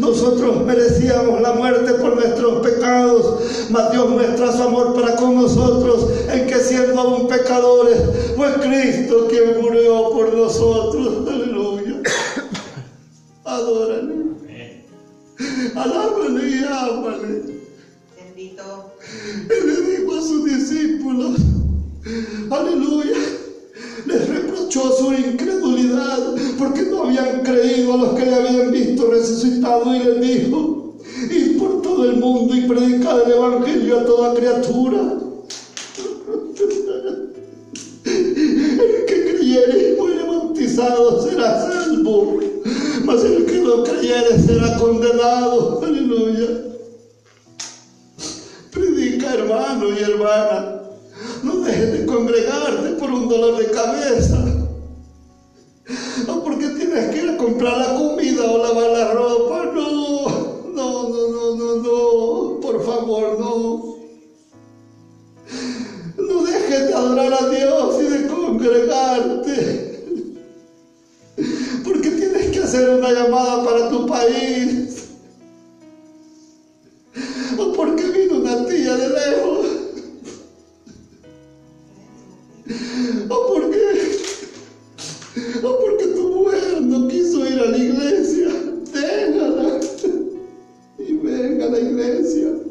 Nosotros 0.00 0.64
merecíamos 0.64 1.40
la 1.40 1.52
muerte 1.52 1.92
por 1.94 2.14
nuestros 2.14 2.66
pecados, 2.66 3.40
mas 3.70 3.92
Dios 3.92 4.08
muestra 4.08 4.50
su 4.52 4.62
amor 4.62 4.94
para 4.94 5.14
con 5.16 5.36
nosotros, 5.36 6.10
en 6.32 6.46
que 6.46 6.56
siendo 6.56 7.00
aún 7.00 7.28
pecadores, 7.28 8.00
fue 8.36 8.52
Cristo 8.54 9.28
quien 9.28 9.60
murió 9.60 10.10
por 10.10 10.34
nosotros. 10.34 11.28
Aleluya. 11.28 12.02
Adórale. 13.44 14.27
Alábale 15.74 16.48
y 16.48 16.64
ámale. 16.64 17.42
Bendito. 18.16 18.92
Él 19.50 19.66
le 19.66 19.90
dijo 19.90 20.16
a 20.16 20.22
sus 20.22 20.44
discípulos, 20.44 21.40
aleluya, 22.50 23.16
les 24.06 24.28
reprochó 24.28 24.92
su 24.92 25.12
incredulidad 25.12 26.34
porque 26.58 26.82
no 26.82 27.04
habían 27.04 27.42
creído 27.42 27.94
a 27.94 27.96
los 27.98 28.14
que 28.14 28.26
le 28.26 28.34
habían 28.34 28.70
visto 28.70 29.10
resucitado 29.10 29.94
y 29.94 29.98
les 30.00 30.20
dijo, 30.20 30.96
id 31.30 31.58
por 31.58 31.82
todo 31.82 32.04
el 32.04 32.16
mundo 32.16 32.54
y 32.54 32.62
predicad 32.62 33.22
el 33.22 33.32
Evangelio 33.32 34.00
a 34.00 34.04
toda 34.04 34.34
criatura. 34.34 35.18
El 38.08 39.04
que 39.06 39.34
creyere 39.34 39.92
y 39.92 39.96
fuere 39.96 40.22
bautizado 40.24 41.22
será 41.22 41.60
salvo, 41.60 42.40
mas 43.08 43.24
el 43.24 43.46
que 43.46 43.58
no 43.60 43.82
creyere 43.82 44.38
será 44.38 44.76
condenado. 44.76 45.80
Aleluya. 45.82 46.48
Predica, 48.70 49.32
hermano 49.32 49.86
y 49.94 50.02
hermana. 50.02 50.82
No 51.42 51.56
dejes 51.60 51.92
de 51.92 52.06
congregarte 52.06 52.88
por 52.98 53.10
un 53.10 53.28
dolor 53.28 53.56
de 53.56 53.70
cabeza. 53.70 54.44
O 56.28 56.42
porque 56.44 56.68
tienes 56.68 57.08
que 57.08 57.22
ir 57.24 57.30
a 57.30 57.38
comprar 57.38 57.78
la 57.78 57.94
comida 57.94 58.44
o 58.44 58.58
lavar 58.58 58.90
la 58.90 59.14
ropa. 59.14 59.72
No, 59.74 60.28
no, 60.74 61.08
no, 61.08 61.28
no, 61.30 61.56
no, 61.56 61.76
no. 61.76 62.60
Por 62.60 62.84
favor, 62.84 63.40
no. 63.40 63.96
No 66.18 66.42
dejes 66.42 66.88
de 66.88 66.92
adorar 66.92 67.32
a 67.32 67.48
Dios 67.48 68.02
y 68.02 68.04
de 68.04 68.26
congregarte. 68.28 69.87
Hacer 72.78 72.90
una 72.90 73.10
llamada 73.10 73.64
para 73.64 73.88
tu 73.88 74.06
país. 74.06 75.08
O 77.58 77.72
porque 77.72 78.04
vino 78.04 78.36
una 78.36 78.66
tía 78.66 78.96
de 78.96 79.08
lejos. 79.08 79.66
O 83.28 83.46
porque, 83.52 83.82
o 85.60 85.78
porque 85.80 86.06
tu 86.06 86.28
mujer 86.28 86.82
no 86.82 87.08
quiso 87.08 87.48
ir 87.48 87.58
a 87.58 87.66
la 87.66 87.78
iglesia. 87.78 88.48
Déjala 88.92 89.80
y 90.98 91.12
venga 91.14 91.66
a 91.66 91.70
la 91.70 91.80
iglesia. 91.80 92.67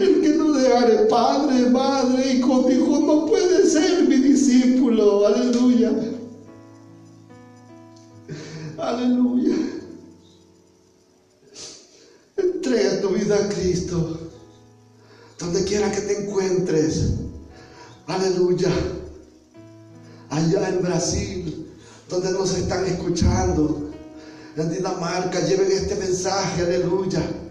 El 0.00 0.22
que 0.22 0.28
no 0.30 0.52
dejare 0.52 1.06
padre, 1.06 1.68
madre, 1.68 2.32
hijo, 2.32 2.70
hijo, 2.70 3.00
no 3.00 3.26
puede 3.26 3.66
ser 3.66 4.08
mi 4.08 4.16
discípulo. 4.16 5.26
Aleluya. 5.26 5.92
Aleluya. 8.78 9.54
Entrega 12.36 13.00
tu 13.02 13.08
vida 13.10 13.36
a 13.36 13.48
Cristo. 13.50 14.30
Donde 15.38 15.64
quiera 15.64 15.90
que 15.90 16.00
te 16.00 16.22
encuentres. 16.22 17.10
Aleluya. 18.06 18.70
Allá 20.30 20.68
en 20.70 20.82
Brasil, 20.82 21.70
donde 22.08 22.32
nos 22.32 22.54
están 22.54 22.86
escuchando. 22.86 23.90
En 24.56 24.72
Dinamarca, 24.72 25.40
lleven 25.40 25.70
este 25.70 25.96
mensaje. 25.96 26.62
Aleluya 26.62 27.41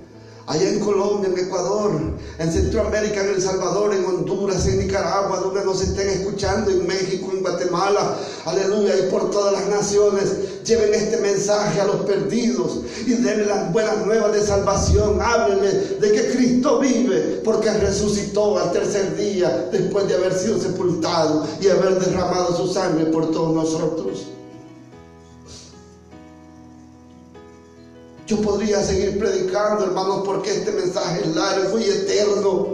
allá 0.52 0.68
en 0.68 0.80
Colombia, 0.80 1.30
en 1.30 1.40
Ecuador, 1.46 1.92
en 2.38 2.52
Centroamérica, 2.52 3.22
en 3.22 3.36
El 3.36 3.42
Salvador, 3.42 3.94
en 3.94 4.04
Honduras, 4.04 4.68
en 4.68 4.80
Nicaragua, 4.80 5.40
donde 5.40 5.64
nos 5.64 5.82
estén 5.82 6.10
escuchando, 6.10 6.70
en 6.72 6.86
México, 6.86 7.32
en 7.32 7.42
Guatemala, 7.42 8.18
aleluya, 8.46 8.98
y 8.98 9.10
por 9.10 9.32
todas 9.32 9.54
las 9.54 9.70
naciones, 9.70 10.64
lleven 10.66 10.94
este 10.94 11.18
mensaje 11.18 11.80
a 11.80 11.86
los 11.86 12.02
perdidos 12.02 12.82
y 13.06 13.14
denle 13.14 13.46
las 13.46 13.72
buenas 13.72 14.06
nuevas 14.06 14.34
de 14.34 14.46
salvación, 14.46 15.22
háblenle 15.22 15.72
de 16.02 16.12
que 16.12 16.32
Cristo 16.32 16.80
vive, 16.80 17.42
porque 17.46 17.72
resucitó 17.72 18.60
al 18.60 18.74
tercer 18.74 19.16
día 19.16 19.70
después 19.72 20.08
de 20.10 20.16
haber 20.16 20.34
sido 20.34 20.60
sepultado 20.60 21.48
y 21.62 21.68
haber 21.70 21.98
derramado 21.98 22.58
su 22.58 22.68
sangre 22.68 23.06
por 23.06 23.32
todos 23.32 23.54
nosotros. 23.54 24.28
Yo 28.32 28.42
podría 28.42 28.82
seguir 28.82 29.20
predicando, 29.20 29.84
hermanos, 29.84 30.22
porque 30.26 30.52
este 30.52 30.72
mensaje 30.72 31.20
es 31.20 31.36
largo 31.36 31.78
y 31.78 31.84
eterno. 31.84 32.68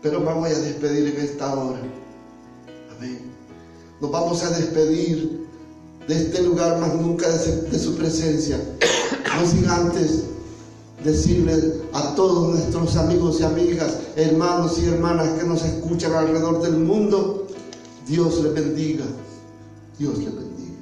Pero 0.00 0.20
me 0.20 0.32
voy 0.32 0.52
a 0.52 0.58
despedir 0.60 1.08
en 1.08 1.20
esta 1.20 1.52
hora. 1.52 1.80
Amén. 2.96 3.32
Nos 4.00 4.08
vamos 4.12 4.40
a 4.44 4.50
despedir 4.50 5.48
de 6.06 6.14
este 6.14 6.42
lugar 6.42 6.78
más 6.78 6.94
nunca 6.94 7.28
de, 7.28 7.76
su 7.76 7.96
presencia. 7.96 8.60
No 9.40 9.50
sin 9.50 9.68
antes 9.68 10.26
decirle 11.02 11.82
a 11.92 12.14
todos 12.14 12.50
nuestros 12.50 12.94
amigos 12.94 13.40
y 13.40 13.42
amigas, 13.42 13.96
hermanos 14.14 14.78
y 14.78 14.86
hermanas 14.86 15.28
que 15.40 15.44
nos 15.44 15.64
escuchan 15.64 16.12
alrededor 16.12 16.62
del 16.62 16.76
mundo, 16.76 17.48
Dios 18.06 18.44
les 18.44 18.54
bendiga. 18.54 19.06
Dios 19.98 20.18
les 20.18 20.32
bendiga. 20.32 20.76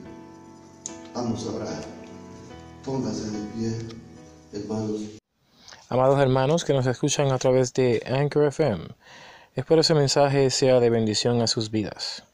Vamos 1.15 1.47
a 1.47 1.57
orar. 1.57 1.90
Póngase 2.85 3.31
de 3.31 3.47
pie, 3.53 4.61
hermanos. 4.61 5.19
Amados 5.91 6.19
hermanos 6.19 6.65
que 6.65 6.73
nos 6.73 6.87
escuchan 6.87 7.31
a 7.31 7.39
través 7.39 7.75
de 7.75 8.03
Anchor 8.07 8.47
FM, 8.47 8.85
espero 9.55 9.83
ese 9.83 9.95
mensaje 9.95 10.49
sea 10.51 10.81
de 10.81 10.89
bendición 10.89 11.43
a 11.43 11.47
sus 11.47 11.71
vidas. 11.71 12.25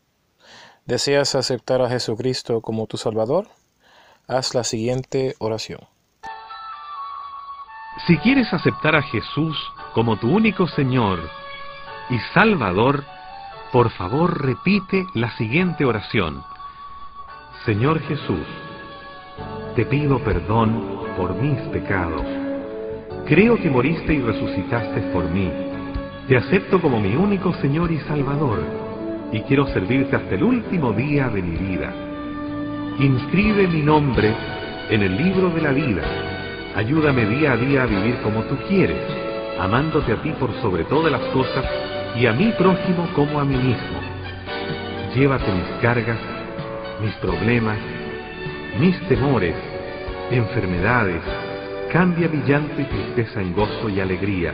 ¿Deseas 0.84 1.34
aceptar 1.34 1.82
a 1.82 1.88
Jesucristo 1.88 2.60
como 2.60 2.86
tu 2.86 2.96
Salvador? 2.96 3.48
Haz 4.28 4.54
la 4.54 4.62
siguiente 4.62 5.34
oración. 5.40 5.80
Si 8.06 8.16
quieres 8.18 8.52
aceptar 8.52 8.94
a 8.94 9.02
Jesús 9.02 9.56
como 9.94 10.16
tu 10.16 10.28
único 10.28 10.68
Señor 10.68 11.28
y 12.08 12.18
Salvador, 12.34 13.04
por 13.72 13.90
favor 13.90 14.44
repite 14.44 15.06
la 15.14 15.36
siguiente 15.36 15.84
oración. 15.84 16.44
Señor 17.64 18.00
Jesús, 18.02 18.46
te 19.76 19.84
pido 19.84 20.18
perdón 20.20 21.04
por 21.18 21.34
mis 21.34 21.60
pecados. 21.68 22.24
Creo 23.26 23.56
que 23.60 23.68
moriste 23.68 24.14
y 24.14 24.20
resucitaste 24.20 25.02
por 25.12 25.30
mí. 25.30 25.52
Te 26.26 26.38
acepto 26.38 26.80
como 26.80 26.98
mi 26.98 27.14
único 27.14 27.52
Señor 27.60 27.92
y 27.92 27.98
Salvador 28.00 28.60
y 29.32 29.40
quiero 29.42 29.66
servirte 29.66 30.16
hasta 30.16 30.34
el 30.34 30.44
último 30.44 30.94
día 30.94 31.28
de 31.28 31.42
mi 31.42 31.56
vida. 31.58 31.92
Inscribe 32.98 33.68
mi 33.68 33.82
nombre 33.82 34.34
en 34.88 35.02
el 35.02 35.14
libro 35.14 35.50
de 35.50 35.60
la 35.60 35.72
vida. 35.72 36.02
Ayúdame 36.74 37.26
día 37.26 37.52
a 37.52 37.56
día 37.58 37.82
a 37.82 37.86
vivir 37.86 38.16
como 38.22 38.44
tú 38.44 38.56
quieres, 38.68 39.02
amándote 39.60 40.12
a 40.12 40.22
ti 40.22 40.30
por 40.40 40.54
sobre 40.62 40.84
todas 40.84 41.12
las 41.12 41.22
cosas 41.32 41.66
y 42.16 42.24
a 42.24 42.32
mi 42.32 42.50
prójimo 42.52 43.08
como 43.14 43.40
a 43.40 43.44
mí 43.44 43.56
mismo. 43.56 44.00
Llévate 45.14 45.52
mis 45.52 45.82
cargas, 45.82 46.18
mis 47.02 47.12
problemas, 47.16 47.76
mis 48.78 49.00
temores, 49.08 49.56
enfermedades, 50.30 51.22
cambia 51.90 52.28
mi 52.28 52.38
y 52.38 52.84
tristeza 52.84 53.40
en 53.40 53.54
gozo 53.54 53.88
y 53.88 54.00
alegría, 54.00 54.52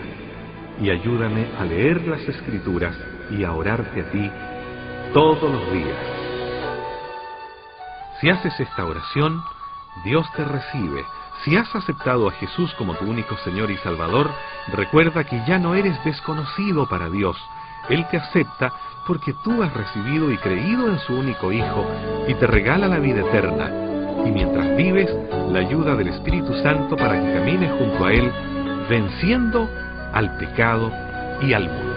y 0.80 0.90
ayúdame 0.90 1.48
a 1.58 1.64
leer 1.64 2.06
las 2.06 2.20
escrituras 2.28 2.96
y 3.30 3.42
a 3.42 3.52
orarte 3.52 4.00
a 4.00 4.10
ti 4.10 4.30
todos 5.12 5.50
los 5.50 5.72
días. 5.72 5.96
Si 8.20 8.30
haces 8.30 8.58
esta 8.60 8.84
oración, 8.84 9.42
Dios 10.04 10.24
te 10.36 10.44
recibe. 10.44 11.04
Si 11.44 11.56
has 11.56 11.74
aceptado 11.74 12.28
a 12.28 12.32
Jesús 12.32 12.72
como 12.74 12.94
tu 12.94 13.06
único 13.06 13.36
Señor 13.38 13.72
y 13.72 13.76
Salvador, 13.78 14.30
recuerda 14.72 15.24
que 15.24 15.42
ya 15.48 15.58
no 15.58 15.74
eres 15.74 16.02
desconocido 16.04 16.88
para 16.88 17.10
Dios. 17.10 17.36
Él 17.88 18.06
te 18.08 18.18
acepta 18.18 18.72
porque 19.04 19.34
tú 19.42 19.64
has 19.64 19.74
recibido 19.74 20.30
y 20.30 20.38
creído 20.38 20.86
en 20.86 21.00
su 21.00 21.14
único 21.14 21.50
Hijo 21.50 21.84
y 22.28 22.34
te 22.34 22.46
regala 22.46 22.86
la 22.86 23.00
vida 23.00 23.22
eterna 23.22 23.91
y 24.24 24.30
mientras 24.30 24.76
vives, 24.76 25.10
la 25.50 25.60
ayuda 25.60 25.94
del 25.96 26.08
Espíritu 26.08 26.54
Santo 26.62 26.96
para 26.96 27.20
que 27.20 27.32
camines 27.32 27.70
junto 27.78 28.04
a 28.04 28.12
Él, 28.12 28.30
venciendo 28.88 29.68
al 30.12 30.36
pecado 30.36 30.92
y 31.40 31.52
al 31.52 31.68
mundo. 31.68 31.91